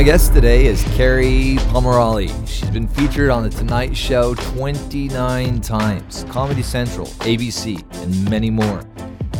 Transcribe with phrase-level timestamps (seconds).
[0.00, 2.30] My guest today is Kerri Pomarolli.
[2.48, 8.82] She's been featured on The Tonight Show 29 times, Comedy Central, ABC, and many more.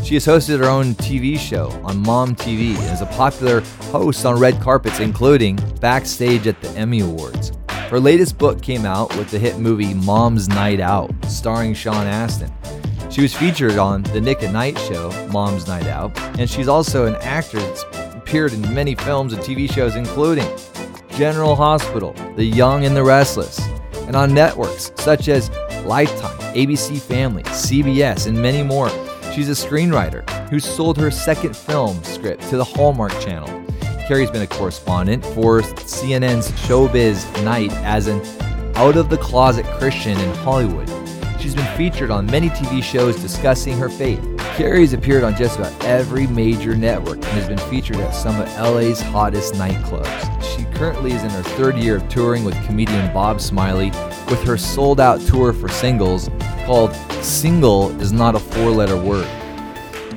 [0.05, 4.27] She has hosted her own TV show on Mom TV and is a popular host
[4.27, 7.53] on red carpets, including backstage at the Emmy Awards.
[7.89, 12.53] Her latest book came out with the hit movie Mom's Night Out, starring Sean Astin.
[13.11, 17.07] She was featured on The Nick at Night Show, Mom's Night Out, and she's also
[17.07, 20.47] an actor that's appeared in many films and TV shows, including
[21.19, 23.59] General Hospital, The Young and the Restless,
[24.07, 25.51] and on networks such as
[25.85, 28.89] Lifetime, ABC Family, CBS, and many more.
[29.35, 33.49] She's a screenwriter who sold her second film script to the Hallmark Channel.
[34.07, 38.21] Kerri's been a correspondent for CNN's Showbiz Night as an
[38.77, 40.89] out of the closet Christian in Hollywood.
[41.41, 44.25] She's been featured on many TV shows discussing her faith.
[44.57, 48.49] Kerri's appeared on just about every major network and has been featured at some of
[48.59, 50.57] LA's hottest nightclubs.
[50.57, 53.91] She currently is in her third year of touring with comedian Bob Smiley
[54.29, 56.29] with her sold out tour for singles
[56.67, 59.27] called Single is Not a Four Letter Word.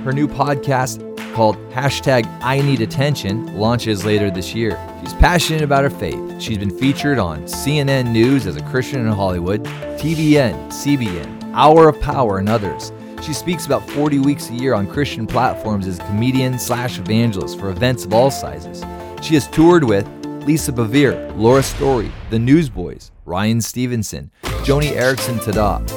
[0.03, 0.99] Her new podcast
[1.33, 4.77] called hashtag I Need Attention launches later this year.
[5.01, 6.41] She's passionate about her faith.
[6.41, 11.99] She's been featured on CNN News as a Christian in Hollywood, TBN, CBN, Hour of
[12.01, 12.91] Power, and others.
[13.23, 17.57] She speaks about 40 weeks a year on Christian platforms as a comedian slash evangelist
[17.57, 18.83] for events of all sizes.
[19.25, 20.05] She has toured with
[20.45, 24.29] Lisa Bevere, Laura Story, The Newsboys, Ryan Stevenson,
[24.65, 25.87] Joni Eareckson Tada,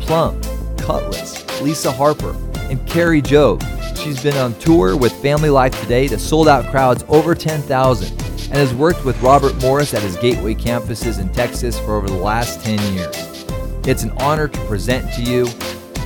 [0.00, 0.40] Plumb,
[0.78, 2.34] Kutless, Lisa Harper,
[2.70, 3.62] and Kari Jobe.
[3.94, 8.54] She's been on tour with Family Life Today to sold out crowds over 10,000 and
[8.54, 12.64] has worked with Robert Morris at his Gateway campuses in Texas for over the last
[12.64, 13.44] 10 years.
[13.86, 15.46] It's an honor to present to you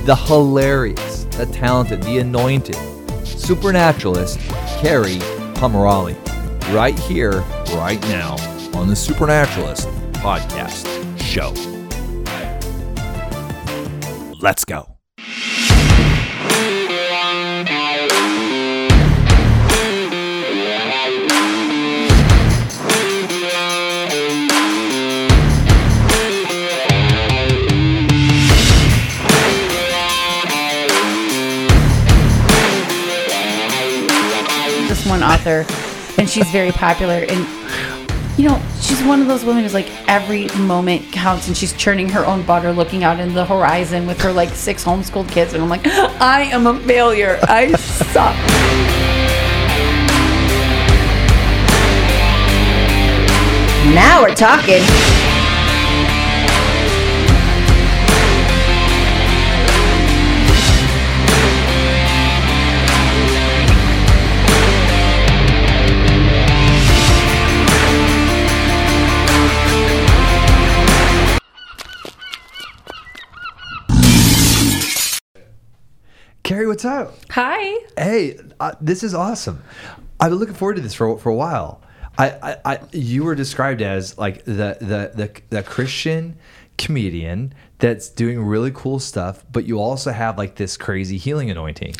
[0.07, 2.77] the hilarious, the talented, the anointed,
[3.25, 4.39] supernaturalist
[4.79, 5.19] Kerri
[5.55, 6.15] Pomarolli,
[6.73, 7.41] right here,
[7.73, 8.37] right now,
[8.73, 10.87] on the Supernaturalist Podcast
[11.19, 11.51] Show.
[14.39, 14.96] Let's go.
[35.07, 35.65] One author,
[36.17, 37.25] and she's very popular.
[37.27, 37.47] And
[38.37, 42.09] you know, she's one of those women who's like every moment counts, and she's churning
[42.09, 45.53] her own butter, looking out in the horizon with her like six homeschooled kids.
[45.53, 47.39] And I'm like, I am a failure.
[47.43, 48.35] I suck.
[53.93, 55.16] Now we're talking.
[76.57, 77.13] Kerri, what's up?
[77.29, 77.85] Hi.
[77.95, 79.61] Hey, uh, this is awesome.
[80.19, 81.83] I've been looking forward to this for for a while.
[82.17, 86.35] I, I, I you were described as like the, the the the Christian
[86.79, 91.93] comedian that's doing really cool stuff, but you also have like this crazy healing anointing.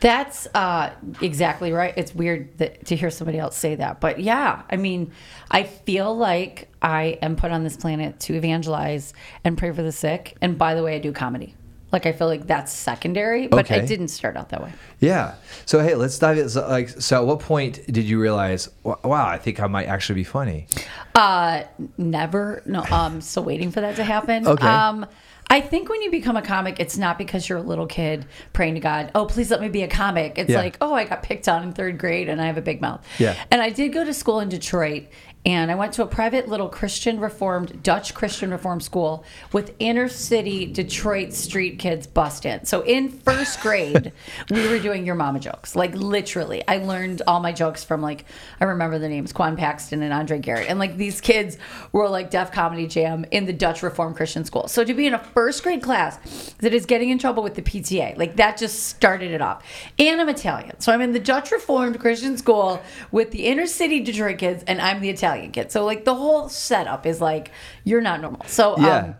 [0.00, 1.92] That's uh, exactly right.
[1.94, 5.12] It's weird that, to hear somebody else say that, but yeah, I mean,
[5.50, 9.12] I feel like I am put on this planet to evangelize
[9.44, 10.38] and pray for the sick.
[10.40, 11.54] And by the way, I do comedy.
[11.92, 13.78] Like I feel like that's secondary, but Okay.
[13.80, 14.72] it didn't start out that way.
[15.00, 15.34] Yeah.
[15.66, 16.48] So hey, let's dive in.
[16.48, 18.68] So, like, so at what point did you realize?
[18.84, 20.66] Wow, I think I might actually be funny.
[21.14, 21.62] Uh,
[21.98, 22.62] never.
[22.66, 22.82] No.
[22.90, 24.46] Um, still waiting for that to happen.
[24.46, 24.66] Okay.
[24.66, 25.06] Um,
[25.52, 28.74] I think when you become a comic, it's not because you're a little kid praying
[28.74, 30.38] to God, oh, please let me be a comic.
[30.38, 30.58] It's Yeah.
[30.58, 33.04] like, oh, I got picked on in third grade and I have a big mouth.
[33.18, 33.34] Yeah.
[33.50, 35.06] And I did go to school in Detroit
[35.46, 40.06] and I went to a private little Christian Reformed, Dutch Christian Reformed school with inner
[40.06, 42.66] city Detroit street kids bust in.
[42.66, 44.12] So in first grade,
[44.50, 45.74] we were doing your mama jokes.
[45.74, 46.62] Like literally.
[46.68, 48.26] I learned all my jokes from like,
[48.60, 50.68] I remember the names Quan Paxton and Andre Garrett.
[50.68, 51.56] And like these kids
[51.90, 54.68] were like Def Comedy Jam in the Dutch Reformed Christian school.
[54.68, 57.62] So to be in a first grade class that is getting in trouble with the
[57.62, 59.64] PTA, like that just started it off.
[59.98, 60.78] And I'm Italian.
[60.80, 64.82] So I'm in the Dutch Reformed Christian school with the inner city Detroit kids and
[64.82, 65.70] I'm the Italian kid.
[65.72, 67.50] So like the whole setup is like,
[67.84, 68.42] you're not normal.
[68.46, 68.96] So Yeah.
[68.98, 69.14] um,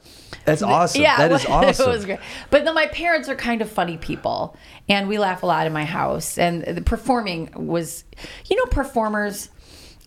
[0.44, 1.02] That's awesome.
[1.02, 1.90] yeah, that is it awesome.
[1.90, 2.18] was great.
[2.50, 4.56] But then my parents are kind of funny people,
[4.88, 6.38] and we laugh a lot in my house.
[6.38, 8.04] And the performing was,
[8.46, 9.50] you know, performers.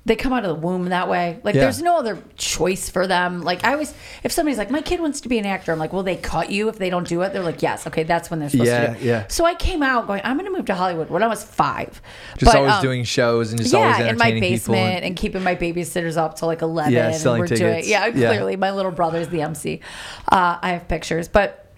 [0.05, 1.39] They come out of the womb that way.
[1.43, 1.61] Like Yeah.
[1.61, 3.41] there's no other choice for them.
[3.41, 5.93] Like I always, if somebody's like, my kid wants to be an actor, I'm like,
[5.93, 7.31] will they cut you if they don't do it?
[7.31, 9.01] They're like, yes, okay, that's when they're supposed Yeah, to do it.
[9.01, 9.27] yeah.
[9.29, 12.01] So I came out going, I'm going to move to Hollywood when I was five.
[12.37, 15.05] Just But, always um, doing shows and just always yeah, in my entertaining basement and-
[15.05, 16.91] and, keeping my babysitters up till like eleven.
[16.91, 17.87] Yeah, and selling we're doing tickets.
[17.87, 18.27] yeah, Yeah.
[18.27, 19.79] clearly my little brother's the MC.
[20.29, 21.71] Uh, I have pictures, but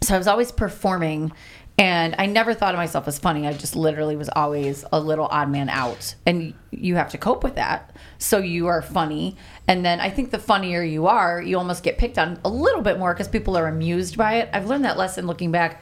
[0.00, 1.32] so I was always performing,
[1.78, 3.46] and I never thought of myself as funny.
[3.46, 7.44] I just literally was always a little odd man out, and you have to cope
[7.44, 7.94] with that.
[8.18, 9.36] So you are funny,
[9.68, 12.82] and then I think the funnier you are, you almost get picked on a little
[12.82, 14.50] bit more because people are amused by it.
[14.52, 15.80] I've learned that lesson looking back.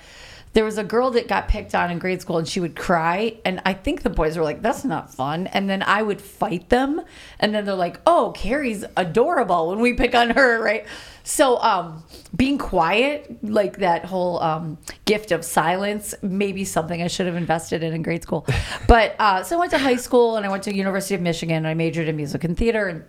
[0.57, 3.37] There was a girl that got picked on in grade school and she would cry.
[3.45, 5.49] And I think the boys were like, that's not fun.
[5.49, 7.03] And then I would fight them.
[7.39, 10.87] And then they're like, oh, Kerri's adorable when we pick on her, right?
[11.25, 12.05] So um,
[12.35, 17.83] being quiet, like that whole um, gift of silence, maybe something I should have invested
[17.83, 18.47] in in grade school.
[18.89, 21.57] But uh, so I went to high school and I went to University of Michigan.
[21.57, 22.89] And I majored in music and theater.
[22.89, 23.05] And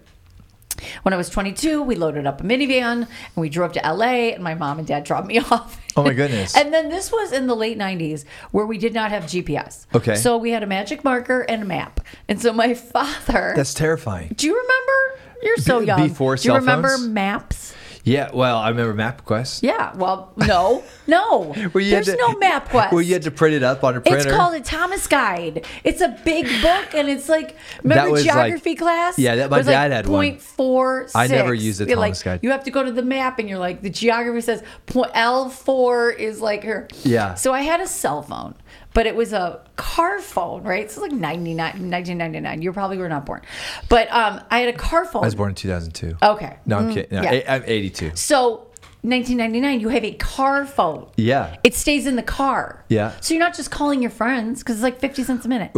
[1.03, 4.44] when I was 22, we loaded up a minivan and we drove to LA, and
[4.44, 5.81] my mom and dad dropped me off.
[5.95, 6.56] Oh my goodness.
[6.56, 9.88] and then this was in the late 90s where we did not have GPS.
[9.95, 10.15] Okay.
[10.15, 12.00] So we had a magic marker and a map.
[12.29, 13.53] And so my father.
[13.56, 14.33] That's terrifying.
[14.38, 15.19] do you remember?
[15.44, 16.07] You're so young.
[16.07, 17.07] before Do you remember phones?
[17.07, 17.74] maps?
[18.07, 19.63] Yeah, well, I remember MapQuest.
[19.63, 19.94] Yeah.
[19.95, 21.51] Well, no, no.
[21.54, 22.94] Had There's to- no map quest.
[22.94, 24.30] Where you had to print it up on a printer.
[24.30, 25.65] It's called a Thomas Guide.
[25.83, 29.19] It's a big book, and it's like remember was like- geography class?
[29.19, 30.19] Yeah, that- my was like dad had one.
[30.25, 31.07] Point four.
[31.13, 32.39] I never used a Thomas like, Guide.
[32.44, 35.50] You have to go to the map, and you're like the geography says point L
[35.50, 36.88] four is like her.
[37.03, 37.33] Yeah.
[37.36, 38.56] So I had a cell phone,
[38.94, 40.89] but it was a car phone, right?
[40.89, 42.62] So like 99, 1999.
[42.62, 43.42] You probably were not born,
[43.89, 45.24] but um, I had a car phone.
[45.24, 46.18] I was born in 2002.
[46.22, 46.57] Okay.
[46.66, 47.16] No, I'm Mm, kidding.
[47.18, 47.30] No, yeah.
[47.31, 48.12] I, am 82.
[48.16, 48.68] So
[49.04, 51.07] 1999, you have a car phone.
[51.16, 51.56] Yeah.
[51.63, 52.84] It stays in the car.
[52.89, 53.13] Yeah.
[53.22, 55.72] So you're not just calling your friends because it's like 50 cents a minute.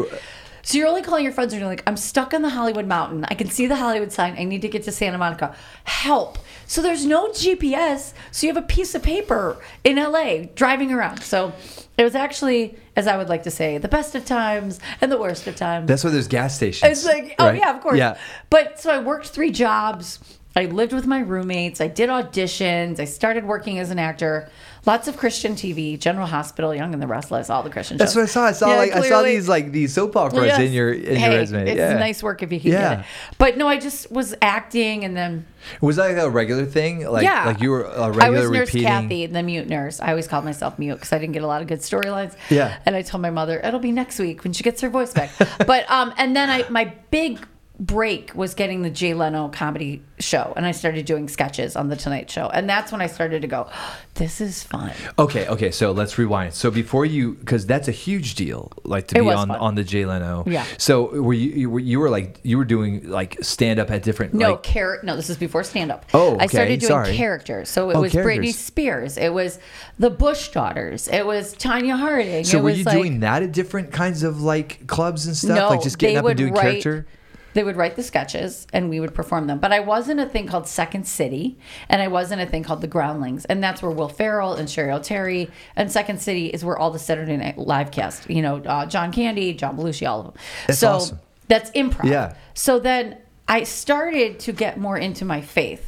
[0.61, 3.25] So you're only calling your friends and you're like, I'm stuck on the Hollywood mountain.
[3.27, 4.35] I can see the Hollywood sign.
[4.37, 5.55] I need to get to Santa Monica.
[5.83, 6.37] Help.
[6.65, 8.13] So there's no GPS.
[8.31, 11.23] So you have a piece of paper in LA driving around.
[11.23, 11.53] So
[11.97, 15.17] it was actually, as I would like to say, the best of times and the
[15.17, 15.87] worst of times.
[15.87, 16.91] That's why there's gas stations.
[16.91, 17.59] It's like, oh right?
[17.59, 17.97] yeah, of course.
[17.97, 18.17] Yeah.
[18.49, 20.19] But so I worked three jobs.
[20.55, 21.79] I lived with my roommates.
[21.79, 22.99] I did auditions.
[22.99, 24.49] I started working as an actor.
[24.85, 27.99] Lots of Christian TV, General Hospital, Young and the Restless, all the Christian shows.
[27.99, 28.35] That's shows.
[28.35, 28.67] what I saw.
[28.67, 30.59] I saw Yeah, like I saw these like these soap operas Yes.
[30.59, 31.69] in your in hey, your resume.
[31.69, 31.93] It's yeah.
[31.99, 32.89] nice work if you can Yeah.
[32.95, 33.05] get it.
[33.37, 35.45] But no, I just was acting and then
[35.81, 37.05] Was that like a regular thing?
[37.05, 38.87] Like yeah, like you were a I regular was Nurse repeating.
[38.87, 39.99] Kathy, the mute nurse.
[39.99, 42.35] I always called myself mute because I didn't get a lot of good storylines.
[42.49, 42.77] Yeah.
[42.85, 45.31] and I told my mother it'll be next week when she gets her voice back.
[45.67, 47.45] but um, and then I my big
[47.79, 51.95] break was getting the Jay Leno comedy show, and I started doing sketches on the
[51.95, 53.69] Tonight Show, and that's when I started to go,
[54.15, 54.91] this is fun.
[55.17, 55.71] Okay, okay.
[55.71, 56.53] So let's rewind.
[56.53, 59.57] So before you, because that's a huge deal, like to It be on fun.
[59.59, 60.43] on the Jay Leno.
[60.45, 60.65] Yeah.
[60.77, 64.03] So were you you were, you were like you were doing like stand up at
[64.03, 66.05] different No, like char- No, this is before stand up.
[66.13, 67.15] Oh, I started doing sorry.
[67.15, 67.69] characters.
[67.69, 68.53] So it Oh, was Britney.
[68.53, 69.17] Spears.
[69.17, 69.57] It was
[69.97, 71.07] the Bush daughters.
[71.07, 72.43] It was Tonya Harding.
[72.43, 75.55] So it were you like, doing that at different kinds of like clubs and stuff?
[75.57, 77.07] No, like just getting up and doing write, character?
[77.53, 79.59] They would write the sketches and we would perform them.
[79.59, 81.57] But I was in a thing called Second City
[81.87, 83.45] and I was in a thing called The Groundlings.
[83.45, 86.99] And that's where Will Ferrell and Cheri Oteri and Second City is where all the
[86.99, 90.35] Saturday Night Live cast, you know, uh, John Candy, John Belushi, all of them.
[90.67, 91.19] That's so awesome.
[91.47, 92.09] that's improv.
[92.09, 92.35] Yeah.
[92.53, 93.17] So then
[93.47, 95.85] I started to get more into my faith.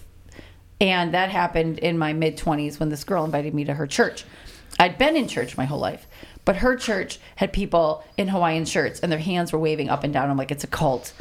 [0.80, 4.26] And that happened in my mid 20s when this girl invited me to her church.
[4.80, 6.08] I'd been in church my whole life,
[6.46, 10.14] but her church had people in Hawaiian shirts and their hands were waving up and
[10.14, 10.30] down.
[10.30, 11.14] I'm like, it's a cult,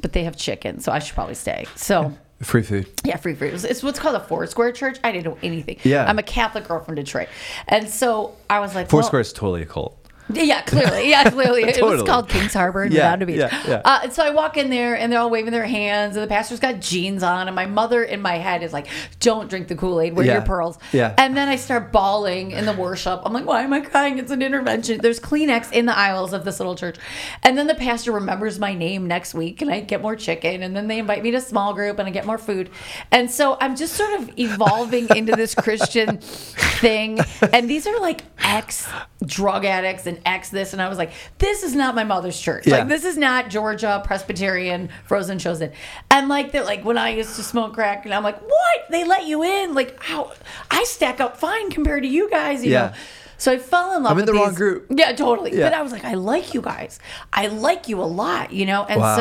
[0.00, 1.66] but they have chicken, so I should probably stay.
[1.76, 2.12] So.
[2.42, 2.88] Free food.
[3.04, 3.54] Yeah, free food.
[3.54, 4.98] It's, it's what's called a Four Square Church.
[5.02, 5.78] I didn't know anything.
[5.82, 6.04] Yeah.
[6.04, 7.28] I'm a Catholic girl from Detroit,
[7.68, 10.03] and so I was like, Foursquare well, is totally a cult.
[10.32, 11.10] Yeah, clearly.
[11.10, 11.62] Yeah, clearly.
[11.64, 13.36] It was called Kings Harbor in Yeah, Redondo Beach.
[13.38, 13.82] yeah, yeah.
[13.84, 16.28] Uh, and so I walk in there and they're all waving their hands and the
[16.28, 18.86] pastor's got jeans on and my mother in my head is like,
[19.20, 20.78] don't drink the Kool-Aid, wear Yeah, your pearls.
[20.92, 21.14] yeah.
[21.18, 23.20] And then I start bawling in the worship.
[23.24, 24.18] I'm like, why am I crying?
[24.18, 25.00] It's an intervention.
[25.00, 26.96] There's Kleenex in the aisles of this little church.
[27.42, 30.74] And then the pastor remembers my name next week and I get more chicken and
[30.74, 32.70] then they invite me to small group and I get more food.
[33.10, 37.18] And so I'm just sort of evolving into this Christian thing.
[37.52, 38.88] And these are like ex
[39.24, 40.72] drug addicts and ex this.
[40.72, 42.66] And I was like, this is not my mother's church.
[42.66, 42.78] Yeah.
[42.78, 45.72] Like, this is not Georgia Presbyterian frozen chosen.
[46.10, 48.80] And like, they're like, when I used to smoke crack, and I'm like, what?
[48.90, 49.74] They let you in?
[49.74, 50.32] Like, how?
[50.70, 52.86] I stack up fine compared to you guys, you Yeah.
[52.88, 52.92] know?
[53.36, 54.86] So I fell in love I'm in with the wrong group.
[54.90, 55.52] Yeah, totally.
[55.56, 55.68] Yeah.
[55.68, 56.98] But I was like, I like you guys.
[57.32, 58.84] I like you a lot, you know?
[58.84, 59.16] And Wow.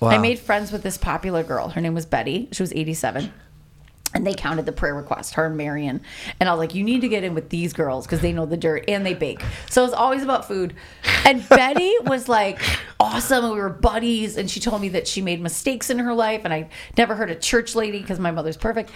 [0.00, 1.68] so I made friends with this popular girl.
[1.70, 2.48] Her name was Betty.
[2.52, 3.32] She was 87
[4.16, 6.00] And they counted the prayer request, her and Marion.
[6.40, 8.46] And I was like, you need to get in with these girls because they know
[8.46, 9.42] the dirt and they bake.
[9.68, 10.74] So it's always about food.
[11.26, 12.58] And Betty was like
[12.98, 13.44] awesome.
[13.44, 14.38] And we were buddies.
[14.38, 16.40] And she told me that she made mistakes in her life.
[16.44, 18.90] And I never heard a church lady because my mother's perfect.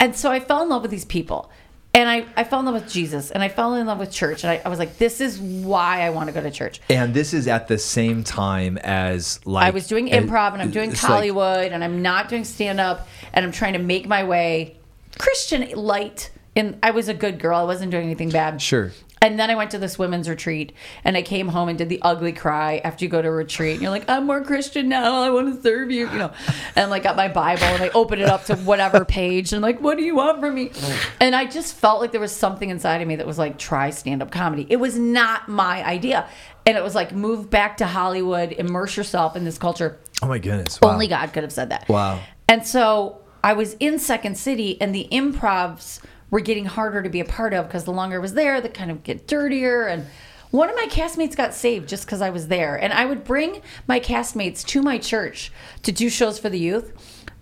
[0.00, 1.52] And so I fell in love with these people.
[1.94, 4.42] And I, I fell in love with Jesus and I fell in love with church.
[4.42, 6.80] And I, I was like, this is why I want to go to church.
[6.88, 10.72] And this is at the same time as like I was doing improv and I'm
[10.72, 14.08] doing it's like- Hollywood and I'm not doing stand up and I'm trying to make
[14.08, 14.76] my way
[15.18, 16.30] Christian light.
[16.56, 17.58] And I was a good girl.
[17.58, 18.60] I wasn't doing anything bad.
[18.60, 18.90] Sure.
[19.24, 21.98] And then I went to this women's retreat and I came home and did the
[22.02, 23.72] ugly cry after you go to a retreat.
[23.72, 25.22] And you're like, I'm more Christian now.
[25.22, 26.30] I want to serve you, you know.
[26.76, 29.80] And like got my Bible and I opened it up to whatever page and like,
[29.80, 30.72] what do you want from me?
[31.20, 33.88] And I just felt like there was something inside of me that was like, try
[33.88, 34.66] stand up comedy.
[34.68, 36.28] It was not my idea.
[36.66, 39.98] And it was like, move back to Hollywood, immerse yourself in this culture.
[40.22, 40.92] oh my goodness wow.
[40.92, 41.88] Only God could have said that.
[41.88, 42.20] Wow.
[42.46, 46.00] And so I was in Second City, and the improvs
[46.34, 48.68] were getting harder to be a part of because the longer I was there, they
[48.68, 49.86] kind of get dirtier.
[49.86, 50.04] And
[50.50, 52.74] one of my castmates got saved just because I was there.
[52.74, 55.52] And I would bring my castmates to my church
[55.84, 56.92] to do shows for the youth.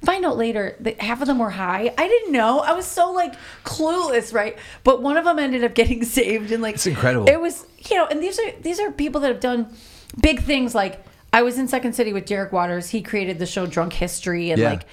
[0.04, 1.94] Find out later that half of them were high.
[1.96, 2.58] I didn't know.
[2.60, 3.34] I was so like
[3.64, 4.58] clueless, right?
[4.84, 7.30] But one of them ended up getting saved, and like It's incredible.
[7.30, 9.74] It was, you know, and these are these are people that have done
[10.20, 10.74] big things.
[10.74, 12.90] Like I was in Second City with Derek Waters.
[12.90, 14.68] He created the show Drunk History, and Yeah.
[14.72, 14.84] like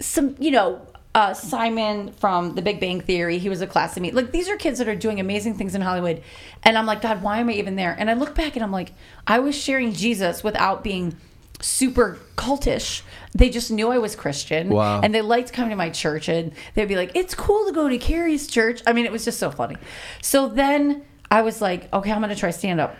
[0.00, 0.80] some, you know,
[1.14, 3.38] uh, Simon from The Big Bang Theory.
[3.38, 4.10] He was a class of me.
[4.12, 6.22] Like these are kids that are doing amazing things in Hollywood,
[6.62, 7.94] and I'm like, God, why am I even there?
[7.98, 8.92] And I look back and I'm like,
[9.26, 11.16] I was sharing Jesus without being
[11.60, 13.02] super cultish.
[13.34, 15.00] They just knew I was Christian, Wow.
[15.02, 17.88] and they liked coming to my church, and they'd be like, "It's cool to go
[17.88, 19.76] to Kerri's church." I mean, it was just so funny.
[20.22, 22.96] So then I was like, "Okay, I'm going to try stand up."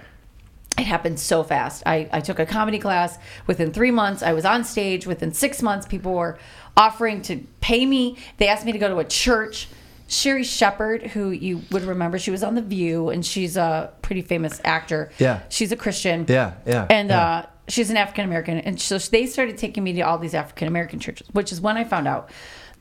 [0.78, 1.82] it happened so fast.
[1.84, 3.18] I, I took a comedy class.
[3.46, 5.06] Within three months, I was on stage.
[5.06, 6.38] Within six months, people were
[6.76, 8.16] offering to pay me.
[8.38, 9.68] They asked me to go to a church.
[10.08, 14.20] Sherri Shepherd, who you would remember, she was on The View, and she's a pretty
[14.20, 15.10] famous actor.
[15.18, 15.40] Yeah.
[15.48, 16.26] she's a Christian.
[16.28, 17.22] Yeah, yeah, and yeah.
[17.22, 20.68] uh, she's an African American, and so they started taking me to all these African
[20.68, 22.30] American churches, which is when I found out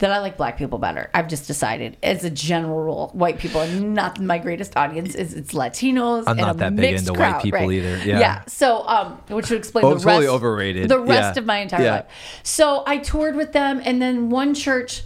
[0.02, 1.10] that I like black people better.
[1.14, 5.14] I've just decided, as a general rule, white people are not my greatest audience.
[5.16, 6.24] Is it's Latinos.
[6.26, 7.72] I'm not that big into white people right.
[7.72, 7.98] either.
[8.00, 8.20] Yeah.
[8.20, 8.42] yeah.
[8.48, 10.90] So, um, which would explain Oh, the totally rest, overrated.
[10.90, 11.40] The rest Yeah.
[11.40, 11.92] of my entire Yeah.
[11.92, 12.06] life.
[12.44, 15.04] So I toured with them, and then one church,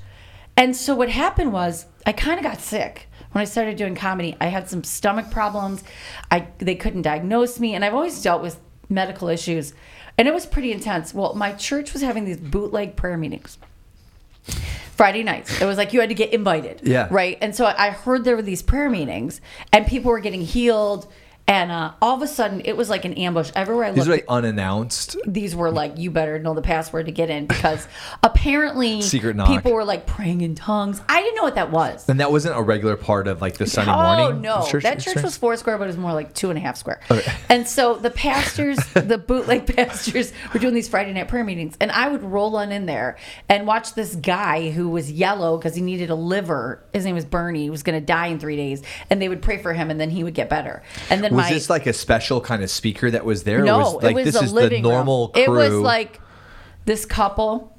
[0.58, 4.38] and so what happened was I kind of got sick when I started doing comedy.
[4.40, 5.84] I had some stomach problems.
[6.32, 9.74] I they couldn't diagnose me, and I've always dealt with medical issues,
[10.18, 11.14] and it was pretty intense.
[11.14, 13.58] Well, my church was having these bootleg prayer meetings.
[14.96, 15.62] Friday nights.
[15.62, 16.82] It was like you had to get invited.
[16.84, 17.08] Yeah.
[17.12, 17.38] Right.
[17.42, 19.42] And so I heard there were these prayer meetings
[19.74, 21.08] and people were getting healed.
[21.48, 24.08] And uh, all of a sudden, it was like an ambush everywhere I looked, These
[24.08, 25.16] are like unannounced.
[25.28, 27.88] these were like, you better know the password to get in because
[28.24, 29.50] apparently Secret knock.
[29.50, 31.02] people were like praying in tongues.
[31.08, 32.10] I didn't know what that was.
[32.10, 34.12] And that wasn't a regular part of like the Sunday morning.
[34.12, 34.42] Oh morning.
[34.42, 35.24] no, that church experience?
[35.24, 37.00] was four square, but it was more like two and a half square.
[37.48, 41.92] And so the pastors, the bootleg pastors, were doing these Friday night prayer meetings, and
[41.92, 45.82] I would roll on in there and watch this guy who was yellow because he
[45.82, 46.84] needed a liver.
[46.92, 47.64] His name was Bernie.
[47.64, 50.00] He was going to die in three days, and they would pray for him, and
[50.00, 50.82] then he would get better.
[51.10, 53.64] And then Was my this like a special kind of speaker that was there?
[53.64, 55.34] no, was, like it was this a is the normal room.
[55.34, 55.44] crew.
[55.44, 56.20] It was like
[56.86, 57.78] this couple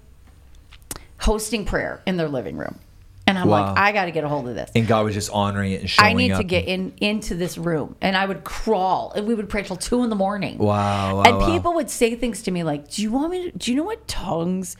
[1.18, 2.78] hosting prayer in their living room,
[3.26, 3.68] and I'm Wow.
[3.68, 4.70] like, I got to get a hold of this.
[4.74, 6.38] and God was just honoring it and showing I need up.
[6.38, 9.76] to get in into this room, and I would crawl, and we would pray till
[9.76, 10.58] two in the morning.
[10.58, 11.46] Wow, wow, and wow.
[11.52, 13.50] people would say things to me like, "Do you want me?
[13.50, 14.76] To, do you know what tongues?"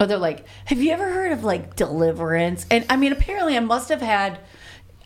[0.00, 3.60] Or they're like, "Have you ever heard of like deliverance?" And I mean, apparently, I
[3.60, 4.38] must have had.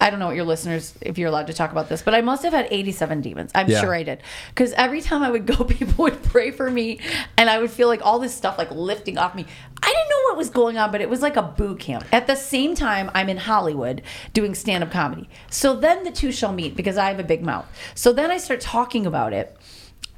[0.00, 2.22] I don't know what your listeners, if you're allowed to talk about this, but I
[2.22, 3.50] must have had 87 demons.
[3.54, 3.80] I'm Yeah.
[3.80, 4.22] sure I did.
[4.48, 7.00] Because every time I would go, people would pray for me,
[7.36, 9.44] and I would feel like all this stuff like lifting off me.
[9.82, 12.04] I didn't know what was going on, but it was like a boot camp.
[12.12, 14.02] At the same time, I'm in Hollywood
[14.32, 15.28] doing stand up comedy.
[15.50, 17.66] So then the two shall meet because I have a big mouth.
[17.94, 19.56] So then I start talking about it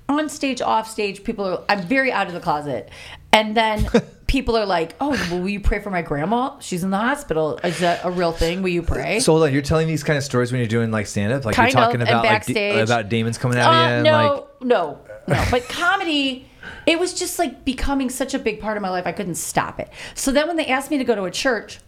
[0.09, 1.25] on stage, off stage.
[1.25, 2.89] People are, I'm very out of the closet.
[3.33, 3.87] And then
[4.27, 6.59] people are like, oh, well, will you pray for my grandma?
[6.61, 7.59] She's in the hospital.
[7.65, 8.63] Is that a real thing?
[8.63, 9.21] Will you pray?
[9.21, 11.45] So hold on, you're telling these kind of stories when you're doing like stand up,
[11.45, 14.13] like Kind you're talking and about like de- about demons coming out of you, Uh,
[14.13, 14.99] no, like no,
[15.29, 15.45] no.
[15.51, 16.49] But comedy,
[16.87, 19.07] it was just like becoming such a big part of my life.
[19.07, 19.91] I couldn't stop it.
[20.15, 21.79] So then when they asked me to go to a church,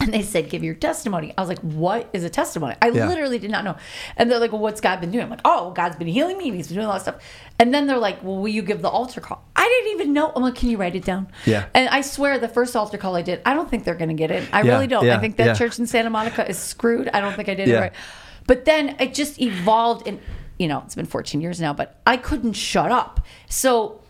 [0.00, 3.08] and they said, "Give your testimony." I was like, "What is a testimony?" I Yeah.
[3.08, 3.76] literally did not know.
[4.16, 6.48] And they're like, "Well, what's God been doing?" I'm like, "Oh, God's been healing me.
[6.48, 7.16] and He's been doing a lot of stuff."
[7.58, 10.32] And then they're like, "Well, will you give the altar call?" I didn't even know.
[10.34, 11.66] I'm like, "Can you write it down?" Yeah.
[11.74, 14.14] And I swear, the first altar call I did, I don't think they're going to
[14.14, 14.48] get it.
[14.52, 15.04] I Yeah, really don't.
[15.04, 17.08] yeah, I think that church in Santa Monica is screwed.
[17.12, 17.92] I don't think I did it right.
[18.46, 20.20] But then it just evolved and
[20.58, 23.20] you know, it's been 14 years now, but I couldn't shut up.
[23.46, 24.00] So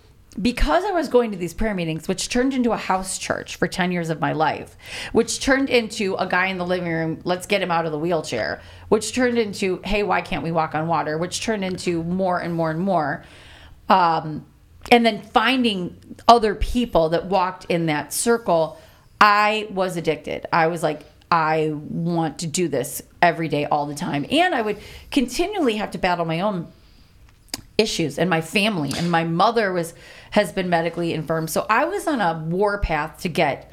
[0.41, 3.67] because I was going to these prayer meetings, which turned into a house church for
[3.67, 4.77] 10 years of my life,
[5.13, 7.99] which turned into a guy in the living room, let's get him out of the
[7.99, 12.39] wheelchair, which turned into, hey, why can't we walk on water, which turned into more
[12.39, 13.25] and more and more.
[13.89, 14.47] Um,
[14.91, 15.97] and then finding
[16.29, 18.79] other people that walked in that circle,
[19.21, 20.47] I was addicted.
[20.53, 24.27] I was like, I want to do this every day, all the time.
[24.31, 24.79] And I would
[25.11, 26.69] continually have to battle my own
[27.79, 29.95] issues and my family and my mother was
[30.31, 31.49] has been medically infirm.
[31.49, 33.73] So i was on a war path to get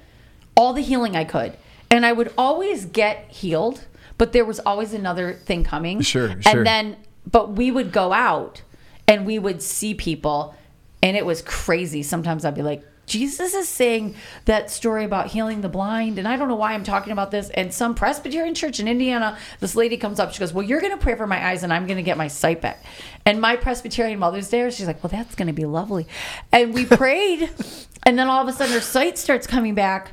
[0.55, 1.57] all the healing i could.
[1.89, 3.85] And i would always get healed
[4.17, 6.01] but there was always another thing coming.
[6.01, 6.41] Sure, sure.
[6.45, 6.97] and then
[7.29, 8.61] but we would go out
[9.07, 10.55] and we would see people
[11.01, 12.03] and it was crazy.
[12.03, 16.35] Sometimes i'd be like jesus is saying that story about healing the blind and i
[16.37, 19.97] don't know why i'm talking about this and some presbyterian church in indiana this lady
[19.97, 21.97] comes up she goes well you're going to pray for my eyes and i'm going
[21.97, 22.83] to get my sight back
[23.25, 26.07] and my presbyterian mother's there she's like well that's going to be lovely
[26.51, 27.49] and we prayed
[28.03, 30.11] and then all of a sudden her sight starts coming back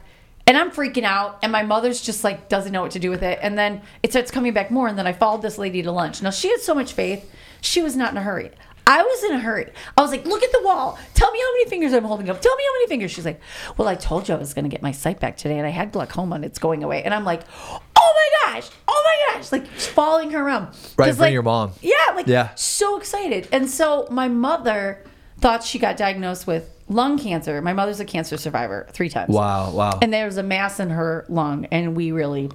[0.51, 3.23] and I'm freaking out, and my mother's just like doesn't know what to do with
[3.23, 3.39] it.
[3.41, 6.23] And then it starts coming back more, and then I followed this lady to lunch.
[6.23, 7.31] Now she had so much faith,
[7.61, 8.51] she was not in a hurry.
[8.91, 9.71] I was in a hurry.
[9.97, 10.99] I was like, look at the wall.
[11.15, 12.41] Tell me how many fingers I'm holding up.
[12.41, 13.13] Tell me how many fingers.
[13.13, 13.41] She's like,
[13.77, 15.71] well, I told you I was going to get my sight back today, and I
[15.71, 17.05] had glaucoma, and it's going away.
[17.05, 20.75] And I'm like, oh my gosh, oh my gosh, like following her around.
[20.97, 21.71] Right in like, your mom.
[21.83, 22.53] Yeah, like Yeah.
[22.57, 23.47] so excited.
[23.53, 25.05] And so my mother
[25.39, 27.63] thought she got diagnosed with lung cancer.
[27.63, 29.33] My mother's a cancer survivor three times.
[29.33, 30.01] Wow, wow.
[30.03, 32.51] And there was a mass in her lung, and we really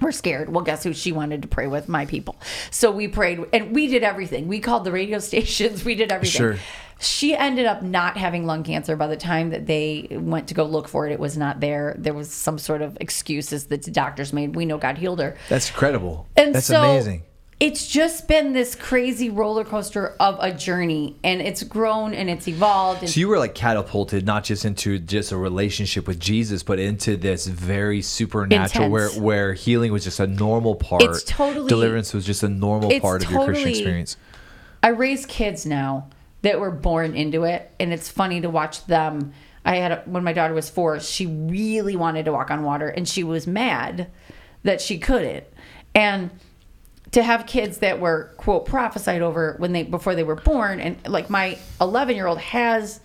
[0.00, 0.52] were scared.
[0.52, 1.88] Well, guess who she wanted to pray with?
[1.88, 2.36] My people.
[2.70, 4.48] So we prayed, and we did everything.
[4.48, 5.84] We called the radio stations.
[5.84, 6.38] We did everything.
[6.38, 6.56] Sure.
[7.00, 10.64] She ended up not having lung cancer by the time that they went to go
[10.64, 11.12] look for it.
[11.12, 11.94] It was not there.
[11.98, 14.54] There was some sort of excuses that the doctors made.
[14.54, 15.36] We know God healed her.
[15.48, 16.26] That's incredible.
[16.36, 17.24] And That's so amazing.
[17.60, 22.48] It's just been this crazy roller coaster of a journey, and it's grown and it's
[22.48, 23.02] evolved.
[23.02, 26.78] And So you were like catapulted not just into just a relationship with Jesus, but
[26.80, 29.22] into this very supernatural where Intense.
[29.22, 31.02] where healing was just a normal part.
[31.02, 34.16] It's totally- deliverance was just a normal part of your Christian experience.
[34.82, 36.08] I raise kids now
[36.42, 39.32] that were born into it, and it's funny to watch them.
[39.64, 42.88] I had a, when my daughter was four, she really wanted to walk on water,
[42.88, 44.10] and she was mad
[44.64, 45.44] that she couldn't.
[45.94, 46.30] And
[47.14, 50.96] to have kids that were quote prophesied over when they before they were born, and
[51.06, 52.98] like my 11 year old has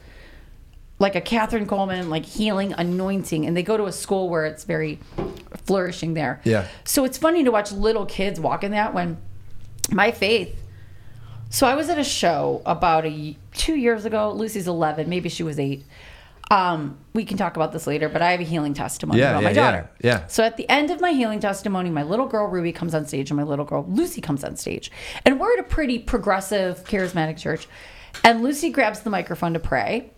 [0.98, 4.64] like a Kathryn Kuhlman like healing anointing, and they go to a school where it's
[4.64, 5.00] very
[5.66, 6.42] flourishing there.
[6.44, 6.68] Yeah.
[6.86, 9.18] So it's funny to watch little kids walk in that when
[9.92, 10.60] my faith.
[11.52, 14.32] So I was at a show about a two years ago.
[14.32, 15.86] Lucy's eleven, maybe she was eight.
[16.52, 19.42] Um, we can talk about this later, but I have a healing testimony Yeah, about
[19.44, 19.90] yeah, my daughter.
[20.02, 20.28] yeah, yeah.
[20.28, 23.30] So at the end of my healing testimony, my little girl Ruby comes on stage,
[23.30, 24.92] and my little girl Lucy comes on stage,
[25.26, 27.68] and we're at a pretty progressive, charismatic church.
[28.24, 30.12] And Lucy grabs the microphone to pray.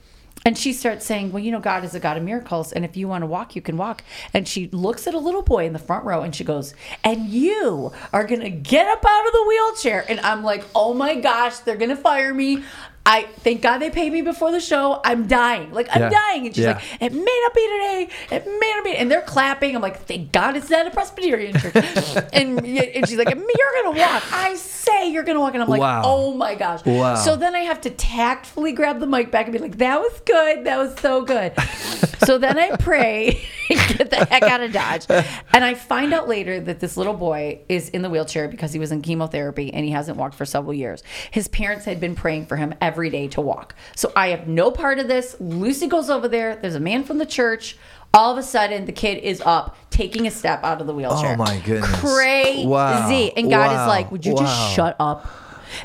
[0.44, 2.72] And she starts saying, Well, you know, God is a God of miracles.
[2.74, 4.04] And if you want to walk, you can walk.
[4.34, 7.28] And she looks at a little boy in the front row and she goes, And
[7.30, 10.04] you are going to get up out of the wheelchair.
[10.10, 12.63] And I'm like, Oh my gosh, they're going to fire me.
[13.04, 15.02] I thank God they paid me before the show.
[15.04, 15.72] I'm dying.
[15.72, 16.10] Like, I'm Yeah.
[16.10, 16.46] dying.
[16.46, 16.74] And she's Yeah.
[16.74, 18.08] like, It may not be today.
[18.32, 18.96] It may not be.
[18.96, 19.76] And they're clapping.
[19.76, 21.74] I'm like, Thank God it's not a Presbyterian church.
[22.34, 23.36] and, and she's like, You're
[23.84, 24.24] going to walk.
[24.32, 25.56] I say you're going to walk.
[25.56, 26.04] And I'm like, Wow.
[26.06, 26.86] Oh my gosh.
[26.86, 27.16] Wow.
[27.16, 30.20] So then I have to tactfully grab the mic back and be like, that was
[30.26, 30.66] good.
[30.66, 31.54] That was so good.
[32.26, 35.06] so then I pray and get the heck out of Dodge.
[35.10, 38.80] And I find out later that this little boy is in the wheelchair because he
[38.80, 41.02] was in chemotherapy and he hasn't walked for several years.
[41.32, 43.75] His parents had been praying for him every day to walk.
[43.95, 45.36] So I have no part of this.
[45.39, 46.56] Lucy goes over there.
[46.56, 47.77] There's a man from the church.
[48.13, 51.34] All of a sudden, the kid is up, taking a step out of the wheelchair.
[51.34, 51.99] Oh my goodness.
[52.01, 52.65] Crazy.
[52.67, 53.10] Wow.
[53.10, 53.82] And God Wow.
[53.84, 54.41] is like, would you Wow.
[54.41, 55.27] just shut up?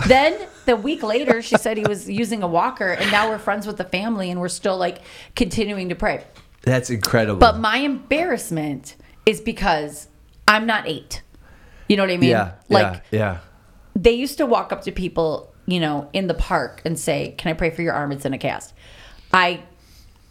[0.09, 3.67] then the week later, she said he was using a walker, and now we're friends
[3.69, 4.99] with the family, and we're still like
[5.37, 6.25] continuing to pray.
[6.63, 7.39] That's incredible.
[7.39, 10.09] But my embarrassment is because
[10.49, 11.23] I'm not eight.
[11.89, 12.31] You know what I mean?
[12.31, 13.39] yeah, Like yeah, yeah.
[13.95, 17.51] they used to walk up to people, you know, in the park and say, "Can
[17.51, 18.13] I pray for your arm?
[18.13, 18.73] It's in a cast."
[19.33, 19.63] I,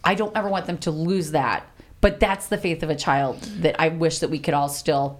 [0.02, 1.66] I don't ever want them to lose that.
[2.02, 5.18] But that's the faith of a child that I wish that we could all still,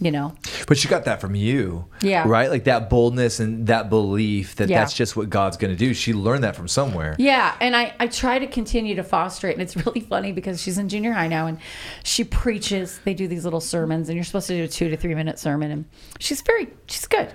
[0.00, 0.34] you know.
[0.66, 1.86] But she got that from you.
[2.00, 2.24] Yeah.
[2.26, 2.48] Right?
[2.50, 4.78] Like that boldness and that belief that Yeah.
[4.80, 5.92] that's just what God's going to do.
[5.92, 7.14] She learned that from somewhere.
[7.18, 9.54] Yeah, and I, I try to continue to foster it.
[9.54, 11.58] And it's really funny because she's in junior high now and
[12.04, 13.00] she preaches.
[13.04, 15.38] They do these little sermons, and you're supposed to do a two to three minute
[15.40, 15.70] sermon.
[15.72, 15.84] And
[16.20, 17.32] she's very, she's good.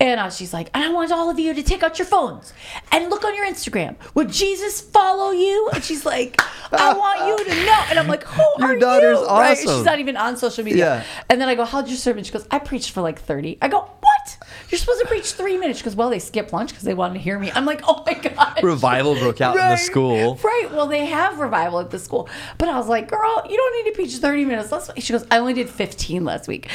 [0.00, 2.52] And uh, she's like, I want all of you to take out your phones
[2.92, 3.96] and look on your Instagram.
[4.14, 5.70] Would Jesus follow you?
[5.74, 6.36] And she's like,
[6.72, 7.84] I want you to know.
[7.90, 9.26] And I'm like, Who Your are daughter's you?
[9.26, 9.52] Right?
[9.58, 9.76] awesome.
[9.76, 10.78] She's not even on social media.
[10.78, 11.04] Yeah.
[11.28, 12.22] And then I go, How'd your sermon?
[12.24, 13.58] She goes, I preached for like 30.
[13.60, 14.38] I go, What?
[14.68, 15.78] You're supposed to preach three minutes.
[15.78, 17.50] She goes, well, they skipped lunch because they wanted to hear me.
[17.54, 18.62] I'm like, oh my God.
[18.62, 20.36] Revival broke out in the school.
[20.44, 20.68] Right.
[20.70, 22.28] Well, they have revival at the school.
[22.58, 24.70] But I was like, girl, you don't need to preach 30 minutes.
[24.70, 26.68] Let's, she goes, I only did 15 last week.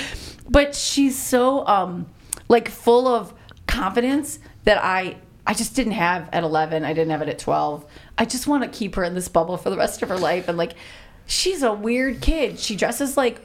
[0.49, 2.07] But she's so, um,
[2.47, 3.33] like, full of
[3.67, 6.83] confidence that I, I just didn't have at 11.
[6.85, 7.85] I didn't have it at 12.
[8.17, 10.47] I just want to keep her in this bubble for the rest of her life.
[10.47, 10.73] And, like,
[11.25, 12.59] she's a weird kid.
[12.59, 13.41] She dresses like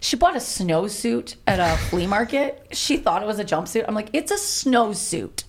[0.00, 2.66] she bought a snowsuit at a flea market.
[2.72, 3.84] She thought it was a jumpsuit.
[3.88, 5.44] I'm like, it's a snowsuit.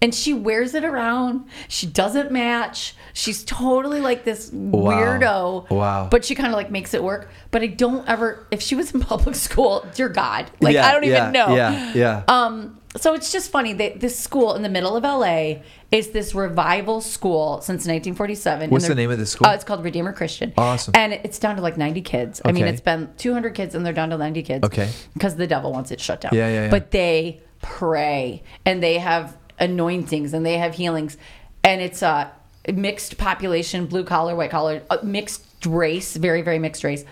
[0.00, 1.48] And she wears it around.
[1.66, 2.94] She doesn't match.
[3.12, 5.68] She's totally like this weirdo.
[5.70, 6.08] Wow.
[6.10, 7.30] But she kind of like makes it work.
[7.50, 10.92] But I don't ever, if she was in public school, dear God, like Yeah, I
[10.92, 11.54] don't yeah, even know.
[11.56, 12.22] Yeah, yeah.
[12.28, 16.34] Um, so it's just funny that this school in the middle of LA is this
[16.34, 18.70] revival school since 1947.
[18.70, 19.46] What's the name of this school?
[19.46, 20.52] Uh, it's called Redeemer Christian.
[20.56, 20.92] Awesome.
[20.96, 22.40] And it's down to like 90 kids.
[22.44, 24.64] I mean, it's been 200 kids and they're down to 90 kids.
[24.64, 24.90] Okay.
[25.14, 26.32] Because the devil wants it shut down.
[26.34, 26.70] Yeah, yeah, yeah.
[26.70, 31.16] But they pray and they have anointings and they have healings.
[31.64, 32.32] And it's a
[32.72, 37.04] mixed population, blue collar, white collar, mixed race, very, very mixed race.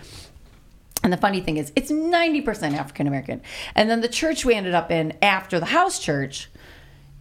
[1.03, 3.41] And the funny thing is, it's 90% African American.
[3.75, 6.49] And then the church we ended up in after the house church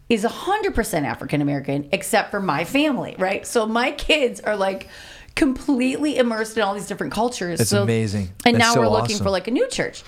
[0.09, 3.47] is 100% African American, except for my family, right?
[3.47, 4.89] So my kids are like
[5.35, 7.59] completely immersed in all these different cultures.
[7.59, 8.31] That's so, amazing.
[8.45, 9.25] And That's now so we're looking awesome.
[9.25, 10.03] for like a new church.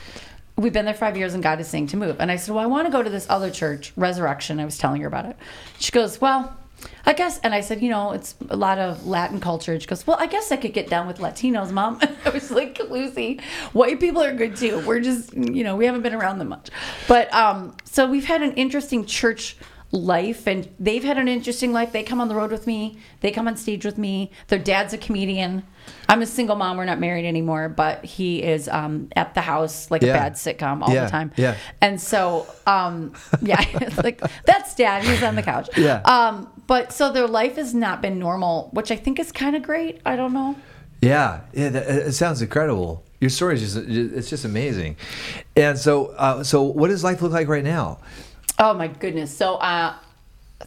[0.59, 2.17] We've been there five years and God is saying to move.
[2.19, 4.59] And I said, Well, I want to go to this other church, Resurrection.
[4.59, 5.37] I was telling her about it.
[5.79, 6.57] She goes, Well,
[7.05, 9.79] I guess, and I said, you know, it's a lot of Latin culture.
[9.81, 11.99] She goes, well, I guess I could get down with Latinos, mom.
[12.25, 13.41] I was like, Lucy,
[13.73, 14.85] white people are good too.
[14.87, 16.71] We're just, you know, we haven't been around them much.
[17.09, 19.57] But um, so we've had an interesting church
[19.91, 21.93] life and they've had an interesting life.
[21.93, 22.99] They come on the road with me.
[23.21, 24.31] They come on stage with me.
[24.49, 25.63] Their dad's a comedian.
[26.09, 26.77] I'm a single mom.
[26.77, 30.11] We're not married anymore, but he is um, at the house like Yeah.
[30.11, 31.33] a bad sitcom all Yeah, the time.
[31.37, 31.57] yeah.
[31.81, 33.65] And so, um, yeah,
[34.05, 35.05] like that's dad.
[35.05, 35.71] He's on the couch.
[35.79, 36.01] Yeah.
[36.05, 39.63] Um, but so their life has not been normal, which I think is kind of
[39.63, 40.01] great.
[40.05, 40.55] I don't know.
[41.01, 43.05] Yeah, yeah, that, it sounds incredible.
[43.21, 44.97] Your story is just it's just amazing.
[45.57, 47.99] And so uh, so what does life look like right now?
[48.59, 49.35] Oh my goodness.
[49.37, 49.95] So, uh,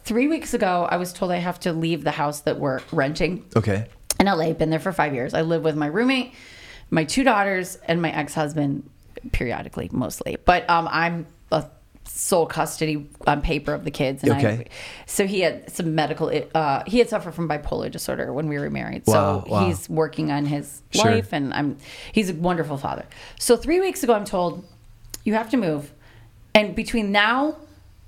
[0.00, 3.44] three weeks ago, I was told I have to leave the house that we're renting
[3.54, 3.86] Okay.
[4.18, 4.52] in LA.
[4.52, 5.34] Been there for five years.
[5.34, 6.32] I live with my roommate,
[6.90, 8.88] my two daughters, and my ex husband
[9.32, 10.36] periodically, mostly.
[10.44, 11.66] But um, I'm a
[12.04, 14.22] sole custody on paper of the kids.
[14.22, 14.68] And I, Okay.
[15.06, 18.70] so he had some medical, uh, he had suffered from bipolar disorder when we were
[18.70, 19.02] married.
[19.06, 19.66] Wow, so wow.
[19.66, 21.10] he's working on his Sure.
[21.10, 21.76] life, and I'm
[22.12, 23.04] he's a wonderful father.
[23.38, 24.64] So three weeks ago, I'm told
[25.24, 25.92] you have to move,
[26.54, 27.56] and between now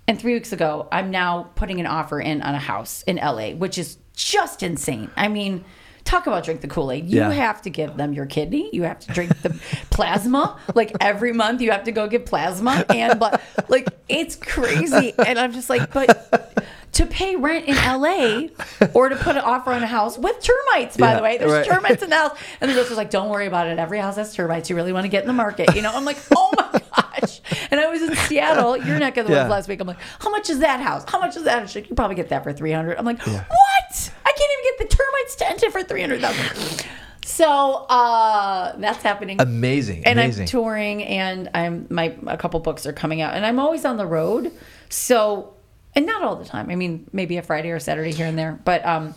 [0.06, 3.50] and three weeks ago, I'm now putting an offer in on a house in LA,
[3.50, 5.10] which is just insane.
[5.16, 5.64] I mean.
[6.04, 7.08] Talk about drink the Kool Aid.
[7.08, 7.32] You Yeah.
[7.32, 8.68] have to give them your kidney.
[8.74, 9.58] You have to drink the
[9.90, 10.60] plasma.
[10.74, 13.40] Like every month, you have to go get plasma, and but
[13.70, 15.14] like it's crazy.
[15.26, 16.62] And I'm just like, but
[16.94, 18.48] to pay rent in LA
[18.94, 21.52] or to put an offer on a house with termites, by Yeah, the way, there's
[21.52, 21.66] right.
[21.66, 23.78] termites in the house, and the realtor's like, don't worry about it.
[23.78, 24.70] Every house has termites.
[24.70, 25.92] You really want to get in the market, you know?
[25.94, 27.40] I'm like, oh my gosh.
[27.70, 29.40] And I was in Seattle, your neck of the Yeah.
[29.42, 29.80] woods last week.
[29.80, 31.04] I'm like, how much is that house?
[31.08, 31.68] How much is that?
[31.68, 32.96] She's like, you probably get that for 300.
[32.98, 33.32] I'm like, Yeah.
[33.44, 34.10] what?
[34.26, 36.86] I can't even get the termites tented for 300,000.
[37.24, 39.40] So uh, that's happening.
[39.40, 40.04] Amazing.
[40.04, 40.42] and amazing.
[40.42, 43.96] I'm touring, and I'm my a couple books are coming out, and I'm always on
[43.96, 44.52] the road.
[44.90, 45.53] So,
[45.96, 46.70] and not all the time.
[46.70, 49.14] I mean, maybe a Friday or Saturday here and there, but um,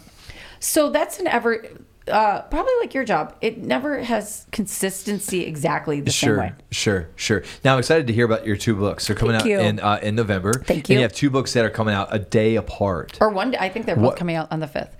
[0.59, 1.65] so that's an ever.
[2.07, 6.53] Uh, probably like your job, it never has consistency exactly the same Sure, way.
[6.71, 7.43] sure, sure.
[7.65, 9.07] Now I'm excited to hear about your two books.
[9.07, 9.59] They're coming Thank out you.
[9.59, 10.53] in uh, in November.
[10.53, 10.95] Thank And you.
[10.95, 13.17] you have two books that are coming out a day apart.
[13.19, 14.95] Or one day, I think they're both What- coming out on the fifth.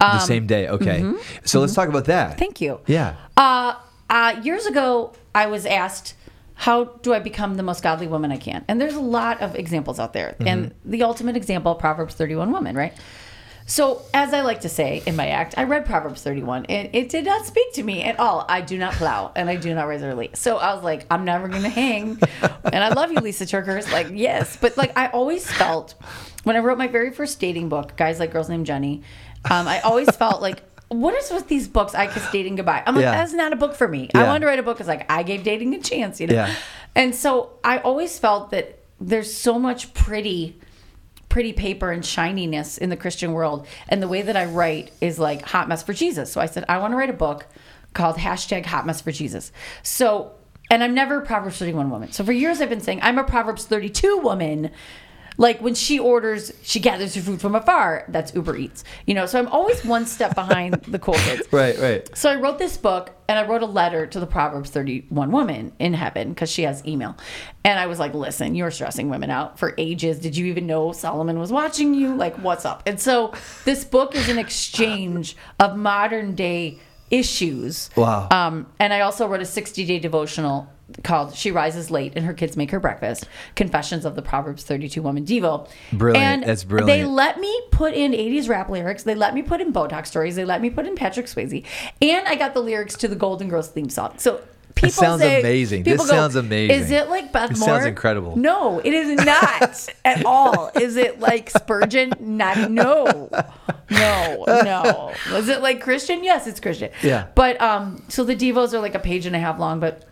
[0.00, 0.66] the same day.
[0.68, 1.08] Okay.
[1.44, 2.30] So let's talk about that.
[2.30, 2.38] mm-hmm.
[2.40, 2.80] Thank you.
[2.88, 3.14] Yeah.
[3.36, 3.74] Uh,
[4.10, 6.14] uh, years ago, I was asked,
[6.58, 9.54] "How do I become the most godly woman I can?" And there's a lot of
[9.54, 12.92] examples out there, and the ultimate example, Proverbs 31 woman, right?
[13.70, 17.10] So, as I like to say in my act, I read Proverbs 31, and it
[17.10, 18.46] did not speak to me at all.
[18.48, 20.30] I do not plow, and I do not raise early.
[20.32, 22.18] So I was like, I'm never gonna hang.
[22.64, 23.92] and I love you, Lysa TerKeurst.
[23.92, 25.94] Like, yes, but like I always felt
[26.44, 29.02] when I wrote my very first dating book, guys like girls named Jenny.
[29.50, 30.62] Um, I always felt like.
[30.88, 31.94] What is with these books?
[31.94, 32.82] I kiss dating goodbye.
[32.86, 33.12] I'm like, Yeah.
[33.12, 34.08] that's not a book for me.
[34.14, 34.26] I Yeah.
[34.26, 36.34] wanted to write a book because like I gave dating a chance, you know.
[36.34, 36.54] Yeah.
[36.94, 40.58] And so I always felt that there's so much pretty,
[41.28, 45.18] pretty paper and shininess in the Christian world, and the way that I write is
[45.18, 46.32] like hot mess for Jesus.
[46.32, 47.46] So I said I want to write a book
[47.92, 49.52] called hashtag hot mess for Jesus.
[49.82, 50.32] So.
[50.70, 52.12] And I'm never a Proverbs 31 woman.
[52.12, 54.70] So for years I've been saying I'm a Proverbs 32 woman
[55.38, 58.04] Like when she orders, she gathers her food from afar.
[58.08, 58.84] That's Uber Eats.
[59.06, 61.50] You know, so I'm always one step behind the cool kids.
[61.52, 62.16] Right, right.
[62.16, 65.72] So I wrote this book and I wrote a letter to the Proverbs 31 woman
[65.78, 67.16] in heaven because she has email.
[67.64, 70.18] And I was like, listen, you're stressing women out for ages.
[70.18, 72.14] Did you even know Solomon was watching you?
[72.14, 72.82] Like, what's up?
[72.86, 73.32] And so
[73.64, 77.90] this book is an exchange of modern day issues.
[77.96, 78.28] Wow.
[78.30, 80.68] Um, and I also wrote a 60 day devotional
[81.02, 85.02] called She Rises Late and Her Kids Make Her Breakfast Confessions of the Proverbs 32
[85.02, 85.68] Woman Devo.
[85.92, 86.24] Brilliant.
[86.24, 89.02] And That's They let me put in 80s rap lyrics.
[89.02, 90.36] They let me put in Botox stories.
[90.36, 91.64] They let me put in Patrick Swayze.
[92.00, 94.14] And I got the lyrics to the Golden Girls theme song.
[94.16, 94.40] So
[94.74, 95.82] people sounds say, amazing.
[95.82, 96.76] This sounds amazing.
[96.80, 97.68] Is it like Beth It Moore?
[97.68, 98.36] sounds incredible.
[98.36, 100.70] No, it is not at all.
[100.74, 102.12] Is it like Spurgeon?
[102.20, 103.28] Not no.
[103.90, 105.12] No, no.
[105.32, 106.22] Was it like Christian?
[106.24, 106.90] Yes, it's Christian.
[107.02, 107.26] Yeah.
[107.34, 110.04] But um, so the devos are like a page and a half long, but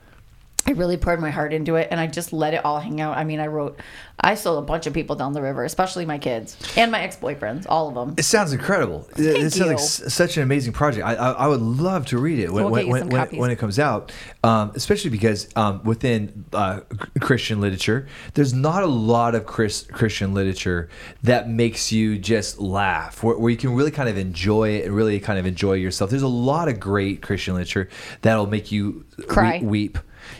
[0.68, 3.16] I really poured my heart into it and I just let it all hang out.
[3.16, 3.78] I mean, I wrote,
[4.18, 7.16] I sold a bunch of people down the river, especially my kids and my ex
[7.16, 8.14] boyfriends, all of them.
[8.18, 9.06] It sounds incredible.
[9.16, 11.06] It, it sounds like s- such an amazing project.
[11.06, 13.38] I, I, I would love to read it when, We'll when, when, when, copies.
[13.38, 14.10] when it comes out,
[14.42, 16.80] um, especially because um, within uh,
[17.20, 20.88] Christian literature, there's not a lot of Chris, Christian literature
[21.22, 24.96] that makes you just laugh, where, where you can really kind of enjoy it and
[24.96, 26.10] really kind of enjoy yourself.
[26.10, 27.88] There's a lot of great Christian literature
[28.22, 29.60] that'll make you Cry.
[29.62, 29.98] we- weep.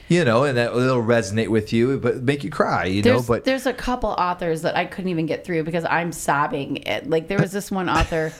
[0.09, 2.85] You know, and that it'll resonate with you, but make you cry.
[2.85, 6.13] You know, but there's a couple authors that I couldn't even get through because I'm
[6.13, 6.87] sobbing.
[6.87, 8.33] At, like there was this one author,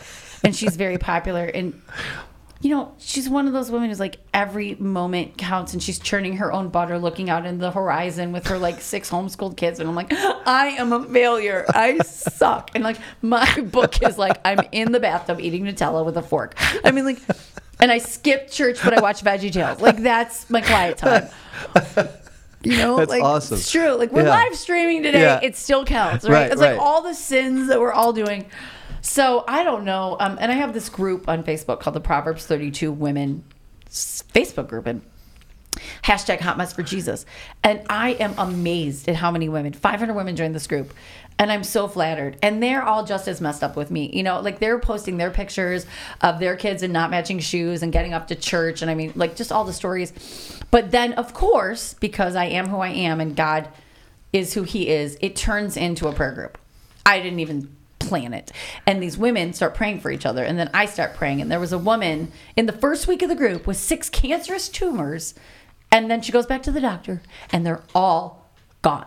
[0.45, 1.83] and she's very popular, and
[2.61, 6.37] you know she's one of those women who's like every moment counts, and she's churning
[6.37, 9.89] her own butter, looking out into the horizon with her like six homeschooled kids, and
[9.89, 11.65] I'm like, I am a failure.
[11.71, 16.17] I suck, and like my book is like I'm in the bathtub eating Nutella with
[16.17, 16.55] a fork.
[16.85, 17.19] I mean like.
[17.79, 19.81] And I skip church, but I watch Veggie Tales.
[19.81, 21.29] Like that's my quiet time.
[22.63, 23.59] You know, That's like awesome.
[23.59, 23.93] it's true.
[23.93, 24.31] Like we're Yeah.
[24.31, 25.21] live streaming today.
[25.21, 25.39] Yeah.
[25.41, 26.33] It still counts, right?
[26.33, 26.73] Right, it's right.
[26.73, 28.47] like all the sins that we're all doing.
[29.03, 30.17] So I don't know.
[30.19, 33.45] Um, and I have this group on Facebook called the Proverbs 32 Women
[33.89, 35.03] Facebook group, and
[36.03, 37.27] hashtag Hot Mess for Jesus.
[37.63, 40.93] And I am amazed at how many women, 500 women joined this group.
[41.39, 42.39] And I'm so flattered.
[42.43, 44.11] And they're all just as messed up with me.
[44.13, 45.87] You know, like they're posting their pictures
[46.23, 48.81] of their kids in not matching shoes and getting up to church.
[48.83, 50.13] And I mean, like just all the stories.
[50.71, 53.69] But then, of course, because I am who I am and God
[54.33, 56.59] is who He is, it turns into a prayer group.
[57.05, 58.53] I didn't even plan it.
[58.87, 60.45] And these women start praying for each other.
[60.45, 61.41] And then I start praying.
[61.41, 64.69] And there was a woman in the first week of the group with six cancerous
[64.69, 65.35] tumors.
[65.91, 68.51] And then she goes back to the doctor, and they're all
[68.83, 69.07] gone.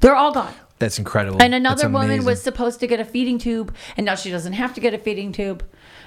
[0.00, 0.54] They're all gone.
[0.78, 1.42] that's incredible.
[1.42, 4.74] And another woman was supposed to get a feeding tube, and now she doesn't have
[4.74, 5.64] to get a feeding tube.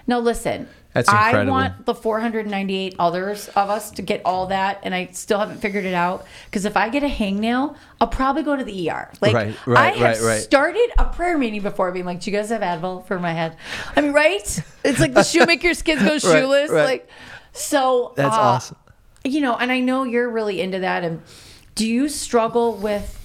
[0.08, 0.68] No, listen.
[0.94, 5.40] That's I want the 498 others of us to get all that, and I still
[5.40, 6.26] haven't figured it out.
[6.46, 9.10] Because if I get a hangnail, I'll probably go to the ER.
[9.22, 12.36] Like Right, right, I have right, started a prayer meeting before, being like, "Do you
[12.36, 13.56] guys have Advil for my head?"
[13.96, 14.64] I mean, right?
[14.84, 16.72] It's like the shoemaker's kids go shoeless.
[16.72, 17.10] Like,
[17.54, 18.78] so That's uh, awesome.
[19.24, 21.04] You know, and I know you're really into that.
[21.04, 21.22] And
[21.76, 23.18] do you struggle with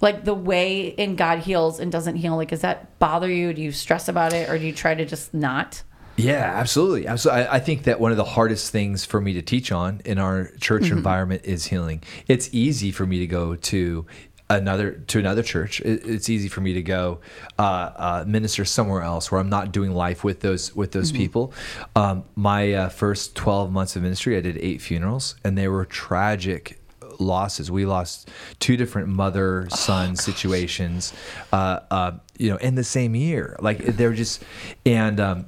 [0.00, 2.36] like the way in God heals and doesn't heal?
[2.36, 3.52] Like, does that bother you?
[3.52, 5.82] Do you stress about it, or do you try to just not?
[6.18, 7.06] Yeah, absolutely.
[7.06, 7.44] Absolutely.
[7.44, 10.18] I, I think that one of the hardest things for me to teach on in
[10.18, 10.96] our church Mm-hmm.
[10.96, 12.02] environment is healing.
[12.26, 14.06] It's easy for me to go to
[14.48, 15.80] another to another church.
[15.80, 17.20] It, it's easy for me to go
[17.58, 21.16] uh, uh, minister somewhere else where I'm not doing life with those with those Mm-hmm.
[21.22, 21.52] people.
[21.94, 25.84] Um, my uh, first 12 months of ministry, I did eight funerals, and they were
[25.84, 26.78] tragic
[27.18, 27.70] losses.
[27.70, 28.28] We lost
[28.60, 31.12] two different mother son situations,
[31.52, 33.56] uh, uh, you know, in the same year.
[33.60, 34.42] Like they're just
[34.84, 35.18] and.
[35.20, 35.46] Um,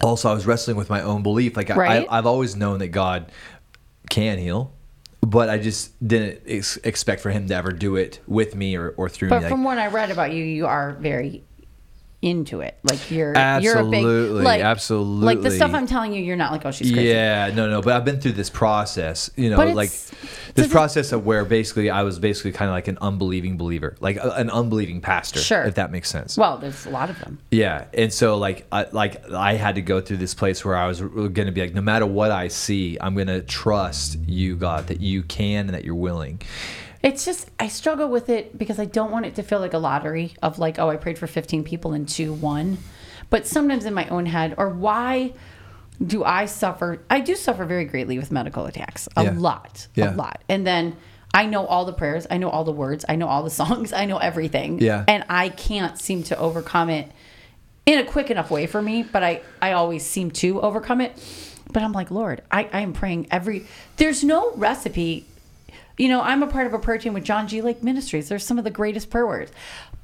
[0.00, 1.56] also I was wrestling with my own belief.
[1.56, 2.06] Like Right.
[2.08, 3.32] I, I've always known that God
[4.08, 4.72] can heal,
[5.20, 8.90] but I just didn't ex- expect for Him to ever do it with me or,
[8.96, 9.48] or through But me.
[9.48, 11.44] from Like, what I read about you, you are very
[12.20, 12.76] into it.
[12.82, 15.26] Like you're you're Absolutely, a big like absolutely.
[15.26, 16.22] like the stuff I'm telling you.
[16.22, 17.08] You're not like oh she's crazy.
[17.08, 17.80] yeah, no, no.
[17.80, 19.30] But I've been through this process.
[19.36, 19.90] You know, But like
[20.54, 24.16] this process of where basically I was basically kind of like an unbelieving believer, like
[24.16, 25.38] a, an unbelieving pastor.
[25.38, 25.62] Sure.
[25.62, 26.36] if that makes sense.
[26.36, 27.38] Well, there's a lot of them.
[27.52, 30.88] Yeah, and so like I like I had to go through this place where I
[30.88, 34.56] was going to be like, no matter what I see, I'm going to trust you,
[34.56, 36.40] God, that you can and that you're willing.
[37.02, 39.78] It's just I struggle with it because I don't want it to feel like a
[39.78, 42.78] lottery of like, oh, I prayed for 15 people and two won.
[43.30, 45.34] But sometimes in my own head, or why
[46.04, 47.02] do I suffer?
[47.10, 49.08] I do suffer very greatly with medical attacks.
[49.16, 49.34] A Yeah.
[49.36, 49.86] lot.
[49.94, 50.14] Yeah.
[50.14, 50.42] A lot.
[50.48, 50.96] And then
[51.34, 53.92] I know all the prayers, I know all the words, I know all the songs,
[53.92, 54.80] I know everything.
[54.80, 55.04] Yeah.
[55.06, 57.10] And I can't seem to overcome it
[57.86, 61.16] in a quick enough way for me, but I, I always seem to overcome it.
[61.72, 63.66] But I'm like, Lord, I, I am praying every
[63.98, 65.26] there's no recipe
[65.98, 67.60] you know, I'm a part of a prayer team with John G.
[67.60, 68.28] Lake Ministries.
[68.28, 69.52] They're some of the greatest prayer words.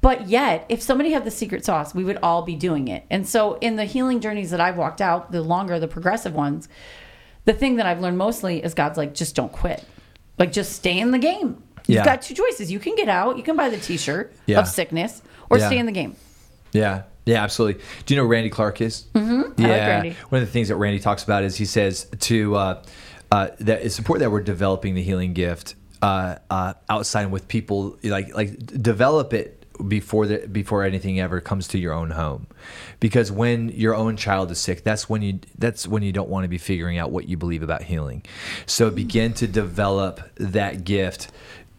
[0.01, 3.05] But yet, if somebody had the secret sauce, we would all be doing it.
[3.11, 6.69] And so, in the healing journeys that I've walked out, the longer, the progressive ones,
[7.47, 9.83] the thing that I've learned mostly is God's like, just don't quit.
[10.39, 11.63] Like, just stay in the game.
[11.87, 12.05] You've Yeah.
[12.05, 12.71] got two choices.
[12.73, 14.59] You can get out, you can buy the t shirt Yeah.
[14.61, 15.67] of sickness, or Yeah.
[15.69, 16.17] stay in the game.
[16.73, 17.03] Yeah.
[17.27, 17.83] Yeah, absolutely.
[18.05, 19.05] Do you know who Randy Clark is?
[19.15, 19.53] Mm-hmm.
[19.59, 19.69] I Yeah.
[19.69, 20.17] like Randy.
[20.29, 22.83] One of the things that Randy talks about is he says to uh,
[23.33, 28.35] uh, that important that we're developing the healing gift uh, uh, outside with people like
[28.35, 32.47] like develop it before the before anything ever comes to your own home.
[33.01, 36.45] Because when your own child is sick that's when you that's when you don't want
[36.45, 38.23] to be figuring out what you believe about healing.
[38.67, 41.29] So begin to develop that gift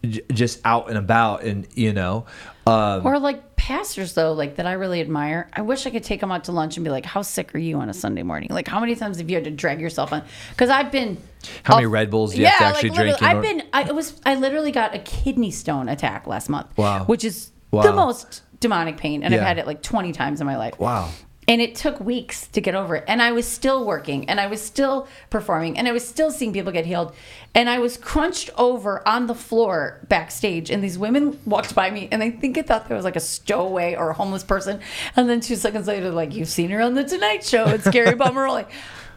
[0.04, 2.26] j- just out and about and you know
[2.66, 5.48] um, Or like pastors though, like that I really admire.
[5.52, 7.58] I wish I could take them out to lunch and be like, "How sick are
[7.58, 8.48] you on a Sunday morning?
[8.50, 11.16] Like, how many times have you had to drag yourself on?" Because I've been.
[11.62, 13.62] How many Red Bulls do you have to actually literally, drink I've order- been.
[13.72, 14.20] I it was.
[14.26, 16.76] I literally got a kidney stone attack last month.
[16.76, 17.04] Wow.
[17.04, 17.82] Which is Wow.
[17.82, 20.78] the most demonic pain, and I've had it like twenty times in my life.
[20.78, 21.10] Wow.
[21.48, 23.04] And it took weeks to get over it.
[23.06, 26.52] And I was still working and I was still performing and I was still seeing
[26.52, 27.14] people get healed.
[27.54, 30.70] And I was crunched over on the floor backstage.
[30.70, 33.20] And these women walked by me and I think it thought there was like a
[33.20, 34.80] stowaway or a homeless person.
[35.14, 37.66] And then two seconds later, like, you've seen her on The Tonight Show.
[37.68, 38.66] It's Kerri Pomarolli.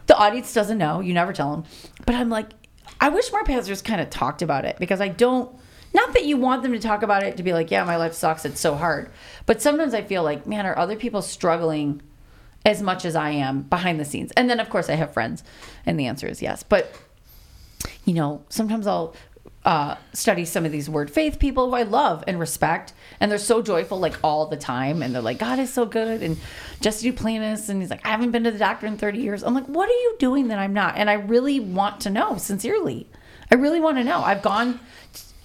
[0.06, 1.00] The audience doesn't know.
[1.00, 1.64] You never tell them.
[2.06, 2.50] But I'm like,
[3.00, 5.54] I wish more pastors kind of talked about it because I don't.
[5.92, 8.14] Not that you want them to talk about it to be like, yeah, my life
[8.14, 8.44] sucks.
[8.44, 9.10] It's so hard.
[9.46, 12.00] But sometimes I feel like, man, are other people struggling
[12.64, 14.32] as much as I am behind the scenes.
[14.32, 15.42] And then, of course, I have friends,
[15.86, 16.62] and the answer is yes.
[16.62, 16.94] But,
[18.04, 19.14] you know, sometimes I'll
[19.64, 23.38] uh, study some of these word faith people who I love and respect, and they're
[23.38, 25.02] so joyful like all the time.
[25.02, 26.22] And they're like, God is so good.
[26.22, 26.38] And
[26.80, 29.42] Jesse Duplantis, and he's like, I haven't been to the doctor in 30 years.
[29.42, 30.96] I'm like, what are you doing that I'm not?
[30.96, 33.06] And I really want to know, sincerely.
[33.50, 34.20] I really want to know.
[34.20, 34.80] I've gone.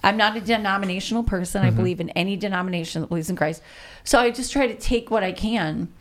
[0.04, 1.64] I'm not a denominational person.
[1.64, 3.64] I believe in any denomination that believes in Christ.
[4.04, 5.92] So I just try to take what I can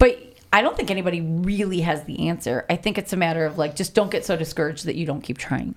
[0.00, 0.18] but
[0.52, 2.66] I don't think anybody really has the answer.
[2.68, 5.20] I think it's a matter of like, just don't get so discouraged that you don't
[5.20, 5.76] keep trying.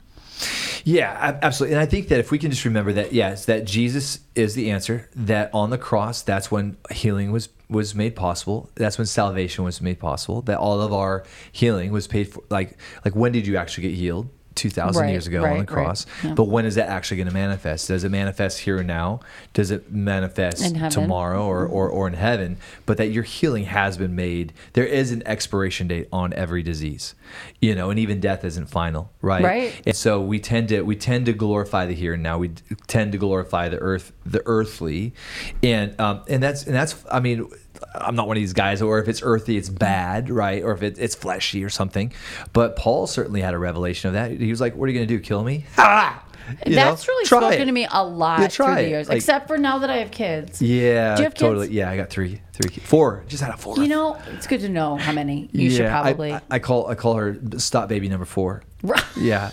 [0.84, 1.76] Yeah, absolutely.
[1.76, 4.72] And I think that if we can just remember that, yes, that Jesus is the
[4.72, 5.10] answer.
[5.16, 8.70] That on the cross, that's when healing was was made possible.
[8.76, 10.42] That's when salvation was made possible.
[10.42, 12.44] That all of our healing was paid for.
[12.50, 14.30] Like, like when did you actually get healed?
[14.56, 15.86] Two thousand Right, years ago on right, the right.
[15.86, 16.06] cross.
[16.24, 16.34] Yeah.
[16.34, 17.88] But when is that actually going to manifest?
[17.88, 19.20] Does it manifest here and now?
[19.54, 22.58] Does it manifest tomorrow or, or or in heaven?
[22.86, 24.54] But that your healing has been made.
[24.74, 27.16] There is an expiration date on every disease,
[27.62, 29.44] you know, and even death isn't final, right?
[29.44, 29.82] Right.
[29.86, 32.38] And so we tend to we tend to glorify the here and now.
[32.38, 32.50] We
[32.88, 35.14] tend to glorify the earth, the earthly,
[35.62, 37.04] and um, and that's and that's.
[37.12, 37.50] I mean,
[37.96, 38.82] I'm not one of these guys.
[38.82, 40.64] Or if it's earthy, it's bad, right?
[40.64, 42.12] Or if it, it's fleshy or something.
[42.54, 44.32] But Paul certainly had a revelation of that.
[44.32, 45.20] He was like, "What are you going to do?
[45.22, 46.24] Kill me?" Ah!
[46.68, 47.66] You know, That's really try spoken it.
[47.68, 50.12] to me a lot Yeah, through the years, Like- except for now that I have
[50.12, 50.62] kids.
[50.62, 51.68] Yeah, Do you have totally.
[51.68, 51.76] kids?
[51.78, 52.86] Yeah, I got three, three, kids.
[52.86, 53.24] four.
[53.30, 53.78] Just had a four.
[53.80, 55.50] You know, it's good to know how many.
[55.54, 56.34] You should Yeah, I- probably.
[56.34, 58.62] I, I call I call her stop baby number four.
[59.16, 59.52] Yeah,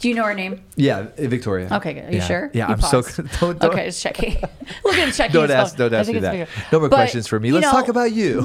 [0.00, 0.62] Do you know her name?
[0.76, 1.68] yeah, Victoria.
[1.72, 2.04] Okay, good.
[2.04, 2.26] Are you Yeah.
[2.26, 2.50] sure?
[2.52, 3.02] Yeah, You I'm so.
[3.40, 4.34] Don't, don't, Okay, just checking.
[4.84, 5.32] Look at checking.
[5.34, 5.76] Don't ask.
[5.76, 5.90] phone.
[5.90, 6.32] Don't ask me that.
[6.32, 6.48] bigger.
[6.72, 7.50] No more But, questions for me.
[7.52, 8.42] Let's know, talk about you.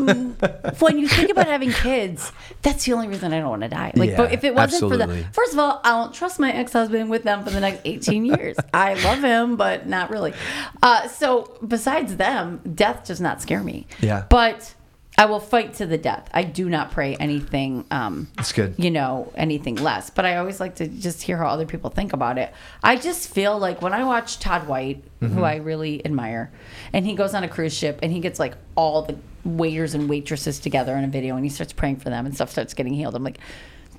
[0.79, 3.91] when you think about having kids, that's the only reason I don't want to die.
[3.95, 5.23] Like, but Yeah, if it wasn't for absolutely.
[5.23, 7.81] the first of all, I don't trust my ex husband with them for the next
[7.85, 8.55] eighteen years.
[8.73, 10.33] I love him, but not really.
[10.81, 13.87] Uh, so besides them, death does not scare me.
[13.99, 14.25] Yeah.
[14.29, 14.73] but.
[15.17, 16.27] I will fight to the death.
[16.33, 17.85] I do not pray anything.
[17.91, 18.73] Um, That's good.
[18.77, 22.13] You know anything less, but I always like to just hear how other people think
[22.13, 22.51] about it.
[22.81, 25.35] I just feel like when I watch Todd White, Mm-hmm.
[25.35, 26.51] who I really admire,
[26.91, 30.09] and he goes on a cruise ship and he gets like all the waiters and
[30.09, 32.93] waitresses together in a video and he starts praying for them and stuff starts getting
[32.93, 33.15] healed.
[33.15, 33.37] I'm like,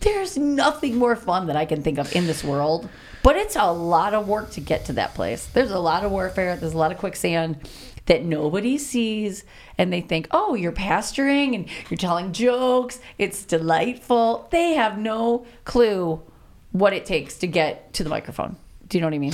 [0.01, 2.91] there's nothing more fun that I can think of in this world.
[3.23, 5.47] But it's a lot of work to get to that place.
[5.47, 6.57] There's a lot of warfare.
[6.57, 7.57] There's a lot of quicksand
[8.07, 9.45] that nobody sees.
[9.79, 13.01] And they think, oh, you're pastoring and you're telling jokes.
[13.19, 14.49] It's delightful.
[14.51, 16.21] They have no clue
[16.73, 18.57] what it takes to get to the microphone.
[18.89, 19.33] Do you know what I mean?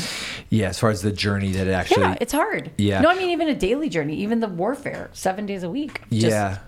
[0.48, 2.02] yeah, as far as the journey that it actually.
[2.02, 2.70] yeah, it's hard.
[2.78, 3.00] Yeah.
[3.00, 6.02] No, I mean, even a daily journey, even the warfare, seven days a week.
[6.11, 6.61] Just-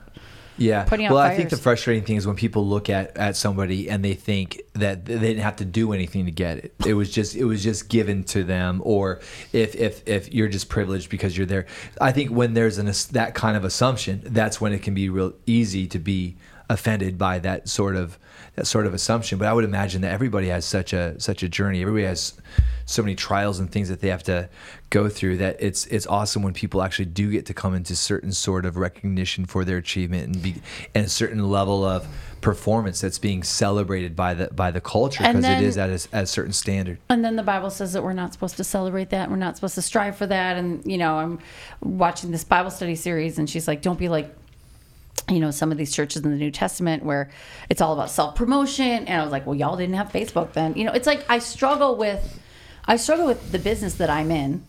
[0.63, 0.85] yeah.
[0.85, 3.91] Putting out well, I think the frustrating thing is when people look at, at somebody
[3.91, 6.75] and they think that they didn't have to do anything to get it.
[6.87, 9.21] It was just it was just given to them, or
[9.53, 11.67] if if if you're just privileged because you're there.
[12.01, 15.33] I think when there's an that kind of assumption, that's when it can be real
[15.47, 16.37] easy to be
[16.73, 18.19] offended by that sort of
[18.57, 19.39] that sort of assumption.
[19.39, 21.83] But I would imagine that everybody has such a such a journey.
[21.83, 22.35] Everybody has
[22.85, 24.49] so many trials and things that they have to
[24.91, 28.33] go through that it's it's awesome when people actually do get to come into certain
[28.33, 30.55] sort of recognition for their achievement and be
[30.95, 32.07] and a certain level of
[32.43, 36.25] performance that's being celebrated by the by the culture because it is at a, at
[36.25, 36.99] a certain standard.
[37.09, 39.31] And then the Bible says that we're not supposed to celebrate that.
[39.31, 40.57] We're not supposed to strive for that.
[40.57, 41.39] And, you know, I'm
[41.81, 44.35] watching this Bible study series, and she's like, don't be like,
[45.29, 47.31] you know, some of these churches in the New Testament where
[47.71, 49.07] it's all about self promotion.
[49.07, 50.75] And I was like, well, y'all didn't have Facebook then.
[50.75, 52.41] You know, it's like I struggle with,
[52.85, 54.65] I struggle with the business that I'm in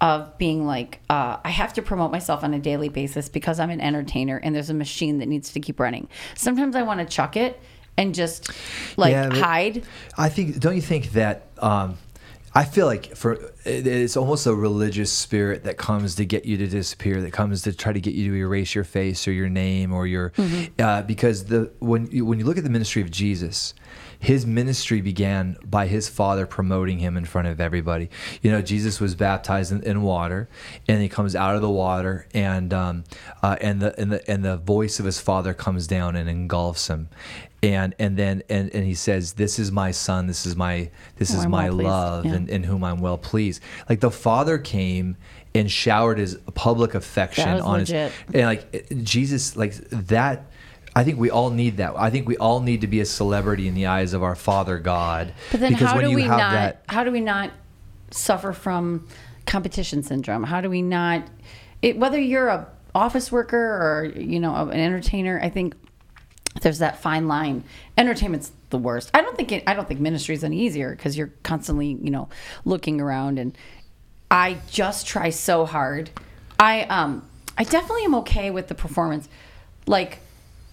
[0.00, 3.70] of being like, uh, I have to promote myself on a daily basis because I'm
[3.70, 6.08] an entertainer and there's a machine that needs to keep running.
[6.36, 7.60] Sometimes I want to chuck it
[7.96, 8.50] and just
[8.96, 9.82] like Yeah, hide.
[10.16, 10.60] I think.
[10.60, 11.48] Don't you think that?
[11.58, 11.98] Um,
[12.58, 16.66] I feel like for it's almost a religious spirit that comes to get you to
[16.66, 19.92] disappear, that comes to try to get you to erase your face or your name
[19.92, 20.82] or your Mm-hmm.
[20.82, 23.74] uh, because the when you, when you look at the ministry of Jesus,
[24.18, 28.10] his ministry began by his father promoting him in front of everybody.
[28.42, 30.48] You know, Jesus was baptized in, in water,
[30.88, 33.04] and he comes out of the water, and um,
[33.40, 36.88] uh, and the and the and the voice of his father comes down and engulfs
[36.88, 37.08] him,
[37.62, 40.26] and and then and, and he says, "This is my son.
[40.26, 42.34] This is my this is I'm my well love, Yeah.
[42.34, 45.16] and in whom I'm well pleased." Like the father came
[45.54, 48.12] and showered his public affection That was on legit.
[48.12, 50.46] his and like Jesus, like that.
[50.94, 51.94] I think we all need that.
[51.96, 54.78] I think we all need to be a celebrity in the eyes of our Father
[54.78, 55.32] God.
[55.52, 57.52] But then how do we not that, how do we not
[58.10, 59.06] suffer from
[59.46, 60.42] competition syndrome?
[60.44, 61.24] How do we not
[61.82, 65.74] it, whether you're a office worker or you know an entertainer, I think
[66.60, 67.64] there's that fine line.
[67.96, 69.10] Entertainment's the worst.
[69.14, 72.10] I don't think it, I don't think ministry is any easier because you're constantly, you
[72.10, 72.28] know,
[72.64, 73.56] looking around and
[74.30, 76.10] I just try so hard.
[76.58, 79.28] I um I definitely am okay with the performance.
[79.86, 80.20] Like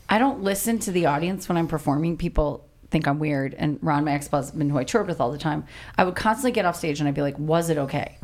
[0.10, 2.18] I don't listen to the audience when I'm performing.
[2.18, 3.54] People think I'm weird.
[3.56, 5.66] And Ron, my ex-husband, who I toured with all the time,
[5.98, 8.18] I would constantly get off stage and I'd be like, "Was it okay?"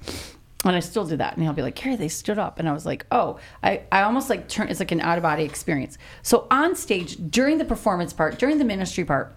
[0.63, 1.35] And I still do that.
[1.35, 2.59] And he'll be like, Kerri, they stood up.
[2.59, 5.23] And I was like, oh, I, I almost like turn, it's like an out of
[5.23, 5.97] body experience.
[6.21, 9.35] So on stage, during the performance part, during the ministry part,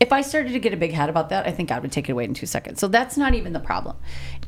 [0.00, 2.08] if I started to get a big head about that, I think God would take
[2.08, 2.80] it away in two seconds.
[2.80, 3.96] So that's not even the problem.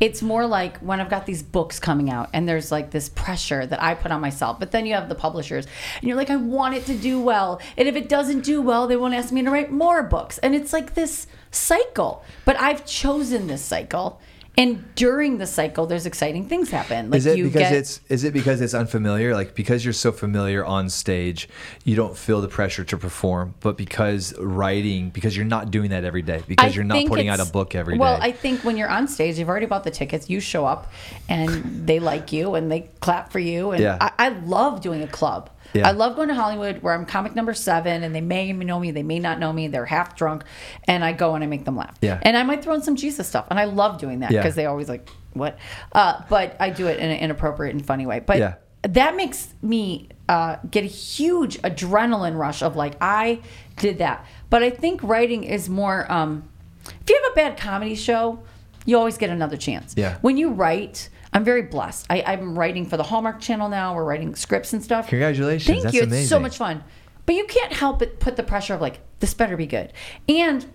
[0.01, 3.65] It's more like when I've got these books coming out and there's like this pressure
[3.65, 4.59] that I put on myself.
[4.59, 5.67] But then you have the publishers
[6.01, 7.61] and you're like, I want it to do well.
[7.77, 10.39] And if it doesn't do well, they won't ask me to write more books.
[10.39, 12.25] And it's like this cycle.
[12.45, 14.21] But I've chosen this cycle.
[14.59, 17.11] And during the cycle, there's exciting things happen.
[17.11, 19.35] Like is it because get, it's is it because it's unfamiliar?
[19.35, 21.49] Like because you're so familiar on stage,
[21.85, 23.55] you don't feel the pressure to perform.
[23.61, 27.29] But because writing, because you're not doing that every day, because I you're not putting
[27.29, 27.99] out a book every day.
[28.01, 30.29] well, I think when you're on stage, you've already bought the tickets.
[30.29, 30.93] You show up,
[31.31, 33.71] and they like you, and they clap for you.
[33.71, 33.97] And Yeah.
[34.01, 35.49] I, I love doing a club.
[35.73, 35.89] Yeah.
[35.89, 38.91] I love going to Hollywood where I'm comic number seven, and they may know me,
[38.91, 39.69] they may not know me.
[39.69, 40.45] They're half drunk,
[40.87, 41.97] and I go and I make them laugh.
[42.01, 42.19] Yeah.
[42.23, 44.41] And I might throw in some Jesus stuff, and I love doing that Yeah.
[44.41, 45.59] because they always like what.
[45.93, 48.21] Uh, but I do it in an inappropriate and funny way.
[48.21, 48.55] But Yeah.
[48.83, 53.41] that makes me uh, get a huge adrenaline rush of like I
[53.77, 54.25] did that.
[54.51, 56.11] But I think writing is more.
[56.11, 56.49] Um,
[56.87, 58.39] if you have a bad comedy show,
[58.87, 59.95] you always get another chance.
[59.97, 60.17] Yeah.
[60.23, 62.07] When you write, I'm very blessed.
[62.11, 63.95] I, I'm writing for the Hallmark Channel now.
[63.95, 65.09] We're writing scripts and stuff.
[65.09, 65.67] Congratulations.
[65.67, 66.03] Thank That's you.
[66.03, 66.85] It's so much fun.
[67.25, 69.93] But you can't help but put the pressure of like this better be good.
[70.29, 70.67] And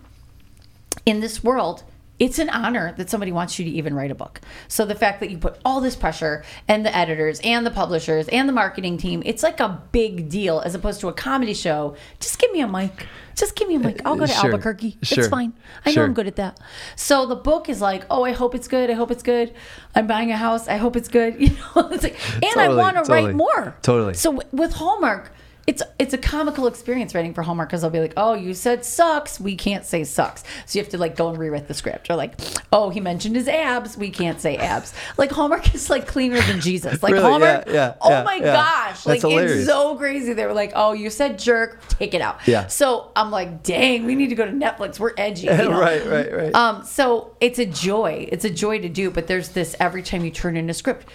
[1.06, 1.84] in this world,
[2.20, 4.42] it's an honor that somebody wants you to even write a book.
[4.68, 8.28] So the fact that you put all this pressure and the editors and the publishers
[8.30, 11.96] and the marketing team, it's like a big deal as opposed to a comedy show.
[12.20, 13.06] Just give me a mic.
[13.36, 14.02] Just give me a mic.
[14.04, 14.46] I'll go to Sure.
[14.52, 14.98] Albuquerque.
[15.04, 15.20] Sure.
[15.20, 15.54] It's fine.
[15.86, 16.06] I know Sure.
[16.06, 16.60] I'm good at that.
[16.96, 18.90] So the book is like, oh, I hope it's good.
[18.90, 19.54] I hope it's good.
[19.94, 20.68] I'm buying a house.
[20.68, 21.36] I hope it's good.
[21.40, 23.26] You know, it's like, and I want to totally.
[23.28, 23.78] write more.
[23.84, 24.16] Totally.
[24.16, 25.32] So with Hallmark,
[25.68, 28.86] it's it's a comical experience writing for Hallmark because they'll be like, "Oh, you said
[28.86, 29.38] sucks.
[29.38, 32.10] We can't say sucks." So you have to like go and rewrite the script.
[32.10, 32.40] Or like,
[32.72, 33.98] "Oh, he mentioned his abs.
[33.98, 37.04] We can't say abs." Like Hallmark is like cleaner than Jesus.
[37.04, 37.26] Like Really?
[37.26, 37.68] Hallmark.
[37.68, 39.06] Yeah, yeah, oh yeah, my gosh!
[39.06, 40.32] Like it's so crazy.
[40.32, 41.86] They were like, "Oh, you said jerk.
[41.90, 42.68] Take it out." Yeah.
[42.68, 45.02] So I'm like, "Dang, we need to go to Netflix.
[45.02, 45.78] We're edgy." you know?
[45.78, 46.56] right, right, right.
[46.56, 48.30] Um, so it's a joy.
[48.32, 51.10] It's a joy to do, but there's this every time you turn in a script,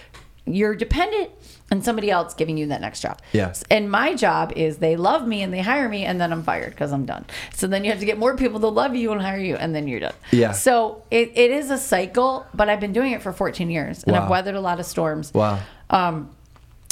[0.45, 1.31] you're dependent
[1.71, 3.19] on somebody else giving you that next job.
[3.31, 3.53] Yeah.
[3.71, 6.71] And my job is they love me and they hire me and then I'm fired
[6.71, 7.25] because I'm done.
[7.53, 9.73] So then you have to get more people to love you and hire you and
[9.73, 10.13] then you're done.
[10.31, 10.51] Yeah.
[10.51, 14.15] So it, it is a cycle, but I've been doing it for 14 years and
[14.15, 15.33] I've weathered a lot of storms.
[15.33, 15.59] wow.
[15.89, 16.29] Um,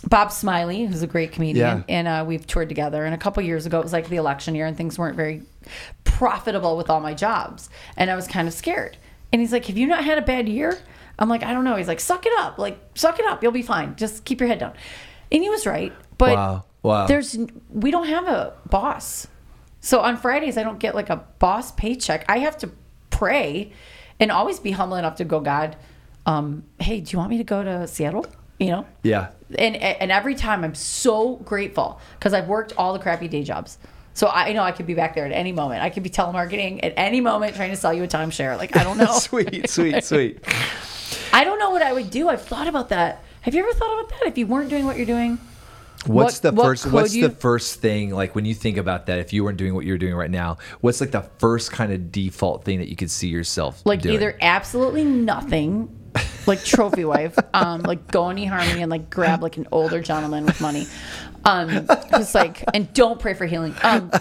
[0.09, 1.83] Bob Smiley, who's a great comedian, Yeah.
[1.87, 3.05] and uh, we've toured together.
[3.05, 5.43] And a couple years ago, it was like the election year, and things weren't very
[6.03, 8.97] profitable with all my jobs, and I was kind of scared.
[9.31, 10.79] And he's like, "Have you not had a bad year?"
[11.21, 13.41] I'm like, "I don't know." He's like, "Suck it up, like suck it up.
[13.41, 13.95] You'll be fine.
[13.95, 14.73] Just keep your head down."
[15.31, 16.63] And he was right, but Wow.
[16.83, 17.07] Wow.
[17.07, 17.37] there's
[17.69, 19.27] we don't have a boss.
[19.79, 22.25] So on Fridays, I don't get like a boss paycheck.
[22.27, 22.71] I have to
[23.11, 23.71] pray
[24.19, 25.75] and always be humble enough to go, God,
[26.25, 28.25] um, hey, do you want me to go to Seattle?
[28.59, 29.29] You know, Yeah.
[29.57, 33.79] and and every time I'm so grateful because I've worked all the crappy day jobs.
[34.13, 35.81] So I know I could be back there at any moment.
[35.81, 38.57] I could be telemarketing at any moment trying to sell you a timeshare.
[38.57, 39.05] Like I don't know.
[39.19, 40.39] sweet, sweet, sweet.
[41.33, 42.29] I don't know what I would do.
[42.29, 43.23] I've thought about that.
[43.41, 44.27] Have you ever thought about that?
[44.27, 45.39] If you weren't doing what you're doing,
[46.07, 46.91] What's What- the what first?
[46.91, 49.19] What's you- the first thing like when you think about that?
[49.19, 52.11] If you weren't doing what you're doing right now, what's like the first kind of
[52.11, 54.15] default thing that you could see yourself like doing?
[54.15, 55.89] either absolutely nothing,
[56.47, 60.45] like trophy wife, um, like go on eHarmony and like grab like an older gentleman
[60.45, 60.87] with money,
[61.45, 63.75] um, just like and don't pray for healing.
[63.83, 64.11] Um,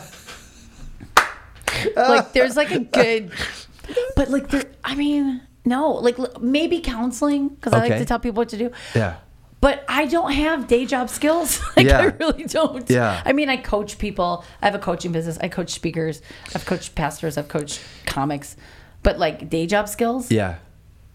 [1.97, 3.32] like there's like a good,
[4.16, 7.99] but like there, I mean, no, like maybe counseling because I like Okay.
[8.01, 8.70] to tell people what to do.
[8.95, 9.16] yeah.
[9.62, 11.61] But I don't have day job skills.
[11.76, 12.88] like I really don't.
[12.88, 13.20] Yeah.
[13.26, 14.43] I mean, I coach people.
[14.62, 15.36] I have a coaching business.
[15.38, 16.22] I coach speakers.
[16.55, 17.36] I've coached pastors.
[17.36, 18.57] I've coached comics.
[19.03, 20.57] But like day job skills, Yeah.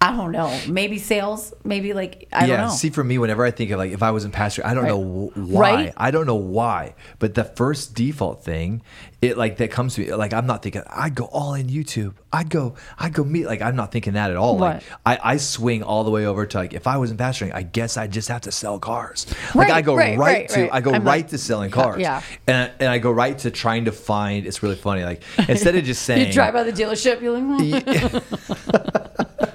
[0.01, 0.55] I don't know.
[0.67, 1.51] Maybe sales.
[1.63, 2.57] Maybe like I yeah.
[2.57, 2.71] don't know.
[2.73, 4.83] See, for me, whenever I think of like if I was in pastor, I don't
[4.83, 4.89] Right.
[4.89, 5.73] know why.
[5.75, 5.93] Right?
[5.97, 6.93] I don't know why.
[7.17, 8.83] But the first default thing,
[9.21, 10.13] it like that comes to me.
[10.13, 12.13] Like I'm not thinking I'd go all in YouTube.
[12.31, 12.75] I'd go.
[12.99, 13.47] I'd go meet.
[13.47, 14.57] Like I'm not thinking that at all.
[14.59, 17.51] Like I, I swing all the way over to like if I was in pastoring,
[17.55, 19.25] I guess I'd just have to sell cars.
[19.55, 20.69] Like I go right, to.
[20.75, 21.99] I go I'm right like- to selling cars.
[21.99, 22.21] yeah.
[22.45, 24.45] And and I go right to trying to find.
[24.45, 25.03] It's really funny.
[25.03, 29.45] Like instead of just saying you drive by the dealership, you're like, "Hmm."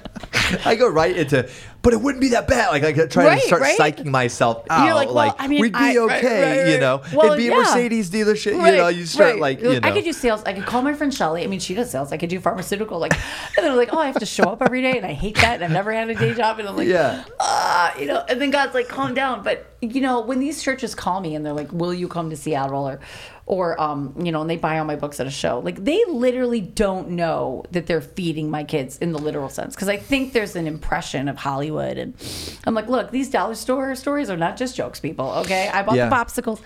[0.65, 1.49] I go right into,
[1.81, 2.69] but it wouldn't be that bad.
[2.69, 3.77] Like I could try Right, to start right?
[3.77, 4.85] psyching myself out.
[4.85, 7.01] You're like, well, I mean, we'd be I- okay, right, you know.
[7.13, 7.51] Well, It'd be a.
[7.51, 8.87] Mercedes dealership, you know.
[8.87, 9.87] You start like, you know.
[9.87, 10.43] I could do sales.
[10.43, 11.43] I could call my friend Shelly.
[11.43, 12.11] I mean, she does sales.
[12.11, 12.99] I could do pharmaceutical.
[12.99, 13.13] Like,
[13.57, 15.35] and then I'm like, oh, I have to show up every day, and I hate
[15.37, 15.55] that.
[15.55, 17.23] And I've never had a day job, and I'm like, Yeah.
[17.39, 18.23] ah, you know.
[18.29, 19.43] And then God's like, calm down.
[19.43, 22.37] But you know, when these churches call me and they're like, will you come to
[22.37, 22.99] Seattle or,
[23.47, 26.03] or um, you know, and they buy all my books at a show, like they
[26.07, 29.73] literally don't know that they're feeding my kids in the literal sense.
[29.73, 32.13] Because I think there's an impression of Hollywood, and
[32.65, 35.29] I'm like, look, these dollar store stories are not just jokes, people.
[35.45, 36.09] Okay, I bought Yeah.
[36.09, 36.59] the popsicles.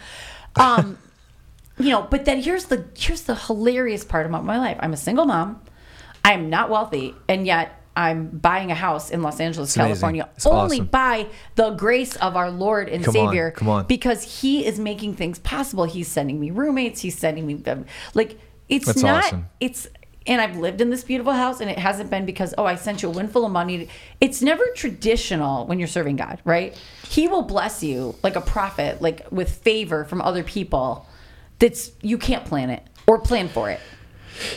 [0.56, 0.98] Um,
[1.78, 4.78] you know, but then here's the here's the hilarious part about my life.
[4.80, 5.62] I'm a single mom.
[6.24, 9.90] I'm not wealthy, and yet I'm buying a house in Los Angeles, amazing.
[9.92, 10.86] California, It's only awesome.
[10.88, 13.52] by the grace of our Lord and Come on, Savior.
[13.52, 13.86] come on.
[13.86, 15.86] Because He is making things possible.
[15.86, 17.02] He's sending me roommates.
[17.02, 17.62] He's sending me
[18.14, 18.38] like
[18.68, 19.24] it's That's not.
[19.26, 19.48] awesome.
[19.60, 19.88] It's
[20.28, 23.04] and I've lived in this beautiful house, and it hasn't been because oh I sent
[23.04, 23.90] you a windful of money.
[24.20, 26.76] It's never traditional when you're serving God, right?
[27.08, 31.06] He will bless you like a prophet, like with favor from other people.
[31.60, 33.80] That's you can't plan it or plan for it.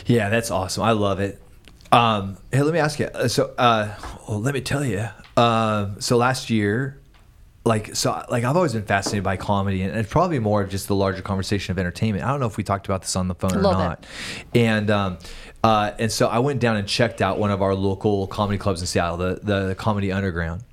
[0.05, 0.83] Yeah, that's awesome.
[0.83, 1.41] I love it.
[1.91, 3.05] Um, hey, let me ask you.
[3.07, 3.95] uh, So, uh,
[4.27, 5.07] well, let me tell you.
[5.37, 6.99] Um, so last year,
[7.63, 10.87] like, so like I've always been fascinated by comedy, and it's probably more of just
[10.87, 12.25] the larger conversation of entertainment.
[12.25, 14.05] I don't know if we talked about this on the phone or not.
[14.53, 15.17] And um,
[15.63, 18.81] uh, and so I went down and checked out one of our local comedy clubs
[18.81, 20.63] in Seattle, the the Comedy Underground,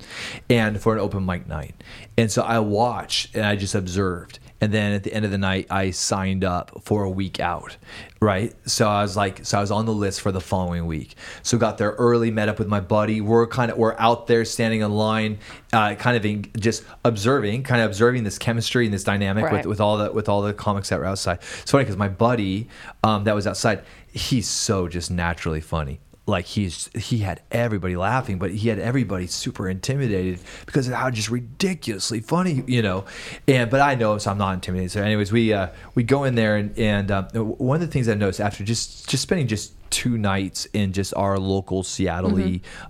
[0.49, 1.75] and for an open mic night.
[2.17, 4.39] And so I watched and I just observed.
[4.59, 7.77] And then at the end of the night, I signed up for a week out,
[8.19, 8.55] right?
[8.67, 11.15] So I was like, so I was on the list for the following week.
[11.43, 13.21] So got there early, met up with my buddy.
[13.21, 15.37] We're kind of we're out there standing in line,
[15.73, 19.53] uh, kind of in, just observing, kind of observing this chemistry and this dynamic Right.
[19.53, 21.37] with, with all the with all the comics that were outside.
[21.61, 22.67] It's funny because my buddy
[23.03, 25.99] um, that was outside, he's so just naturally funny.
[26.27, 31.09] Like he's he had everybody laughing, but he had everybody super intimidated because of how
[31.09, 33.05] just ridiculously funny, you know.
[33.47, 34.91] And but I know so I'm not intimidated.
[34.91, 38.09] So, anyways, we uh, we go in there, and and um, one of the things
[38.09, 42.37] I noticed after just just spending just two nights in just our local Seattle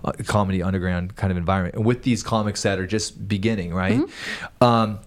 [0.04, 4.00] uh, comedy underground kind of environment, and with these comics that are just beginning, right,
[4.60, 4.98] um,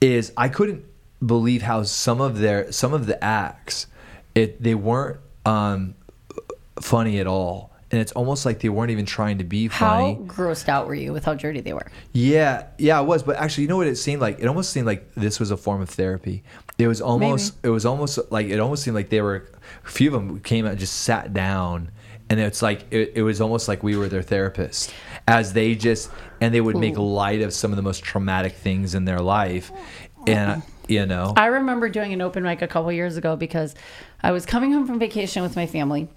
[0.00, 0.84] is I couldn't
[1.26, 3.88] believe how some of their some of the acts
[4.34, 5.94] it they weren't um,
[6.80, 7.69] funny at all.
[7.92, 10.14] And it's almost like they weren't even trying to be funny.
[10.14, 11.90] How grossed out were you with how dirty they were?
[12.12, 13.24] Yeah, yeah, I was.
[13.24, 14.38] But actually, you know what it seemed like?
[14.38, 16.44] It almost seemed like this was a form of therapy.
[16.78, 17.54] It was almost.
[17.64, 19.50] It was almost like it almost seemed like they were.
[19.84, 21.90] A few of them came out and just sat down,
[22.28, 24.94] and it's like it, it was almost like we were their therapist,
[25.26, 26.10] as they just
[26.40, 29.72] and they would make light of some of the most traumatic things in their life,
[30.28, 33.74] and uh, you know, I remember doing an open mic a couple years ago because
[34.22, 36.08] I was coming home from vacation with my family.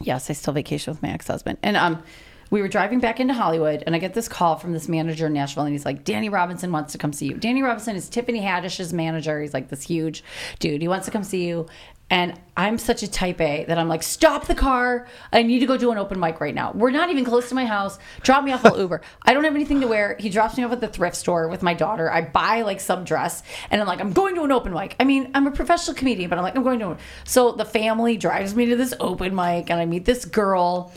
[0.00, 1.58] Yes, I still vacation with my ex-husband.
[1.62, 2.02] And um
[2.50, 5.32] we were driving back into Hollywood and I get this call from this manager in
[5.32, 7.34] Nashville and he's like, Danny Robinson wants to come see you.
[7.34, 9.40] Danny Robinson is Tiffany Haddish's manager.
[9.40, 10.24] He's like this huge
[10.58, 10.80] dude.
[10.80, 11.66] He wants to come see you.
[12.10, 15.06] And I'm such a type A that I'm like, stop the car.
[15.30, 16.72] I need to go do an open mic right now.
[16.72, 17.98] We're not even close to my house.
[18.22, 19.02] Drop me off at Uber.
[19.22, 20.16] I don't have anything to wear.
[20.18, 22.10] He drops me off at the thrift store with my daughter.
[22.10, 24.96] I buy like some dress and I'm like, I'm going to an open mic.
[24.98, 26.96] I mean, I'm a professional comedian, but I'm like, I'm going to.
[27.24, 30.92] So the family drives me to this open mic and I meet this girl.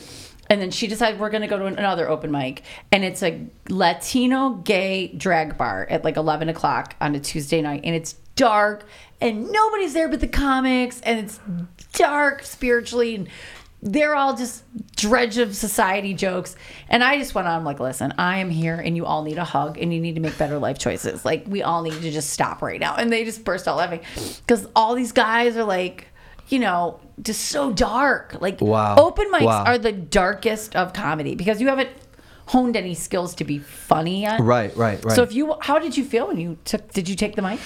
[0.52, 2.62] And then she decides we're going to go to another open mic.
[2.92, 7.82] And it's a Latino gay drag bar at like 11 o'clock on a Tuesday night.
[7.84, 8.86] And it's dark
[9.22, 11.40] and nobody's there but the comics, and it's
[11.94, 13.30] dark spiritually, and
[13.84, 14.64] they're all just
[14.96, 16.56] dredge of society jokes.
[16.90, 19.38] And I just went on, I'm like, listen, I am here, and you all need
[19.38, 21.24] a hug, and you need to make better life choices.
[21.24, 22.96] Like, we all need to just stop right now.
[22.96, 26.08] And they just burst out laughing because all these guys are like,
[26.52, 28.38] you know, just so dark.
[28.42, 28.96] Like, Wow.
[28.98, 29.64] open mics Wow.
[29.66, 31.90] are the darkest of comedy because you haven't
[32.48, 34.40] honed any skills to be funny yet.
[34.42, 35.16] Right, right, right.
[35.16, 36.92] So if you, how did you feel when you took?
[36.92, 37.60] Did you take the mic?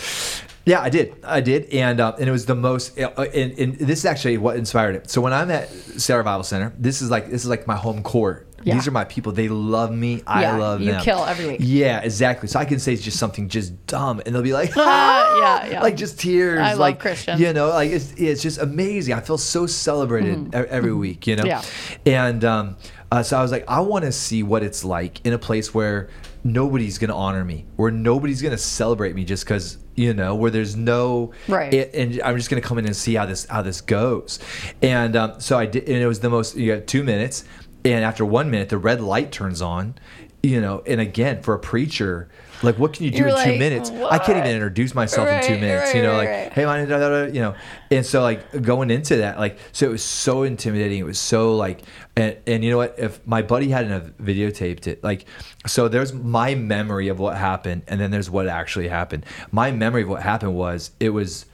[0.66, 1.16] Yeah, I did.
[1.24, 3.00] I did, and uh, and it was the most.
[3.00, 5.10] Uh, and, and this is actually what inspired it.
[5.12, 8.02] So when I'm at Sarah Revival Center, this is like this is like my home
[8.02, 8.45] court.
[8.66, 8.74] Yeah.
[8.74, 9.32] These are my people.
[9.32, 10.24] They love me.
[10.28, 11.02] I Yeah, love you them.
[11.02, 11.58] kill every week.
[11.62, 12.48] Yeah, exactly.
[12.50, 15.70] So I can say it's just something just dumb, and they'll be like, Ah, yeah,
[15.72, 15.82] yeah.
[15.84, 16.60] like just tears.
[16.60, 17.40] I love like Christians.
[17.40, 19.14] You know, like it's it's just amazing.
[19.14, 21.28] I feel so celebrated e- every week.
[21.28, 22.02] You know, Mm-hmm.
[22.10, 22.26] Yeah.
[22.28, 22.78] and um,
[23.12, 25.74] uh, so I was like, I want to see what it's like in a place
[25.74, 26.10] where
[26.44, 30.76] nobody's gonna honor me, where nobody's gonna celebrate me just because you know, where there's
[30.76, 31.74] no Right.
[31.74, 34.40] it- and I'm just gonna come in and see how this how this goes.
[34.82, 36.58] And um, so I did, and it was the most.
[36.58, 37.46] You got two minutes,
[37.86, 39.96] and after one minute, the red light turns on.
[40.44, 42.30] You know, and again, for a preacher,
[42.62, 43.90] like what can you do You're in two like, minutes?
[43.90, 45.88] I can't even introduce myself in two minutes.
[45.88, 46.54] right, you know, right, like right.
[46.54, 47.56] hey, my, da, da, da, you know,
[47.90, 51.00] and so like going into that, like, so it was so intimidating.
[51.00, 51.82] It was so like,
[52.16, 52.94] and, and you know what?
[53.00, 55.26] If my buddy hadn't videotaped it, like,
[55.66, 59.26] so there's my memory of what happened, and then there's what actually happened.
[59.52, 61.48] My memory of what happened was it was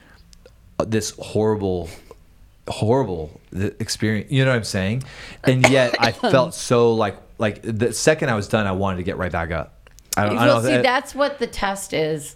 [0.80, 1.90] uh, this horrible
[2.72, 3.40] horrible
[3.80, 5.04] experience you know what i'm saying
[5.44, 9.04] and yet i felt so like like the second i was done i wanted to
[9.04, 12.36] get right back up i don't, I don't see, know that's what the test is.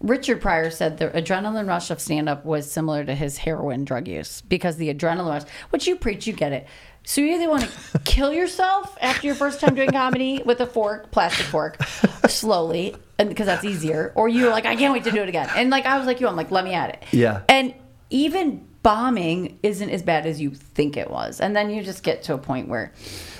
[0.00, 4.08] Richard Pryor said the adrenaline rush of stand up was similar to his heroin drug
[4.08, 6.66] use because the adrenaline rush, which you preach, you get it.
[7.04, 10.66] So you either want to kill yourself after your first time doing comedy with a
[10.66, 11.82] fork, plastic fork,
[12.28, 15.50] slowly, and because that's easier, or you're like, I can't wait to do it again.
[15.54, 17.04] And like I was like you, I'm like, let me at it.
[17.12, 17.42] Yeah.
[17.48, 17.74] And
[18.08, 22.22] even bombing isn't as bad as you think it was, and then you just get
[22.24, 22.92] to a point where.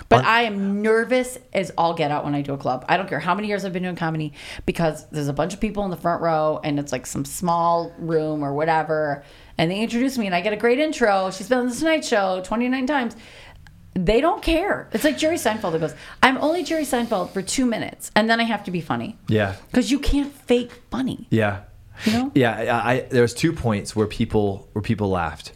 [0.09, 2.85] But I am nervous as all get out when I do a club.
[2.89, 4.33] I don't care how many years I've been doing comedy
[4.67, 7.93] because there's a bunch of people in the front row and it's like some small
[7.97, 9.23] room or whatever.
[9.57, 11.31] And they introduce me and I get a great intro.
[11.31, 13.15] She's been on the Tonight Show 29 times.
[13.95, 14.89] They don't care.
[14.93, 18.41] It's like Jerry Seinfeld that goes, I'm only Jerry Seinfeld for two minutes and then
[18.41, 19.17] I have to be funny.
[19.29, 21.29] yeah Because you can't fake funny.
[21.31, 21.61] Yeah.
[22.05, 22.33] You know?
[22.35, 25.53] Yeah, I, I there was two points where people where people laughed,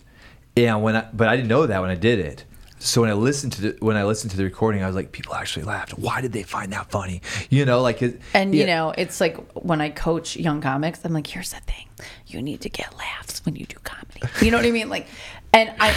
[0.56, 2.44] and when I but I didn't know that when I did it.
[2.78, 5.10] So when I listened to the when I listened to the recording, I was like,
[5.10, 5.96] people actually laughed.
[5.96, 7.22] Why did they find that funny?
[7.48, 11.14] You know, like it, And you know, it's like when I coach young comics, I'm
[11.14, 11.88] like, here's the thing.
[12.26, 14.20] You need to get laughs when you do comedy.
[14.44, 14.90] You know what I mean?
[14.90, 15.06] Like
[15.54, 15.94] and I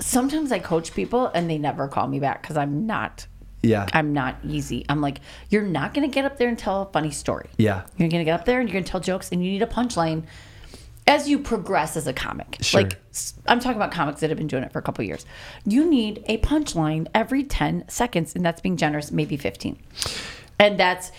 [0.00, 3.26] sometimes I coach people and they never call me back because I'm not
[3.62, 4.84] yeah, I'm not easy.
[4.88, 7.48] I'm like, you're not gonna get up there and tell a funny story.
[7.58, 9.66] yeah, You're gonna get up there and you're gonna tell jokes and you need a
[9.66, 10.24] punchline
[11.06, 12.58] as you progress as a comic.
[12.60, 12.82] Sure.
[12.82, 12.98] Like
[13.46, 15.24] I'm talking about comics that have been doing it for a couple years.
[15.64, 19.78] You need a punchline every 10 seconds, and that's being generous, maybe 15.
[20.58, 21.12] And that's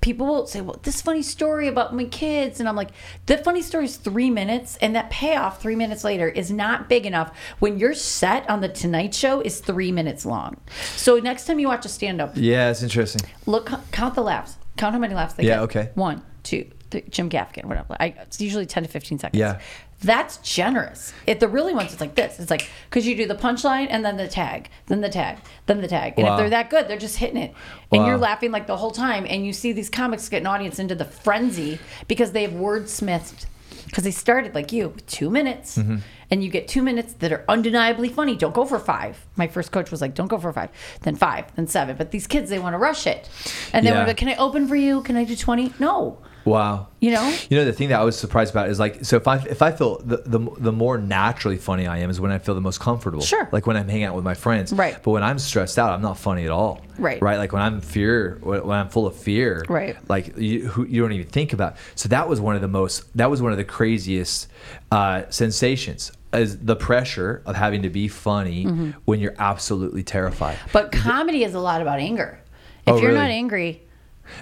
[0.00, 2.60] people will say, Well, this funny story about my kids.
[2.60, 2.90] And I'm like,
[3.26, 7.06] the funny story is three minutes, and that payoff three minutes later is not big
[7.06, 10.56] enough when your set on the Tonight Show is three minutes long.
[10.96, 12.70] So next time you watch a stand up, yeah.
[12.70, 13.22] It's interesting.
[13.46, 15.90] look count the laughs count how many laughs they Yeah, get Yeah, okay.
[15.94, 19.60] one two three jim gaffigan whatever I, it's usually 10 to 15 seconds Yeah.
[20.02, 21.12] That's generous.
[21.26, 22.38] If the really ones it's like this.
[22.40, 25.80] It's like because you do the punchline and then the tag then the tag then
[25.80, 26.14] the tag?
[26.16, 26.34] And Wow.
[26.34, 27.54] if they're that good they're just hitting it.
[27.92, 30.78] And you're laughing like the whole time and you see these comics get an audience
[30.78, 31.78] into the frenzy
[32.08, 33.46] because they have wordsmithed
[33.86, 35.76] because they started like you with two minutes.
[35.78, 35.96] Mm-hmm.
[36.30, 38.34] and you get two minutes that are undeniably funny.
[38.36, 39.26] Don't go for five.
[39.36, 40.70] My first coach was like don't go for five.
[41.02, 41.96] Then five then seven.
[41.96, 43.28] But these kids they want to rush it.
[43.74, 43.98] And they Yeah.
[43.98, 45.02] want to be, can i open for you?
[45.02, 46.88] Can i do 20 no Wow.
[47.00, 47.36] You know?
[47.50, 49.62] You know the thing that I was surprised about is like so if I if
[49.62, 52.60] I feel the the, the more naturally funny I am is when I feel the
[52.60, 53.20] most comfortable.
[53.22, 53.48] Sure.
[53.52, 54.72] Like when I'm hanging out with my friends.
[54.72, 54.96] Right.
[55.02, 56.80] But when I'm stressed out, I'm not funny at all.
[56.98, 57.20] Right.
[57.22, 57.38] Right.
[57.38, 59.64] Like when I'm fear when I'm full of fear.
[59.68, 59.96] Right.
[60.08, 61.76] Like you who you don't even think about.
[61.94, 64.48] So that was one of the most that was one of the craziest
[64.90, 66.12] uh, sensations.
[66.32, 68.90] Is the pressure of having to be funny Mm-hmm.
[69.04, 70.56] when you're absolutely terrified.
[70.72, 72.40] but comedy is a lot about anger
[72.86, 73.20] if Oh, you're really?
[73.20, 73.82] not angry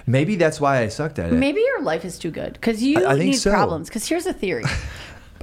[0.07, 1.35] Maybe that's why I sucked at it.
[1.35, 3.51] maybe your life is too good because you I- I need so.
[3.51, 4.63] problems because here's a theory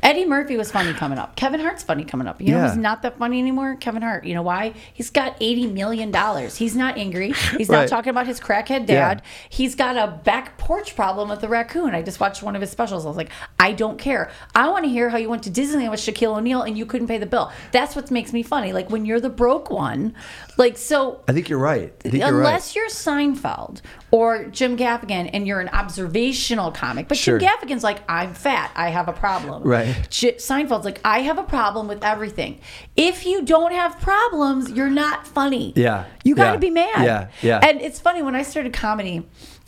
[0.00, 1.34] Eddie Murphy was funny coming up.
[1.34, 2.40] Kevin Hart's funny coming up.
[2.40, 2.68] You know Yeah.
[2.68, 3.74] who's not that funny anymore?
[3.80, 4.24] Kevin Hart.
[4.24, 4.74] You know why?
[4.94, 6.54] He's got eighty million dollars.
[6.56, 7.32] He's not angry.
[7.56, 7.80] He's Right.
[7.80, 9.22] not talking about his crackhead dad.
[9.50, 11.96] He's got a back porch problem with the raccoon.
[11.96, 13.04] I just watched one of his specials.
[13.06, 14.30] I was like, I don't care.
[14.54, 17.08] I want to hear how you went to Disneyland with Shaquille O'Neal and you couldn't
[17.08, 17.50] pay the bill.
[17.72, 18.72] That's what makes me funny.
[18.72, 20.14] Like when you're the broke one.
[20.58, 21.92] Like so I think you're right.
[22.04, 22.38] I think you're right.
[22.48, 23.80] unless you're Seinfeld
[24.10, 27.38] or Jim Gaffigan and you're an observational comic, but Sure.
[27.38, 29.62] Jim Gaffigan's like, I'm fat, I have a problem.
[29.62, 29.86] Right.
[29.86, 30.10] Right.
[30.10, 32.60] J- Seinfeld's like, I have a problem with everything.
[32.96, 35.72] If you don't have problems, you're not funny.
[35.76, 36.06] Yeah.
[36.24, 36.56] You got to Yeah.
[36.56, 37.04] be mad.
[37.04, 37.28] Yeah.
[37.40, 37.60] Yeah.
[37.62, 39.26] And it's funny when I started comedy,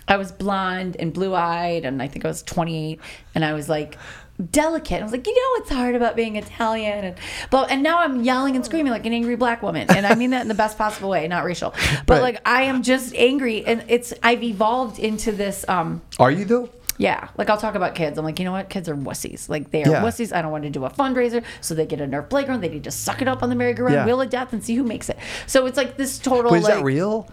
[0.09, 2.99] I was blonde and blue eyed, and I think I was 28,
[3.36, 3.97] and I was like
[4.41, 5.01] delicate.
[5.01, 7.16] I was like, you know, what's hard about being Italian, and
[7.51, 10.30] but and now I'm yelling and screaming like an angry black woman, and I mean
[10.30, 11.74] that in the best possible way, not racial.
[12.07, 12.22] But Right.
[12.22, 15.64] like I am just angry, and it's I've evolved into this.
[15.68, 16.68] um Are you though?
[16.99, 18.18] yeah, like I'll talk about kids.
[18.18, 18.68] I'm like, you know what?
[18.68, 19.49] Kids are wussies.
[19.49, 20.03] Like they are Yeah.
[20.03, 20.34] wussies.
[20.36, 22.61] I don't want to do a fundraiser, so they get a Nerf playground.
[22.61, 24.05] They need to suck it up on the merry-go-round, Yeah.
[24.07, 25.16] wheel of death, and see who makes it.
[25.47, 26.51] So it's like this total.
[26.51, 27.26] But is like, that real?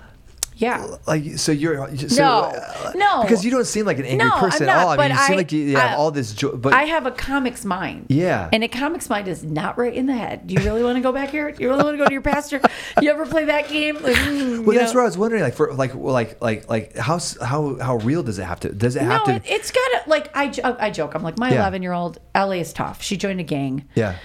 [0.59, 0.95] Yeah.
[1.05, 2.39] Like so you're so, No.
[2.41, 3.21] uh, No.
[3.21, 4.89] because you don't seem like an angry No, person not, at all.
[4.89, 6.49] I mean, you seem I- like you, have I- all this joy.
[6.49, 8.07] But I have a comic's mind.
[8.09, 8.49] Yeah.
[8.51, 10.47] And a comic's mind is not right in the head.
[10.47, 11.51] Do you really want to go back here?
[11.51, 12.59] Do you really want to go to your pastor?
[13.01, 13.95] You ever play that game?
[14.01, 14.99] Like, mm, well, that's know?
[14.99, 15.43] what I was wondering.
[15.43, 18.69] Like for like like like like how how how real does it have to?
[18.73, 19.35] Does it No, have to?
[19.35, 21.13] it, it's got to, like, I, I joke.
[21.13, 21.57] I'm like, my Yeah.
[21.61, 23.03] 11 year old, Ellie is tough.
[23.03, 23.85] She joined a gang.
[23.93, 24.15] yeah.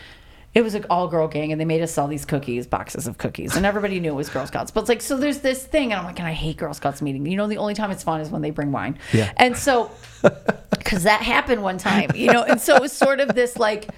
[0.55, 3.17] It was an all girl gang, and they made us sell these cookies, boxes of
[3.17, 4.71] cookies, and everybody knew it was Girl Scouts.
[4.71, 7.01] But it's like, so there's this thing, and I'm like, and I hate Girl Scouts
[7.01, 7.25] meeting.
[7.25, 8.99] You know, the only time it's fun is when they bring wine.
[9.13, 9.33] Yeah.
[9.39, 9.91] And so,
[10.71, 13.89] because that happened one time, you know, and so it was sort of this like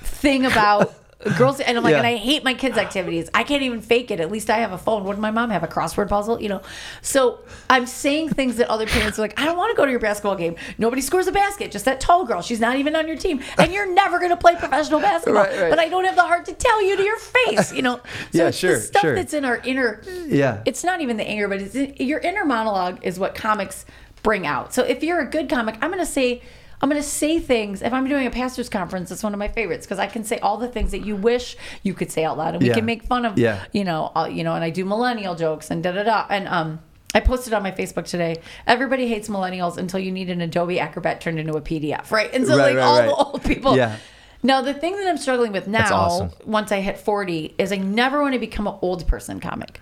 [0.00, 0.94] thing about
[1.36, 1.98] girls, and I'm like, Yeah.
[1.98, 3.28] and I hate my kids' activities.
[3.34, 4.20] I can't even fake it.
[4.20, 5.04] At least I have a phone.
[5.04, 5.62] Wouldn't my mom have?
[5.62, 6.62] A crossword puzzle, you know?
[7.02, 9.90] So I'm saying things that other parents are like, I don't want to go to
[9.90, 10.56] your basketball game.
[10.78, 11.70] Nobody scores a basket.
[11.70, 12.40] Just that tall girl.
[12.40, 15.44] She's not even on your team, and you're never going to play professional basketball.
[15.44, 15.70] Right, right.
[15.70, 18.00] But I don't have the heart to tell you to your face, you know?
[18.32, 19.14] So Yeah, it's sure, the stuff sure.
[19.14, 20.02] that's in our inner.
[20.26, 20.62] Yeah.
[20.64, 23.84] It's not even the anger, but it's in, your inner monologue is what comics
[24.22, 24.72] bring out.
[24.72, 26.42] So if you're a good comic, I'm going to say.
[26.82, 27.82] I'm going to say things.
[27.82, 30.38] If I'm doing a pastor's conference, it's one of my favorites because I can say
[30.38, 32.74] all the things that you wish you could say out loud, and we Yeah.
[32.74, 33.60] can make fun of, Yeah.
[33.72, 34.54] you know, you know.
[34.54, 36.26] And I do millennial jokes and da da da.
[36.30, 36.80] And um,
[37.14, 38.36] I posted on my Facebook today.
[38.66, 42.32] Everybody hates millennials until you need an Adobe Acrobat turned into a PDF, right?
[42.32, 43.06] And so Right, like right, all right.
[43.08, 43.76] the old people.
[43.76, 43.96] Yeah.
[44.42, 46.30] Now the thing that I'm struggling with now, awesome.
[46.46, 49.80] once I hit 40, is I never want to become an old person comic,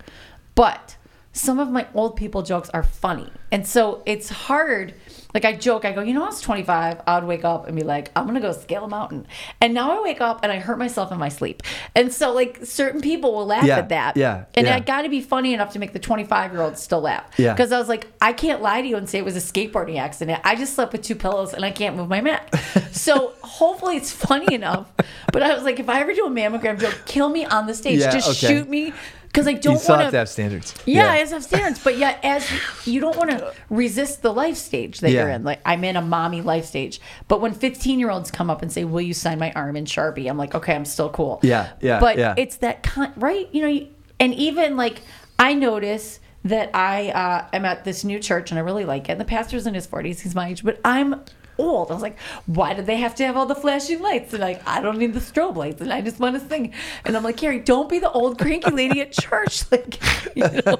[0.55, 0.97] but
[1.31, 4.95] some of my old people jokes are funny, and so it's hard.
[5.33, 7.75] Like I joke, I go, you know, I was 25, I would wake up and
[7.75, 9.27] be like, I'm gonna go scale a mountain,
[9.61, 11.61] and now I wake up and I hurt myself in my sleep,
[11.95, 14.75] and so like certain people will laugh Yeah, at that, yeah, and yeah.
[14.75, 17.53] I got to be funny enough to make the 25 year olds still laugh, Yeah.
[17.53, 19.99] because I was like, I can't lie to you and say it was a skateboarding
[19.99, 20.41] accident.
[20.43, 22.49] I just slept with two pillows and I can't move my mat.
[22.91, 24.91] so hopefully it's funny enough.
[25.31, 27.75] But I was like, if I ever do a mammogram joke, kill me on the
[27.75, 27.99] stage.
[27.99, 28.55] Yeah, just okay.
[28.55, 28.93] shoot me
[29.29, 30.73] because I don't want to have standards.
[30.85, 32.49] Yeah, I have standards, but yet as
[32.85, 35.43] you don't want to resist the life stage that you're in.
[35.43, 38.71] Like I'm in a mommy life stage, but when 15 year olds come up and
[38.71, 41.69] say, "Will you sign my arm in Sharpie?" I'm like, "Okay, I'm still cool." Yeah,
[41.79, 42.33] yeah, But yeah.
[42.37, 43.87] it's that con- right, you know,
[44.19, 45.01] and even like
[45.37, 49.13] I notice that I uh, am at this new church and I really like it.
[49.13, 51.23] And the pastor's in his 40s; he's my age, but I'm
[51.59, 51.91] old.
[51.91, 54.33] I was like, why do they have to have all the flashing lights?
[54.33, 56.73] And like, I don't need the strobe lights, and I just want to sing.
[57.05, 59.99] And I'm like, Kerri, don't be the old cranky lady at church, like,
[60.35, 60.79] you know.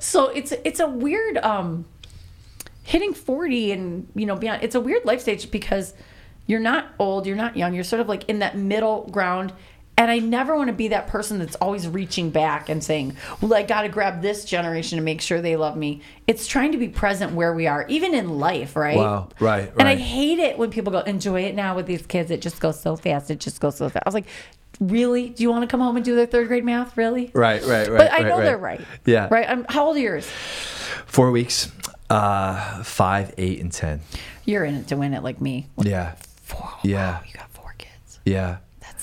[0.00, 1.86] So it's it's a weird um
[2.84, 4.62] hitting 40 and you know beyond.
[4.62, 5.94] It's a weird life stage because
[6.46, 9.52] you're not old, you're not young, you're sort of like in that middle ground.
[9.98, 13.52] And I never want to be that person that's always reaching back and saying, Well,
[13.54, 16.00] I got to grab this generation to make sure they love me.
[16.26, 18.96] It's trying to be present where we are, even in life, right?
[18.96, 22.30] Wow, right, And I hate it when people go, Enjoy it now with these kids.
[22.30, 23.30] It just goes so fast.
[23.30, 24.02] It just goes so fast.
[24.06, 24.26] I was like,
[24.80, 25.28] Really?
[25.28, 26.96] Do you want to come home and do their third grade math?
[26.96, 27.30] Really?
[27.34, 27.98] Right, right, right.
[27.98, 28.44] But I right, know right.
[28.44, 28.80] they're right.
[29.04, 29.28] Yeah.
[29.30, 29.48] Right?
[29.48, 30.26] I'm, how old are yours?
[31.06, 31.70] Four weeks.
[32.08, 34.00] Uh, five, eight, and ten.
[34.44, 35.68] You're in it to win it like me.
[35.78, 36.68] Yeah, Four.
[36.82, 37.12] Yeah.
[37.12, 38.20] Wow, you got four kids.
[38.24, 38.58] yeah,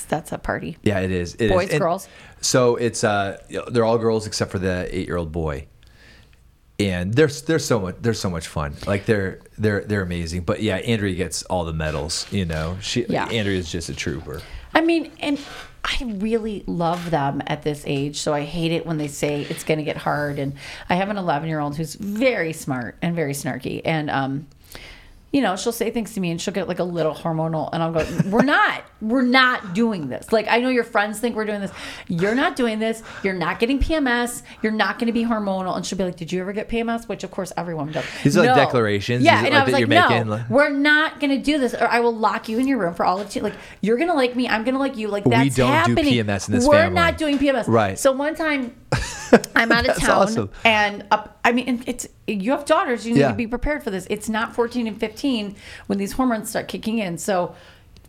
[0.10, 0.78] That's a party.
[0.84, 0.99] yeah.
[0.99, 1.36] It is.
[1.36, 1.51] It is.
[1.51, 2.10] Boys, And girls?
[2.41, 3.38] So it's uh,
[3.72, 5.68] they're all girls except for the eight-year-old boy.
[6.80, 8.74] And they're they're so much they're so much fun.
[8.88, 10.41] Like they're they're they're amazing.
[10.43, 12.26] But yeah, Andrea gets all the medals.
[12.32, 13.26] You know, she Yeah.
[13.26, 14.41] Andrea's just a trooper.
[14.74, 15.38] I mean, and
[15.84, 18.18] I really love them at this age.
[18.20, 20.39] So I hate it when they say it's going to get hard.
[20.39, 20.53] And
[20.89, 23.82] I have an 11 year old who's very smart and very snarky.
[23.84, 24.47] And, um,
[25.32, 27.84] you know, she'll say things to me and she'll get like a little hormonal, and
[27.84, 30.32] I'll go, We're not, we're not doing this.
[30.32, 31.71] Like, I know your friends think we're doing this.
[32.07, 33.03] You're not doing this.
[33.23, 34.41] You're not getting PMS.
[34.63, 35.75] You're not going to be hormonal.
[35.75, 37.07] And she'll be like, Did you ever get PMS?
[37.07, 38.05] Which, of course, everyone does.
[38.23, 39.23] These are like declarations?
[39.23, 39.38] Yeah.
[39.45, 41.99] And like I was like, No, like- we're not going to do this, or I
[41.99, 43.41] will lock you in your room for all of you.
[43.41, 44.47] Like, you're going to like me.
[44.47, 45.09] I'm going to like you.
[45.09, 45.95] Like, We don't do.
[45.95, 46.95] PMS in this We're family.
[46.95, 47.67] not doing PMS.
[47.67, 47.99] Right.
[47.99, 48.75] So one time,
[49.55, 50.49] I'm out of That's town, awesome.
[50.63, 53.05] and up, I mean, it's you have daughters.
[53.05, 53.30] You need Yeah.
[53.32, 54.07] to be prepared for this.
[54.09, 55.55] It's not 14 and 15
[55.88, 57.17] when these hormones start kicking in.
[57.17, 57.55] So.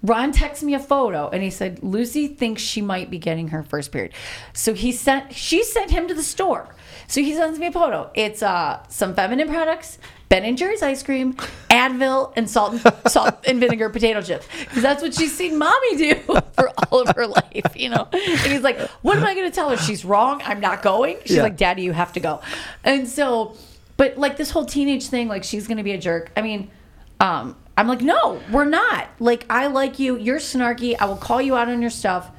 [0.02, 3.62] Ron texted me a photo and he said Lucy thinks she might be getting her
[3.62, 4.14] first period.
[4.54, 6.74] So he sent she sent him to the store.
[7.06, 8.10] So he sends me a photo.
[8.14, 9.98] It's uh some feminine products
[10.30, 11.34] Ben and Jerry's ice cream,
[11.68, 14.46] Advil, and salt and, salt and vinegar potato chips.
[14.60, 16.14] Because that's what she's seen mommy do
[16.52, 18.08] for all of her life, you know?
[18.12, 19.76] And he's like, what am I going to tell her?
[19.76, 20.40] She's wrong.
[20.44, 21.16] I'm not going.
[21.26, 21.42] She's Yeah.
[21.42, 22.40] like, Daddy, you have to go.
[22.84, 23.56] And so,
[23.96, 26.30] but like this whole teenage thing, like she's going to be a jerk.
[26.36, 26.70] I mean,
[27.18, 29.08] um, I'm like, no, we're not.
[29.18, 30.16] Like, I like you.
[30.16, 30.94] You're snarky.
[31.00, 32.30] I will call you out on your stuff.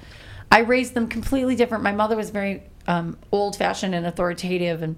[0.49, 1.83] I raised them completely different.
[1.83, 4.81] My mother was very um, old fashioned and authoritative.
[4.81, 4.95] And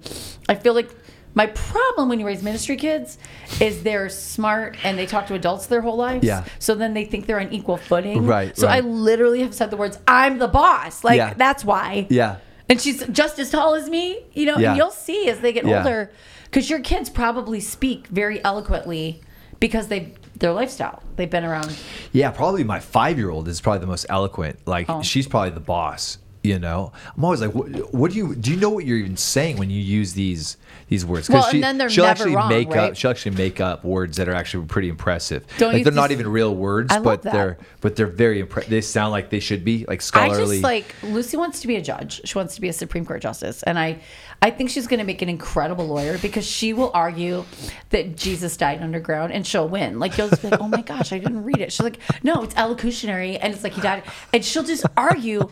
[0.48, 0.90] I feel like
[1.34, 3.18] my problem when you raise ministry kids
[3.60, 6.24] is they're smart and they talk to adults their whole lives.
[6.24, 6.44] Yeah.
[6.58, 8.24] So then they think they're on equal footing.
[8.26, 11.02] Right, So I literally have said the words, I'm the boss.
[11.04, 11.34] Like, Yeah.
[11.34, 12.06] that's why.
[12.08, 12.36] Yeah.
[12.68, 14.70] And she's just as tall as me, you know, Yeah.
[14.70, 15.78] and you'll see as they get Yeah.
[15.78, 16.10] older,
[16.44, 19.20] because your kids probably speak very eloquently
[19.60, 21.00] because they their lifestyle.
[21.14, 21.72] They've been around.
[22.10, 24.58] Yeah, probably my five year old is probably the most eloquent.
[24.66, 25.00] Like Oh.
[25.00, 26.18] she's probably the boss.
[26.44, 28.50] You know, I'm always like, what, what do you do?
[28.50, 30.58] You know what you're even saying when you use these
[30.90, 31.26] these words?
[31.26, 32.90] 'Cause Well, and then they're she'll actually wrong, make right?
[32.90, 32.96] up.
[32.96, 35.46] She'll actually make up words that are actually pretty impressive.
[35.56, 38.68] Don't like you they're not even real words, I but they're but they're very impressive
[38.68, 41.76] They sound like they should be like scholarly I just like Lucy wants to be
[41.76, 42.20] a judge.
[42.26, 44.00] She wants to be a Supreme Court justice, and I,
[44.42, 47.44] I think she's going to make an incredible lawyer because she will argue
[47.90, 49.98] that Jesus died underground, and she'll win.
[49.98, 52.42] Like you'll just be like, "Oh my gosh, I didn't read it." She's like, "No,
[52.42, 55.50] it's elocutionary," and it's like he died, and she'll just argue.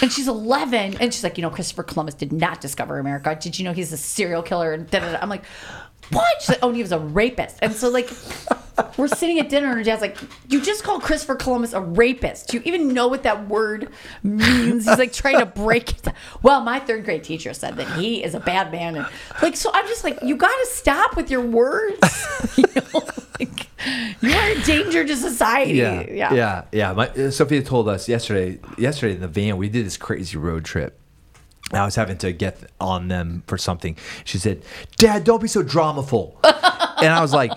[0.00, 3.36] And she's 11, and she's like, you know, Christopher Columbus did not discover America.
[3.40, 4.72] Did you know he's a serial killer?
[4.72, 5.18] And da, da, da.
[5.20, 5.44] I'm like,
[6.10, 6.42] what?
[6.42, 7.58] She's like, oh, and he was a rapist.
[7.62, 8.10] And so like,
[8.96, 10.16] we're sitting at dinner, and her dad's like,
[10.48, 12.48] you just called Christopher Columbus a rapist.
[12.48, 13.88] Do you even know what that word
[14.22, 14.86] means?
[14.86, 16.02] He's like trying to break it.
[16.02, 16.14] down.
[16.42, 19.06] Well, my third grade teacher said that he is a bad man, and
[19.42, 21.98] like, so I'm just like, you got to stop with your words.
[22.56, 23.02] you know,
[23.40, 23.66] like,
[24.20, 25.72] you are a danger to society.
[25.74, 26.92] yeah, yeah, yeah, yeah.
[26.92, 28.60] My, Sophia told us yesterday.
[28.76, 30.98] Yesterday in the van, we did this crazy road trip.
[31.72, 33.96] I was having to get on them for something.
[34.24, 34.62] She said,
[34.96, 36.34] "Dad, don't be so dramaful,"
[37.02, 37.52] and I was like.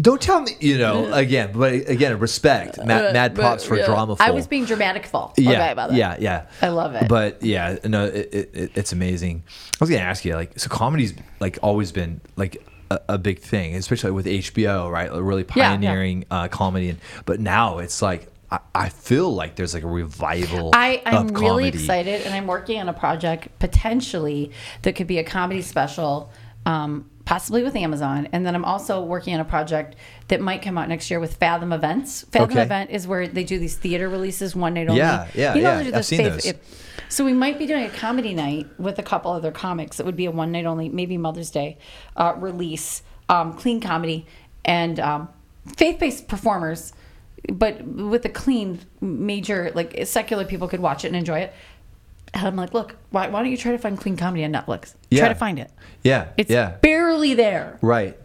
[0.00, 2.78] Don't tell me, you know, again, but again, respect.
[2.84, 3.86] Mad, mad props for Yeah.
[3.86, 4.16] dramaful.
[4.18, 5.32] I was being dramatic full.
[5.36, 5.96] yeah, okay about that.
[5.96, 6.46] yeah, yeah.
[6.60, 7.06] I love it.
[7.06, 9.44] But yeah, no, it, it, it- it's amazing.
[9.46, 12.56] I was gonna ask you, like, so comedy's like always been like
[12.90, 15.12] a, a big thing, especially with HBO, right?
[15.12, 15.68] Like, really Yeah, yeah.
[15.68, 18.26] pioneering Uh, comedy, and but now it's like
[18.74, 20.70] I, I feel like there's like a revival.
[20.74, 21.68] I, I'm really comedy.
[21.78, 24.50] excited, and I'm working on a project potentially
[24.82, 26.30] that could be a comedy special,
[26.66, 28.28] um, possibly with Amazon.
[28.32, 29.96] And then I'm also working on a project
[30.28, 32.22] that might come out next year with Fathom Events.
[32.30, 32.62] Fathom Okay.
[32.62, 34.98] Event is where they do these theater releases one night only.
[35.00, 35.96] Yeah, yeah, You know, yeah.
[35.98, 36.46] I've seen faith- those.
[36.46, 36.64] it-
[37.08, 40.00] so we might be doing a comedy night with a couple other comics.
[40.00, 41.78] It would be a one night only, maybe Mother's Day
[42.16, 44.26] uh, release, um, clean comedy,
[44.64, 45.28] and um,
[45.76, 46.92] faith based performers,
[47.52, 51.52] but with a clean major like secular people could watch it and enjoy it.
[52.32, 54.94] And I'm like, look, why, why don't you try to find clean comedy on Netflix?
[55.10, 55.20] Yeah.
[55.20, 55.70] Try to find it.
[56.02, 57.78] Yeah, It's yeah, barely there.
[57.80, 58.18] right.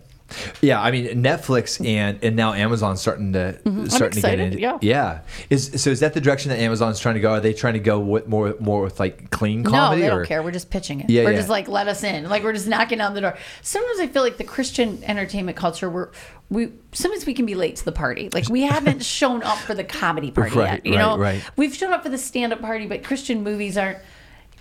[0.61, 3.53] Yeah, I mean Netflix and and now Amazon's starting to
[3.89, 4.41] starting to get Mm-hmm.
[4.41, 4.77] into yeah.
[4.81, 5.19] yeah.
[5.49, 7.31] Is so is that the direction that Amazon's trying to go?
[7.31, 10.01] Are they trying to go with more more with like clean comedy?
[10.01, 10.17] no, they or?
[10.19, 10.43] don't care.
[10.43, 11.09] We're just pitching it.
[11.09, 11.37] Yeah, we're yeah.
[11.37, 12.29] just like, let us in.
[12.29, 13.37] Like we're just knocking on the door.
[13.61, 16.09] Sometimes I feel like the Christian entertainment culture, we're
[16.49, 18.29] we sometimes we can be late to the party.
[18.33, 20.85] Like we haven't shown up for the comedy party Right, yet.
[20.85, 21.43] You right, know, right.
[21.55, 23.99] we've shown up for the stand up party, but Christian movies aren't.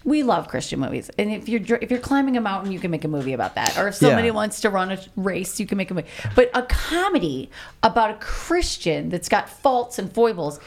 [0.04, 3.04] We love Christian movies, and if you're if you're climbing a mountain, you can make
[3.04, 3.76] a movie about that.
[3.76, 4.34] Or if somebody Yeah.
[4.34, 6.08] wants to run a race, you can make a movie.
[6.34, 7.50] But a comedy
[7.82, 10.60] about a Christian that's got faults and foibles,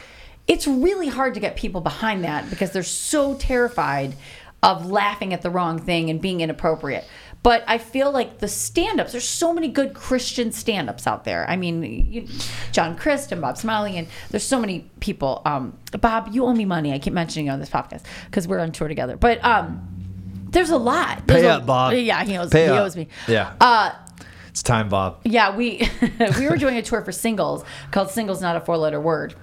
[0.47, 4.15] it's really hard to get people behind that because they're so terrified
[4.63, 7.05] of laughing at the wrong thing and being inappropriate.
[7.43, 11.49] But I feel like the stand-ups, there's so many good Christian stand-ups out there.
[11.49, 11.81] I mean,
[12.11, 12.27] you,
[12.71, 15.41] John Crist and Bob Smiley, and there's so many people.
[15.43, 16.93] Um, Bob, you owe me money.
[16.93, 19.17] I keep mentioning you on this podcast because we're on tour together.
[19.17, 19.81] But um,
[20.51, 21.25] there's a lot.
[21.25, 21.93] There's Pay a- up, Bob.
[21.93, 22.79] Yeah, he owes, he up.
[22.79, 23.07] owes me.
[23.27, 23.53] Yeah.
[23.59, 23.91] Uh,
[24.49, 25.21] It's time, Bob.
[25.23, 25.89] yeah, we
[26.37, 29.33] we were doing a tour for singles called "Singles Not a Four Letter Word,"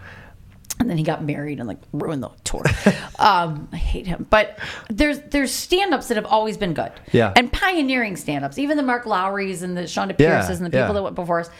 [0.89, 2.62] and then he got married and like ruined the tour.
[3.18, 4.59] um, I hate him, but
[4.89, 7.33] there's there's stand-ups that have always been good, Yeah.
[7.37, 10.93] and pioneering stand-ups, even the Mark Lowrys and the Chonda Pierces and the people yeah.
[10.93, 11.51] that went before us.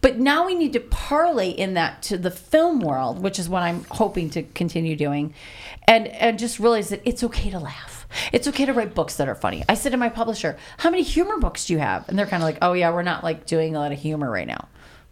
[0.00, 3.62] But now we need to parlay in that to the film world, which is what
[3.62, 5.32] I'm hoping to continue doing,
[5.88, 8.06] and and just realize that it's okay to laugh.
[8.30, 9.64] It's okay to write books that are funny.
[9.66, 12.42] I said to my publisher, "How many humor books do you have?" And they're kind
[12.42, 14.68] of like, "Oh yeah, we're not like doing a lot of humor right now."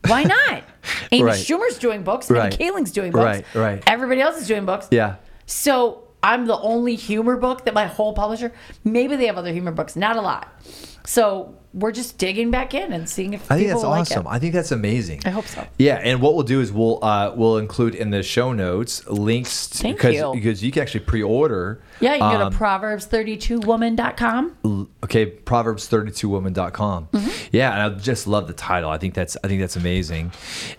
[0.06, 0.64] Why not?
[1.12, 1.38] Amy Right.
[1.38, 2.30] Schumer's doing books.
[2.30, 2.52] Right.
[2.56, 3.24] Kaling's doing books.
[3.24, 3.82] Right, right.
[3.86, 4.88] Everybody else is doing books.
[4.90, 5.16] Yeah.
[5.46, 8.52] So I'm the only humor book that my whole publisher.
[8.84, 10.48] Maybe they have other humor books, not a lot.
[11.04, 14.26] So we're just digging back in and seeing if I think that's awesome.
[14.26, 14.30] it.
[14.30, 15.22] I think that's amazing.
[15.24, 15.66] I hope so.
[15.78, 19.68] Yeah, and what we'll do is we'll uh, we'll include in the show notes links
[19.70, 20.32] to, because you.
[20.34, 21.80] because you can actually pre-order.
[22.00, 24.88] Yeah, you can go um, to proverbs32woman.com.
[25.04, 27.48] okay proverbs32woman.com Mm-hmm.
[27.52, 30.32] yeah and i just love the title i think that's i think that's amazing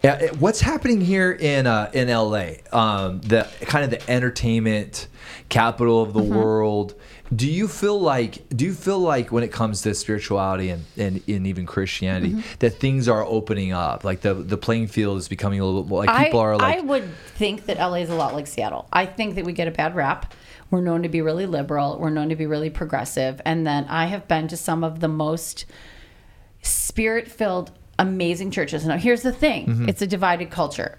[0.03, 5.07] yeah, what's happening here in uh in la um the kind of the entertainment
[5.49, 6.36] capital of the Mm-hmm.
[6.36, 6.95] world
[7.34, 11.22] do you feel like do you feel like when it comes to spirituality and and,
[11.28, 12.42] and even christianity Mm-hmm.
[12.60, 15.90] that things are opening up like the the playing field is becoming a little bit
[15.90, 18.48] more like I, people are like I would think that LA is a lot like
[18.48, 18.88] Seattle.
[18.92, 20.34] I think that we get a bad rap.
[20.70, 21.98] We're known to be really liberal.
[22.00, 23.40] We're known to be really progressive.
[23.46, 25.66] And then I have been to some of the most
[26.62, 28.86] spirit filled, amazing churches.
[28.86, 29.90] Now, here's the thing Mm-hmm.
[29.90, 30.98] it's a divided culture.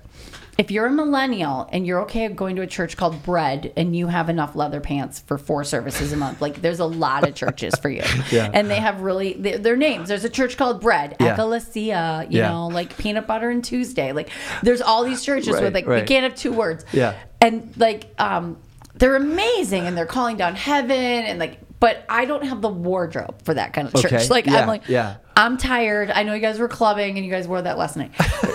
[0.56, 4.06] If you're a millennial and you're okay going to a church called Bread and you
[4.06, 7.74] have enough leather pants for four services a month, like there's a lot of churches
[7.76, 8.02] for you.
[8.30, 8.50] Yeah.
[8.52, 10.08] And they have really, their, their names.
[10.08, 11.32] There's a church called Bread, Yeah.
[11.34, 12.50] Ecclesia, you Yeah.
[12.50, 14.12] know, like Peanut Butter and Tuesday.
[14.12, 14.30] Like
[14.62, 16.02] there's all these churches Right, with like, right.
[16.02, 16.84] we can't have two words.
[16.92, 17.14] Yeah.
[17.40, 18.58] And like, um,
[18.94, 23.42] they're amazing and they're calling down heaven and like, but I don't have the wardrobe
[23.42, 24.10] for that kind of church.
[24.10, 25.16] Okay, Like yeah, I'm like, yeah.
[25.36, 26.10] I'm tired.
[26.10, 28.10] I know you guys were clubbing and you guys wore that last night.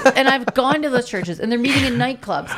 [0.15, 2.49] and I've gone to those churches and they're meeting in nightclubs.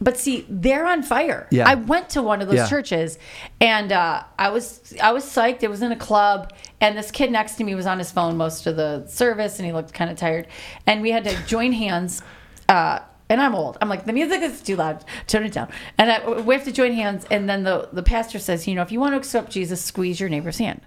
[0.00, 1.48] But see, they're on fire.
[1.50, 1.68] Yeah.
[1.68, 2.68] I went to one of those Yeah.
[2.68, 3.18] churches
[3.60, 5.64] and uh, I was I was psyched.
[5.64, 8.36] It was in a club and this kid next to me was on his phone
[8.36, 10.46] most of the service and he looked kind of tired.
[10.86, 12.22] And we had to join hands.
[12.68, 13.00] Uh,
[13.30, 13.78] and I'm old.
[13.80, 15.04] I'm like, the music is too loud.
[15.26, 15.70] Turn it down.
[15.96, 17.24] And I, we have to join hands.
[17.30, 20.20] And then the, the pastor says, you know, if you want to accept Jesus, squeeze
[20.20, 20.82] your neighbor's hand.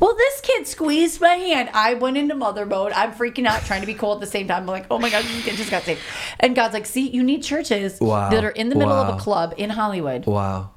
[0.00, 1.68] Well, this kid squeezed my hand.
[1.74, 2.92] I went into mother mode.
[2.92, 4.62] I'm freaking out, trying to be cool at the same time.
[4.62, 6.00] I'm like, oh my God, this kid just got saved.
[6.40, 8.30] And God's like, see, you need churches Wow.
[8.30, 10.70] that are in the middle of a club in Hollywood wow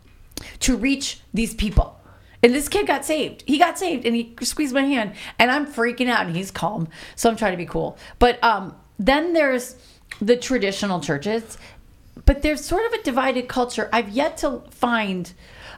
[0.60, 2.00] to reach these people.
[2.44, 3.44] And this kid got saved.
[3.48, 6.88] He got saved and he squeezed my hand and I'm freaking out and he's calm.
[7.16, 7.98] So I'm trying to be cool.
[8.20, 9.76] But um, then there's
[10.22, 11.58] the traditional churches,
[12.26, 13.90] but there's sort of a divided culture.
[13.92, 15.32] I've yet to find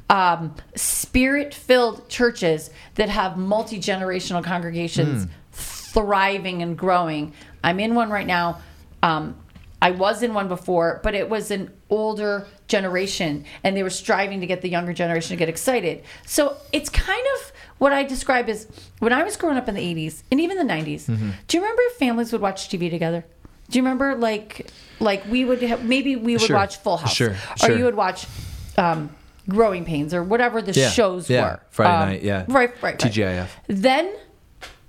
[0.09, 7.33] um, spirit filled churches that have multi generational congregations thriving and growing.
[7.63, 8.61] I'm in one right now.
[9.01, 9.35] Um,
[9.81, 14.41] I was in one before, but it was an older generation and they were striving
[14.41, 16.03] to get the younger generation to get excited.
[16.25, 18.67] So it's kind of what I describe as
[18.99, 21.05] when I was growing up in the 80s and even the 90s.
[21.05, 21.29] Mm-hmm.
[21.47, 23.23] Do you remember if families would watch TV together?
[23.69, 24.67] Do you remember like
[24.99, 26.55] like we would have maybe we would Sure.
[26.55, 28.25] watch Full House Sure, or you would watch
[28.77, 29.09] um,
[29.49, 31.41] Growing Pains or whatever the Yeah, shows yeah.
[31.43, 31.59] were.
[31.69, 32.45] Friday Um, night, yeah.
[32.47, 32.97] Right, right, right.
[32.99, 33.47] TGIF.
[33.67, 34.13] Then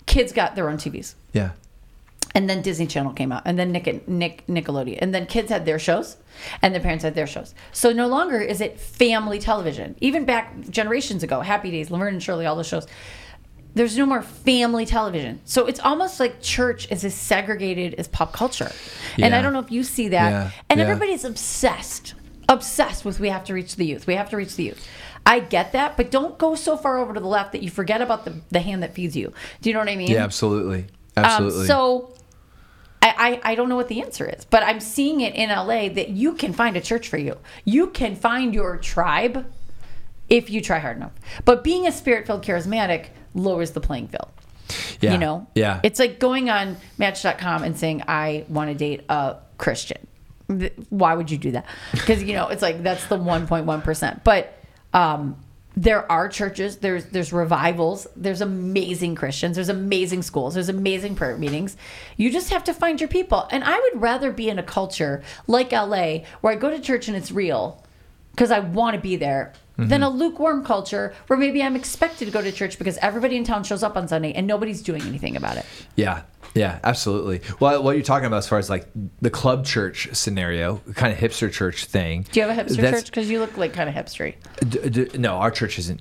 [0.07, 1.51] kids got their own TVs yeah
[2.35, 5.65] and then Disney Channel came out, and then Nick, Nick Nickelodeon, and then kids had
[5.65, 6.19] their shows,
[6.61, 7.55] and their parents had their shows.
[7.73, 9.97] So no longer is it family television.
[10.01, 12.87] Even back generations ago, Happy Days, Laverne and Shirley, all those shows.
[13.79, 15.41] There's no more family television.
[15.45, 18.73] So it's almost like church is as segregated as pop culture.
[19.17, 20.31] And I don't know if you see that.
[20.31, 20.87] Yeah, And yeah.
[20.87, 22.15] everybody's obsessed,
[22.49, 24.09] obsessed with we have to reach the youth.
[24.09, 24.85] We have to reach the youth.
[25.25, 28.03] I get that, but don't go so far over to the left that you forget
[28.03, 29.33] about the, the hand that feeds you.
[29.61, 30.11] Do you know what I mean?
[30.11, 32.15] yeah absolutely absolutely Um, so
[33.01, 35.89] I, I, I don't know what the answer is, but I'm seeing it in LA
[35.91, 37.37] that you can find a church for you.
[37.65, 39.47] You can find your tribe
[40.29, 41.13] if you try hard enough.
[41.45, 44.29] But being a spirit filled charismatic lowers the playing field.
[45.01, 45.47] yeah You know?
[45.55, 50.07] yeah It's like going on match.com and saying, I want to date a Christian.
[50.89, 51.67] Why would you do that?
[51.93, 54.25] Because, you know, it's like that's the 1.1%.
[54.25, 54.59] But,
[54.93, 55.37] um,
[55.77, 61.37] there are churches, there's there's revivals, there's amazing Christians, there's amazing schools, there's amazing prayer
[61.39, 61.77] meetings.
[62.17, 63.47] You just have to find your people.
[63.53, 67.07] And I would rather be in a culture like LA where I go to church
[67.07, 67.85] and it's real
[68.33, 72.31] because I want to be there than a lukewarm culture where maybe I'm expected to
[72.33, 75.37] go to church because everybody in town shows up on Sunday and nobody's doing anything
[75.37, 75.65] about it.
[75.95, 76.23] Yeah,
[76.55, 77.43] yeah, absolutely.
[77.61, 78.89] Well, what you're talking about as far as like
[79.23, 82.27] the club church scenario, kind of hipster church thing.
[82.33, 83.07] Do you have a hipster church?
[83.07, 84.35] Because you look like kind of hipstery.
[84.69, 86.01] D- d- no, our church isn't.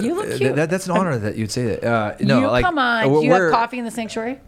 [0.00, 0.54] You look uh, cute.
[0.54, 1.84] That, that's an honor that you'd say that.
[1.84, 3.08] Uh, no, you like come on.
[3.08, 4.38] Do you have coffee in the sanctuary?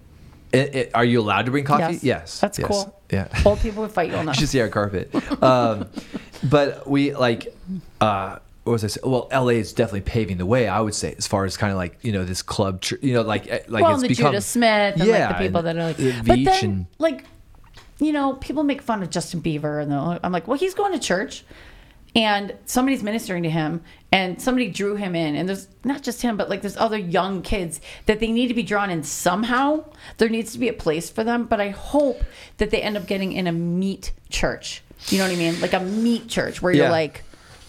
[0.52, 1.94] it- it- are you allowed to bring coffee?
[1.94, 2.40] Yes, yes.
[2.40, 3.00] That's yes, cool.
[3.10, 3.26] Yeah.
[3.44, 4.36] Old people would fight you on that.
[4.36, 5.12] you should see our carpet.
[5.42, 5.88] Um,
[6.48, 7.54] but we like,
[8.00, 9.10] uh, what was I saying?
[9.10, 10.66] Well, LA is definitely paving the way.
[10.68, 13.12] I would say, as far as kind of like you know this club, ch- you
[13.14, 15.62] know, like eh, like well, it's the become Judah Smith and yeah, like the people
[15.62, 17.24] that are like, the but then and- like,
[17.98, 20.98] you know, people make fun of Justin Bieber, and I'm like, well, he's going to
[20.98, 21.44] church,
[22.16, 26.36] and somebody's ministering to him, and somebody drew him in, and there's not just him,
[26.36, 29.84] but like there's other young kids that they need to be drawn in somehow.
[30.16, 32.22] There needs to be a place for them, but I hope
[32.56, 34.82] that they end up getting in a meat church.
[35.08, 35.60] You know what I mean?
[35.60, 36.84] Like a meat church where Yeah.
[36.84, 37.22] you're like.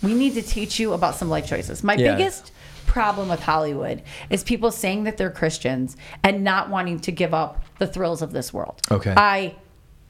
[0.06, 1.84] We need to teach you about some life choices.
[1.84, 2.16] My Yeah.
[2.16, 2.52] biggest
[2.86, 7.62] problem with Hollywood is people saying that they're Christians and not wanting to give up
[7.80, 8.80] the thrills of this world.
[8.92, 9.14] Okay.
[9.18, 9.56] I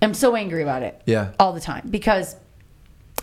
[0.01, 1.01] am so angry about it.
[1.05, 1.29] Yeah.
[1.39, 2.35] All the time because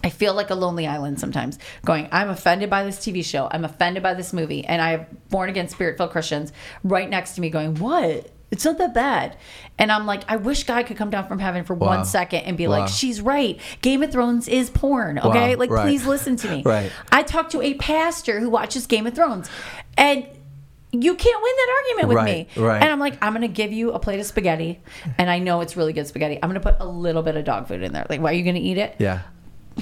[0.02, 1.58] I feel like a lonely island sometimes.
[1.84, 3.48] Going, I'm offended by this TV show.
[3.52, 6.52] I'm offended by this movie, and I have born again spirit filled Christians
[6.82, 8.28] right next to me going, "What?
[8.52, 9.36] It's not that bad."
[9.78, 11.88] And I'm like, I wish God could come down from heaven for Wow.
[11.88, 12.78] one second and be Wow.
[12.80, 13.58] like, "She's right.
[13.80, 15.58] Game of Thrones is porn." Okay, Wow.
[15.58, 15.82] like Right.
[15.82, 16.62] please listen to me.
[16.66, 16.92] Right.
[17.10, 19.50] I talked to a pastor who watches Game of Thrones,
[19.98, 20.24] and.
[20.94, 22.62] You can't win that argument with Right, me.
[22.66, 22.82] right.
[22.82, 24.78] And I'm like, I'm gonna give you a plate of spaghetti,
[25.16, 26.38] and I know it's really good spaghetti.
[26.42, 28.04] I'm gonna put a little bit of dog food in there.
[28.10, 28.96] Like, why are you gonna eat it?
[28.98, 29.20] Yeah.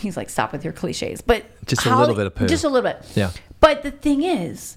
[0.00, 1.20] he's like, stop with your cliches.
[1.20, 2.46] But Just a how- little bit of poo.
[2.46, 3.04] Just a little bit.
[3.16, 3.30] Yeah.
[3.58, 4.76] But the thing is,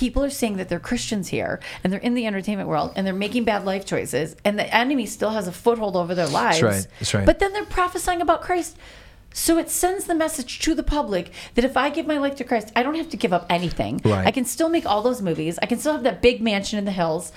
[0.00, 3.12] people are saying that they're Christians here and they're in the entertainment world and they're
[3.12, 6.58] making bad life choices and the enemy still has a foothold over their lives.
[6.58, 6.86] That's right.
[6.98, 7.26] That's right.
[7.26, 8.78] But then they're prophesying about Christ.
[9.34, 12.44] So it sends the message to the public that if I give my life to
[12.44, 14.00] Christ, I don't have to give up anything.
[14.02, 14.26] Right.
[14.26, 15.58] I can still make all those movies.
[15.62, 17.30] I can still have that big mansion in the hills.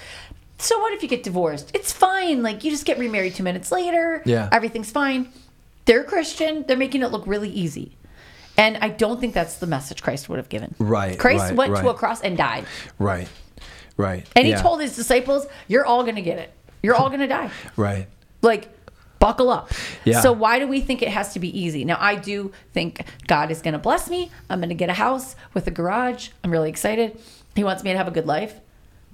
[0.58, 1.70] So what if you get divorced?
[1.74, 2.44] It's fine.
[2.44, 4.24] Like you just get remarried two minutes later.
[4.26, 4.48] Yeah.
[4.54, 5.28] Everything's fine.
[5.84, 6.64] They're Christian.
[6.66, 7.98] They're making it look really easy.
[8.58, 10.76] And I don't think that's the message Christ would have given.
[10.78, 12.66] Right, Christ right, went to a cross and died.
[13.00, 13.28] Right.
[13.98, 14.28] Right.
[14.36, 14.58] And Yeah.
[14.58, 16.54] he told his disciples, You're all going to get it.
[16.82, 17.50] You're all going to die.
[17.76, 18.08] Right.
[18.42, 18.70] Like,
[19.20, 19.72] buckle up.
[20.04, 20.20] Yeah.
[20.22, 21.86] So, why do we think it has to be easy?
[21.86, 24.32] Now, I do think God is going to bless me.
[24.50, 26.30] I'm going to get a house with a garage.
[26.44, 27.20] I'm really excited.
[27.56, 28.60] He wants me to have a good life.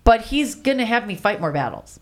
[0.03, 1.99] But He's going to have me fight more battles.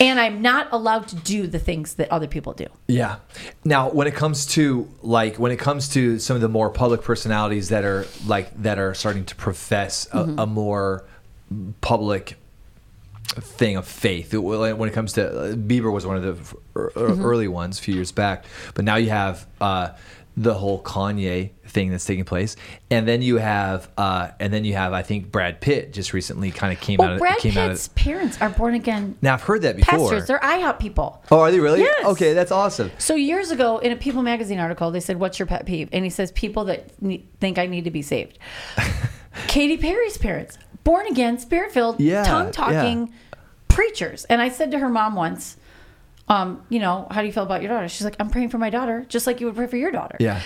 [0.00, 2.66] And I'm not allowed to do the things that other people do.
[2.86, 3.16] Yeah.
[3.64, 7.02] Now, when it comes to like when it comes to some of the more public
[7.02, 10.38] personalities that are like that are starting to profess a, Mm-hmm.
[10.38, 11.04] a more
[11.80, 12.36] public
[13.28, 17.08] thing of faith when it comes to uh, Bieber was one of the er- er-
[17.10, 17.24] Mm-hmm.
[17.24, 19.90] early ones a few years back but now you have uh,
[20.36, 22.56] the whole Kanye thing that's taking place
[22.90, 26.50] and then you have uh, and then you have I think Brad Pitt just recently
[26.50, 29.16] kind of came out Well, of Brad came out Pitt's of parents are born again
[29.20, 30.26] now I've heard that before pastors.
[30.26, 31.22] They're IHOP people.
[31.30, 32.04] oh are they really Yes.
[32.06, 35.46] okay that's awesome So years ago, in a People magazine article, they said, "What's your
[35.46, 38.38] pet peeve?" And he says, "People that ne- think I need to be saved."
[39.48, 43.12] Katy Perry's parents, born again, spirit filled, Yeah, tongue talking
[43.68, 44.24] preachers.
[44.26, 45.56] And I said to her mom once,
[46.28, 48.58] um, "You know, how do you feel about your daughter?" She's like, "I'm praying for
[48.58, 50.40] my daughter, just like you would pray for your daughter." yeah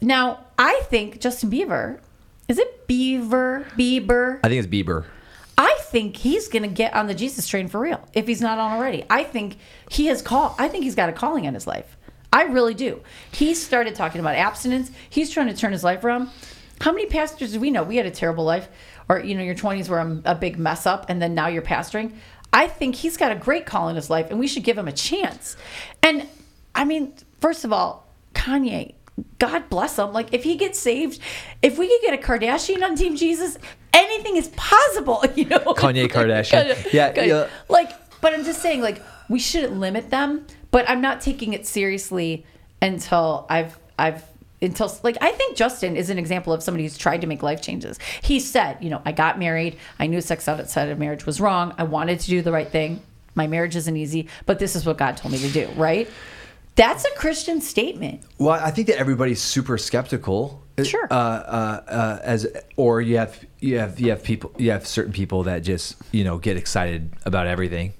[0.00, 2.00] Now, I think Justin Bieber,
[2.48, 4.40] is it Beaver Bieber?
[4.44, 5.04] I think it's Bieber
[5.58, 8.58] I think he's going to get on the Jesus train for real if he's not
[8.58, 9.04] on already.
[9.10, 9.58] I think
[9.90, 10.54] he has call.
[10.56, 11.96] I think he's got a calling in his life.
[12.32, 13.00] I really do.
[13.32, 14.92] He started talking about abstinence.
[15.10, 16.28] He's trying to turn his life around.
[16.80, 17.82] How many pastors do we know?
[17.82, 18.68] We had a terrible life,
[19.08, 21.62] or you know, your twenties were a, a big mess up, and then now you're
[21.62, 22.12] pastoring.
[22.52, 24.88] I think he's got a great call in his life, and we should give him
[24.88, 25.56] a chance.
[26.02, 26.26] And
[26.74, 28.94] I mean, first of all, Kanye,
[29.38, 30.12] God bless him.
[30.12, 31.20] Like, if he gets saved,
[31.62, 33.58] if we could get a Kardashian on Team Jesus,
[33.92, 35.24] anything is possible.
[35.36, 36.92] You know, Kanye Kardashian.
[36.92, 37.48] Yeah, Kanye- yeah.
[37.68, 37.90] Like,
[38.20, 40.46] but I'm just saying, like, we shouldn't limit them.
[40.70, 42.44] But I'm not taking it seriously
[42.82, 44.22] until I've I've
[44.60, 47.62] until like I think Justin is an example of somebody who's tried to make life
[47.62, 47.98] changes.
[48.22, 49.76] He said, you know, I got married.
[49.98, 51.74] I knew sex outside of marriage was wrong.
[51.78, 53.02] I wanted to do the right thing.
[53.34, 55.68] My marriage isn't easy, but this is what God told me to do.
[55.76, 56.08] Right?
[56.78, 58.22] That's a Christian statement.
[58.38, 60.62] Well, I think that everybody's super skeptical.
[60.84, 61.08] Sure.
[61.10, 62.46] Uh, uh, uh, as
[62.76, 66.22] or you have you have you have people you have certain people that just you
[66.22, 67.94] know get excited about everything,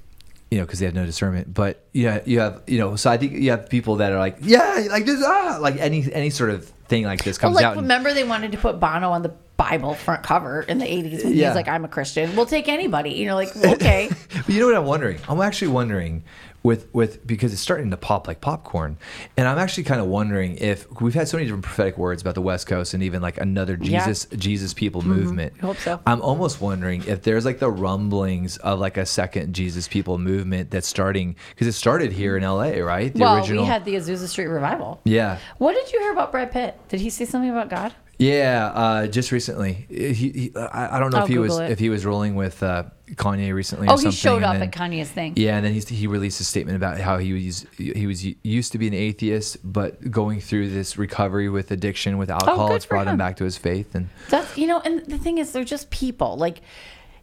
[0.50, 1.52] you know, because they have no discernment.
[1.52, 2.96] But yeah, you have you know.
[2.96, 6.10] So I think you have people that are like, yeah, like this, ah, like any
[6.12, 7.72] any sort of thing like this Well, comes like out.
[7.72, 11.24] and- remember they wanted to put Bono on the Bible front cover in the 80s
[11.24, 11.48] when Yeah.
[11.48, 12.34] he's like, I'm a Christian.
[12.36, 13.10] We'll take anybody.
[13.10, 14.08] You know, like, okay.
[14.30, 15.18] But you know what I'm wondering?
[15.28, 16.22] I'm actually wondering
[16.62, 18.98] with with because it's starting to pop like popcorn,
[19.36, 22.34] and I'm actually kind of wondering if we've had so many different prophetic words about
[22.34, 24.04] the West Coast and even like another Yeah.
[24.06, 25.12] Jesus Jesus people mm-hmm.
[25.12, 25.52] movement.
[25.62, 26.00] I hope so.
[26.06, 30.70] I'm almost wondering if there's like the rumblings of like a second Jesus people movement
[30.70, 33.12] that's starting because it started here in LA, right?
[33.12, 35.00] The well, we had the Azusa Street revival.
[35.04, 35.38] yeah.
[35.58, 36.78] What did you hear about Brad Pitt?
[36.88, 37.92] Did he say something about God?
[38.18, 39.86] Yeah, uh, just recently.
[39.88, 41.70] He, he, I, I don't know I'll if he was it.
[41.70, 43.86] if he was rolling with uh, Kanye recently.
[43.86, 45.34] Or Oh, he showed and up then- at Kanye's thing.
[45.36, 48.72] Yeah, and then he he released a statement about how he was he was used
[48.72, 52.86] to be an atheist, but going through this recovery with addiction with alcohol, Oh, it's
[52.86, 53.18] brought him him.
[53.18, 53.94] back to his faith.
[53.94, 56.36] And That's you know, and the thing is, they're just people.
[56.36, 56.60] Like,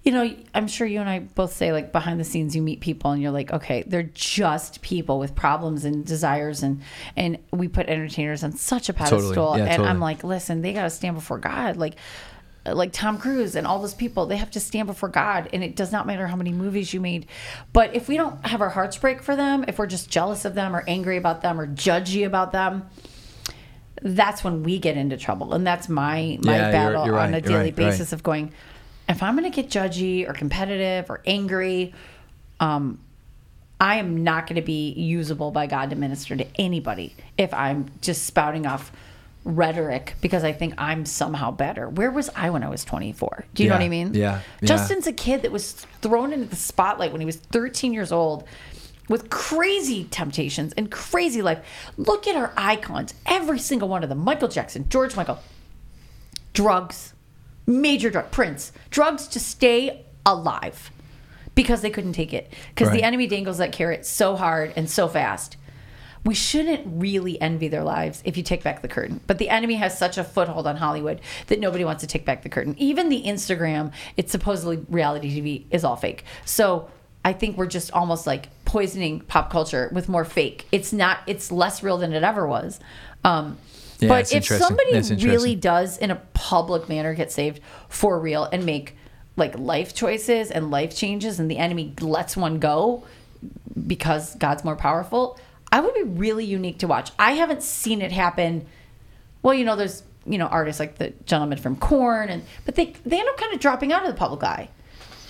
[0.06, 2.80] you know, I'm sure you and I both say like behind the scenes, you meet
[2.80, 6.82] people and you're like, okay, they're just people with problems and desires, and
[7.18, 9.90] and we put entertainers on such a pedestal, Yeah, and totally.
[9.90, 11.96] I'm like, listen, they got to stand before God, like.
[12.68, 15.76] Like Tom Cruise and all those people, they have to stand before God, and it
[15.76, 17.28] does not matter how many movies you made.
[17.74, 20.56] But if we don't have our hearts break for them, if we're just jealous of
[20.56, 22.90] them or angry about them or judgy about them,
[24.02, 27.34] that's when we get into trouble, and that's my my Yeah, you're- battle you're on
[27.34, 27.92] right, a daily right, you're right.
[27.92, 28.52] basis of going.
[29.08, 31.94] If I'm going to get judgy or competitive or angry,
[32.60, 33.00] um,
[33.80, 37.92] I am not going to be usable by God to minister to anybody if I'm
[38.02, 38.92] just spouting off
[39.44, 41.88] rhetoric because I think I'm somehow better.
[41.88, 43.46] Where was I when I was 24?
[43.54, 44.14] Do you know what I mean?
[44.14, 44.68] yeah, yeah.
[44.68, 48.46] Justin's a kid that was thrown into the spotlight when he was 13 years old
[49.08, 51.64] with crazy temptations and crazy life.
[51.98, 54.20] Look at our icons, every single one of them.
[54.20, 55.40] Michael Jackson, George Michael,
[56.54, 57.14] drugs,
[57.68, 60.92] major drug, Prince, drugs to stay alive
[61.56, 62.52] because they couldn't take it.
[62.70, 62.98] Because Right.
[62.98, 65.58] the enemy dangles that carrot so hard and so fast.
[66.26, 69.20] We shouldn't really envy their lives if you take back the curtain.
[69.28, 72.42] But the enemy has such a foothold on Hollywood that nobody wants to take back
[72.42, 72.74] the curtain.
[72.80, 76.26] Even the Instagram, it's supposedly reality TV, is all fake.
[76.44, 76.90] So
[77.24, 80.68] I think we're just almost like poisoning pop culture with more fake.
[80.72, 82.80] It's not, it's less real than it ever was.
[83.24, 83.58] Um,
[84.00, 88.66] Yeah, but if somebody really does in a public manner get saved for real and
[88.66, 88.96] make
[89.38, 93.04] like life choices and life changes and the enemy lets one go
[93.88, 95.38] because God's more powerful,
[95.72, 97.12] I would be really unique to watch.
[97.20, 98.66] I haven't seen it happen.
[99.42, 102.94] Well, you know, there's you know artists like the gentleman from Korn, and but they
[103.06, 104.70] they end up kind of dropping out of the public eye.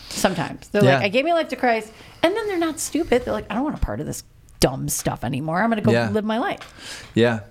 [0.10, 0.96] Sometimes they're Yeah.
[0.96, 1.92] like, I gave my life to Christ,
[2.24, 3.26] and then they're not stupid.
[3.26, 4.24] They're like, I don't want a part of this
[4.62, 5.62] dumb stuff anymore.
[5.62, 6.10] I'm going to go Yeah.
[6.10, 7.10] live my life.
[7.16, 7.42] Yeah,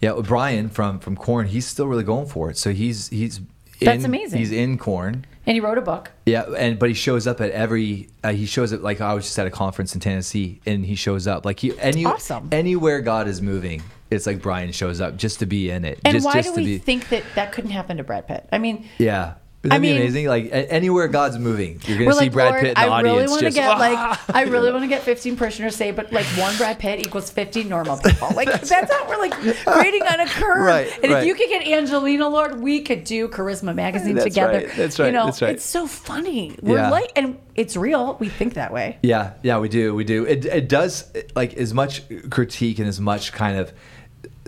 [0.00, 0.12] yeah.
[0.12, 2.56] well, Brian from from Korn, he's still really going for it.
[2.56, 3.40] So he's he's
[3.80, 4.38] That's in, amazing.
[4.38, 5.26] He's in Korn.
[5.46, 6.10] And he wrote a book.
[6.26, 8.08] Yeah, and but he shows up at every.
[8.22, 10.94] Uh, he shows up like I was just at a conference in Tennessee, and he
[10.94, 12.48] shows up like he any Awesome.
[12.52, 13.82] anywhere God is moving.
[14.10, 16.00] It's like Brian shows up just to be in it.
[16.04, 18.48] And just, why just do we be, think that that couldn't happen to Brad Pitt?
[18.52, 20.26] I mean, Yeah, would that I be mean- amazing?
[20.26, 23.10] Like anywhere God's moving, you're gonna see like, Brad Lord, Pitt in the I really
[23.16, 23.30] audience.
[23.30, 26.24] want to just, get like, I really want to get 15 parishioners saved, but like
[26.38, 28.28] one Brad Pitt equals 50 normal people.
[28.34, 29.32] Like that's, how we're like
[29.64, 30.64] grading on a curve.
[30.64, 31.20] Right, and right.
[31.22, 34.58] if you could get Angelina, Lord, we could do Charisma magazine That's together.
[34.66, 35.54] right, that's right, You know, that's right.
[35.56, 36.56] it's so funny.
[36.62, 36.90] We're Yeah.
[36.90, 38.16] like, and it's real.
[38.18, 38.98] We think that way.
[39.02, 40.24] Yeah, yeah, we do, we do.
[40.24, 43.72] It it does like as much critique and as much kind of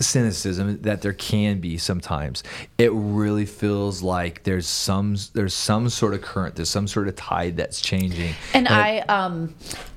[0.02, 2.42] cynicism that there can be sometimes.
[2.78, 7.16] It really feels like there's some there's some sort of current, there's some sort of
[7.16, 8.34] tide that's changing.
[8.54, 9.54] And I, um,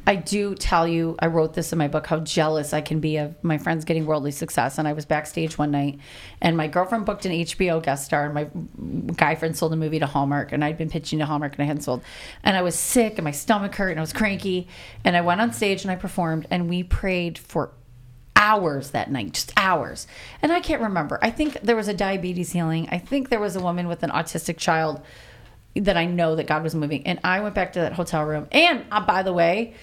[0.08, 3.18] I do tell you, I wrote this in my book, how jealous I can be
[3.18, 4.78] of my friends getting worldly success.
[4.78, 6.00] And I was backstage one night,
[6.42, 8.48] and my girlfriend booked an HBO guest star, and my
[9.16, 11.66] guy friend sold a movie to Hallmark, and I'd been pitching to Hallmark, and I
[11.66, 12.02] hadn't sold.
[12.44, 14.68] And I was sick, and my stomach hurt, and I was cranky.
[15.04, 17.72] And I went on stage and I performed, and we prayed for
[18.36, 20.08] hours that night, just hours.
[20.42, 21.20] And I can't remember.
[21.22, 22.88] I think there was a diabetes healing.
[22.92, 25.02] I think there was a woman with an autistic child
[25.76, 27.06] that I know that God was moving.
[27.08, 28.48] And I went back to that hotel room.
[28.52, 29.74] And uh, by the way,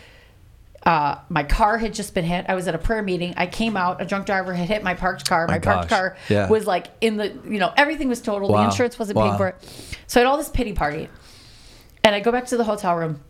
[0.85, 2.47] uh, my car had just been hit.
[2.49, 3.35] I was at a prayer meeting.
[3.37, 4.01] I came out.
[4.03, 5.47] A drunk driver had hit my parked car.
[5.47, 6.49] My, My parked car Yeah.
[6.49, 8.49] was like in the, you know, everything was total.
[8.49, 9.27] The insurance wasn't Wow.
[9.29, 9.97] paying for it.
[10.09, 11.09] So I had all this pity party.
[12.05, 13.21] And I go back to the hotel room.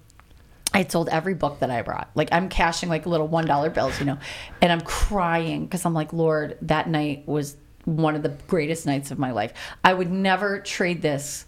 [0.74, 2.11] I had sold every book that I brought.
[2.15, 4.19] Like I'm cashing like little one dollar bills, you know,
[4.61, 9.11] and I'm crying because I'm like, Lord, that night was one of the greatest nights
[9.11, 9.53] of my life.
[9.85, 11.44] I would never trade this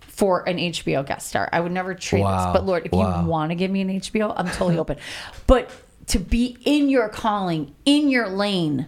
[0.00, 1.48] for an HBO guest star.
[1.52, 2.36] I would never trade Wow.
[2.36, 2.52] this.
[2.52, 3.22] But Lord, if Wow.
[3.22, 4.96] you want to give me an HBO, I'm totally open.
[5.46, 5.70] But
[6.08, 8.86] to be in your calling, in your lane.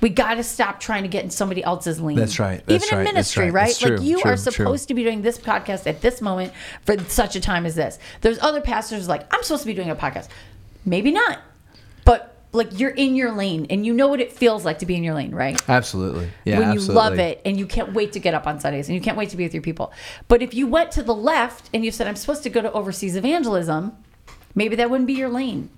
[0.00, 2.16] We got to stop trying to get in somebody else's lane.
[2.16, 2.64] That's right.
[2.66, 3.14] That's Even in right.
[3.14, 3.54] Ministry, right.
[3.54, 3.70] right?
[3.70, 4.32] It's like you True.
[4.32, 4.52] are True.
[4.52, 6.52] supposed to be doing this podcast at this moment
[6.82, 7.98] for such a time as this.
[8.20, 10.28] There's other pastors like, I'm supposed to be doing a podcast.
[10.84, 11.40] Maybe not.
[12.04, 14.94] But like you're in your lane and you know what it feels like to be
[14.94, 15.60] in your lane, right?
[15.68, 16.30] Absolutely.
[16.44, 16.94] Yeah, when absolutely.
[16.94, 19.16] you love it and you can't wait to get up on Sundays and you can't
[19.16, 19.92] wait to be with your people.
[20.28, 22.72] But if you went to the left and you said, I'm supposed to go to
[22.72, 23.96] overseas evangelism,
[24.54, 25.70] maybe that wouldn't be your lane.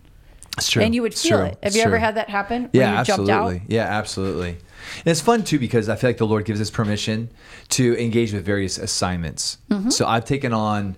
[0.57, 0.83] It's true.
[0.83, 1.43] And you would feel it.
[1.43, 2.71] Have It's you ever had that happen?
[2.73, 3.49] Yeah, you jumped out?
[3.49, 3.75] absolutely.
[3.75, 4.51] Yeah, absolutely.
[4.51, 7.31] And it's fun too because I feel like the Lord gives us permission
[7.71, 9.59] to engage with various assignments.
[9.71, 9.91] Mm-hmm.
[9.91, 10.97] So I've taken on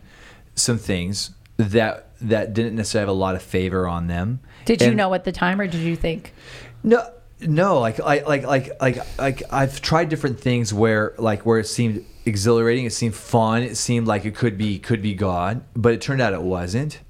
[0.54, 4.40] some things that that didn't necessarily have a lot of favor on them.
[4.64, 6.34] Did you know at the time or did you think?
[6.82, 7.08] No,
[7.40, 7.80] no.
[7.80, 9.42] Like, I, like, like, like, like.
[9.52, 14.06] I've tried different things where, like, where it seemed exhilarating, it seemed fun, it seemed
[14.06, 17.00] like it could be, could be God, but it turned out it wasn't.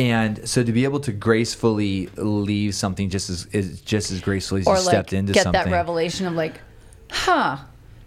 [0.00, 4.62] And so to be able to gracefully leave something just as, is just as gracefully
[4.62, 5.64] as Or you like stepped into get something.
[5.64, 6.60] that revelation of like,
[7.10, 7.58] huh.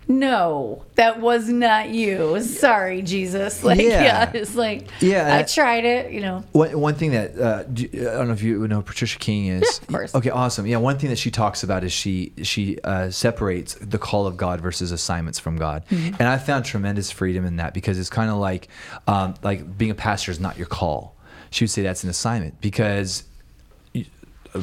[0.05, 2.41] No, that was not you.
[2.41, 3.63] Sorry, Jesus.
[3.63, 4.03] Like, Yeah.
[4.03, 6.43] yeah, it's like, Yeah, I tried it, you know.
[6.51, 9.61] One, one thing that uh, do, I don't know if you know Patricia King is.
[9.61, 10.13] Yeah, of course.
[10.15, 10.67] Okay, awesome.
[10.67, 14.35] Yeah, one thing that she talks about is she she uh, separates the call of
[14.35, 16.15] God versus assignments from God, Mm-hmm.
[16.19, 18.67] and I found tremendous freedom in that because it's kind of like
[19.07, 21.15] um, like being a pastor is not your call.
[21.53, 23.23] She would say that's an assignment because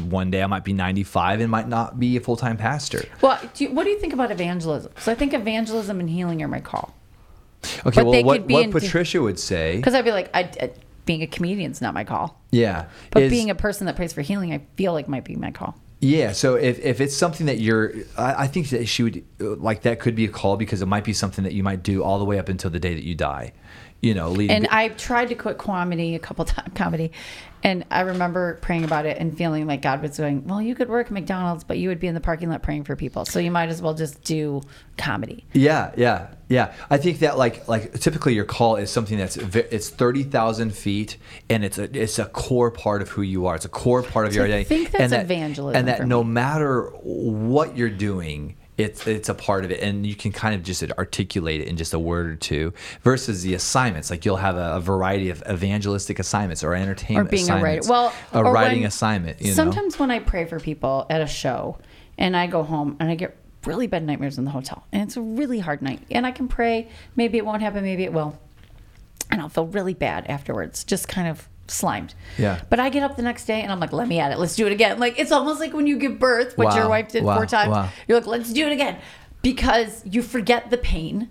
[0.09, 3.05] one day I might be 95 and might not be a full time pastor.
[3.23, 4.91] Well, do you, what do you think about evangelism?
[4.99, 6.93] So I think evangelism and healing are my call.
[7.87, 10.71] Okay, But well, what, what in- Patricia would say, Because I'd be like, I, I,
[11.07, 12.41] being a comedian's not my call.
[12.51, 15.37] yeah, But is- being a person that prays for healing, I feel like might be
[15.37, 15.77] my call.
[16.01, 19.83] Yeah, so if, if it's something that you're, I, I think that she would like
[19.83, 22.19] that could be a call because it might be something that you might do all
[22.19, 23.53] the way up until the day that you die.
[24.03, 24.57] You know, leading.
[24.57, 27.13] And I tried to quit comedy a couple times, comedy,
[27.63, 30.89] and I remember praying about it and feeling like God was going, "Well, you could
[30.89, 33.39] work at McDonald's, but you would be in the parking lot praying for people, so
[33.39, 34.63] you might as well just do
[34.97, 36.73] comedy." yeah, yeah, yeah.
[36.89, 41.19] I think that like like typically your call is something that's it's thirty thousand feet
[41.51, 43.57] and it's a it's a core part of who you are.
[43.57, 44.69] It's a core part of So your I identity.
[44.77, 48.57] think that's and that, evangelism and that no matter what you're doing.
[48.81, 51.77] It's, it's a part of it and you can kind of just articulate it in
[51.77, 55.43] just a word or two versus the assignments like you'll have a, a variety of
[55.51, 57.89] evangelistic assignments or Or entertainment being a writer.
[57.89, 61.27] Well, a writing when- assignment you know sometimes when I pray for people at a
[61.27, 61.79] show,
[62.19, 63.37] and I go home and I get
[63.67, 66.49] really bad nightmares in the hotel, and it's a really hard night, and I can
[66.49, 66.89] pray.
[67.17, 67.83] Maybe it won't happen.
[67.85, 68.39] Maybe it will,
[69.31, 70.85] and I'll feel really bad afterwards.
[70.85, 72.15] Just kind of slimed.
[72.39, 72.61] Yeah.
[72.69, 74.39] But I get up the next day and I'm like, let me at it.
[74.39, 74.99] Let's do it again.
[74.99, 76.89] Like it's almost like when you give birth, your Wow.
[76.89, 77.37] wife did Wow.
[77.37, 77.71] four times.
[77.71, 77.89] Wow.
[78.09, 78.99] You're like, let's do it again,
[79.43, 81.31] because you forget the pain.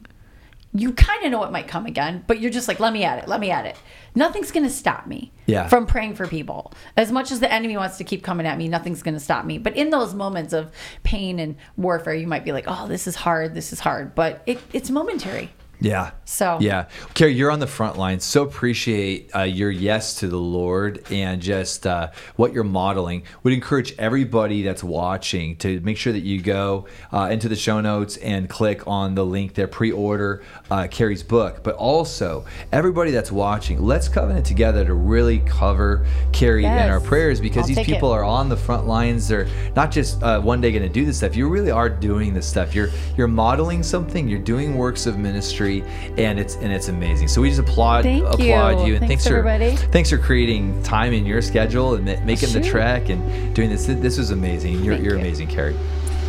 [0.72, 3.18] You kind of know it might come again, but you're just like, let me at
[3.24, 3.76] it, let me at it.
[4.14, 5.68] Nothing's going to stop me Yeah.
[5.68, 6.72] from praying for people.
[6.96, 9.46] As much as the enemy wants to keep coming at me, nothing's going to stop
[9.46, 9.58] me.
[9.58, 10.72] But in those moments of
[11.02, 14.14] pain and warfare, you might be like, oh, this is hard, this is hard.
[14.14, 15.50] But it, it's momentary.
[15.80, 16.12] Yeah.
[16.26, 16.86] So- yeah,
[17.16, 18.20] Kerri, you're on the front line.
[18.20, 23.24] So appreciate uh, your yes to the Lord and just uh, what you're modeling.
[23.44, 27.82] Would encourage everybody that's watching to make sure that you go uh, into the show
[27.82, 31.64] notes and click on the link there, pre-order uh, Kerri's book.
[31.64, 37.40] But also everybody that's watching, let's covenant together to really cover Kerri in our prayers
[37.42, 37.94] because I'll these take it.
[37.94, 39.28] people are on the front lines.
[39.28, 41.36] They're not just uh, one day going to do this stuff.
[41.36, 42.76] You really are doing this stuff.
[42.76, 44.28] You're you're modeling something.
[44.28, 45.69] You're doing works of ministry,
[46.18, 47.28] and it's and it's amazing.
[47.28, 48.88] So we just applaud Thank applaud you.
[48.88, 49.76] you, and Thanks, thanks, for everybody.
[49.92, 53.86] thanks for creating time in your schedule and ma- making the trek and doing this.
[53.86, 54.84] This was amazing.
[54.84, 55.22] You're Thank you're you.
[55.22, 55.76] amazing, Kerri.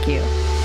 [0.03, 0.60] Thank you.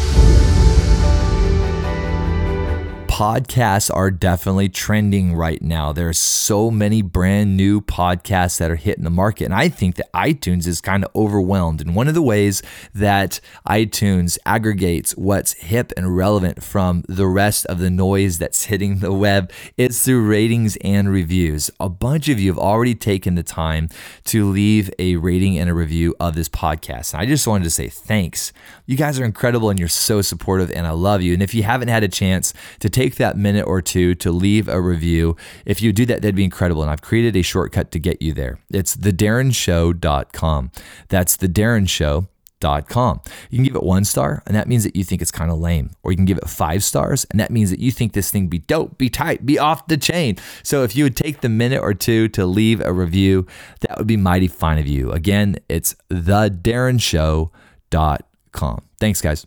[3.15, 5.93] Podcasts are definitely trending right now.
[5.93, 9.45] There's so many brand new podcasts that are hitting the market.
[9.45, 11.79] And I think that iTunes is kind of overwhelmed.
[11.79, 12.61] And one of the ways
[12.93, 18.99] that iTunes aggregates what's hip and relevant from the rest of the noise that's hitting
[18.99, 21.71] the web is through ratings and reviews.
[21.79, 23.87] A bunch of you have already taken the time
[24.25, 27.13] to leave a rating and a review of this podcast.
[27.13, 28.51] And I just wanted to say thanks.
[28.85, 31.33] You guys are incredible and you're so supportive, and I love you.
[31.33, 34.67] And if you haven't had a chance to take that minute or two to leave
[34.67, 35.35] a review,
[35.65, 36.81] if you do that, that'd be incredible.
[36.81, 38.59] And I've created a shortcut to get you there.
[38.71, 40.71] It's thedarrenshow.com.
[41.09, 43.21] That's thedarrenshow.com.
[43.49, 45.59] You can give it one star, and that means that you think it's kind of
[45.59, 45.91] lame.
[46.03, 48.47] Or you can give it five stars, and that means that you think this thing
[48.47, 50.37] be dope, be tight, be off the chain.
[50.63, 53.45] So if you would take the minute or two to leave a review,
[53.81, 55.11] that would be mighty fine of you.
[55.11, 58.34] Again, it's thedarrenshow.com.
[58.99, 59.45] Thanks, guys.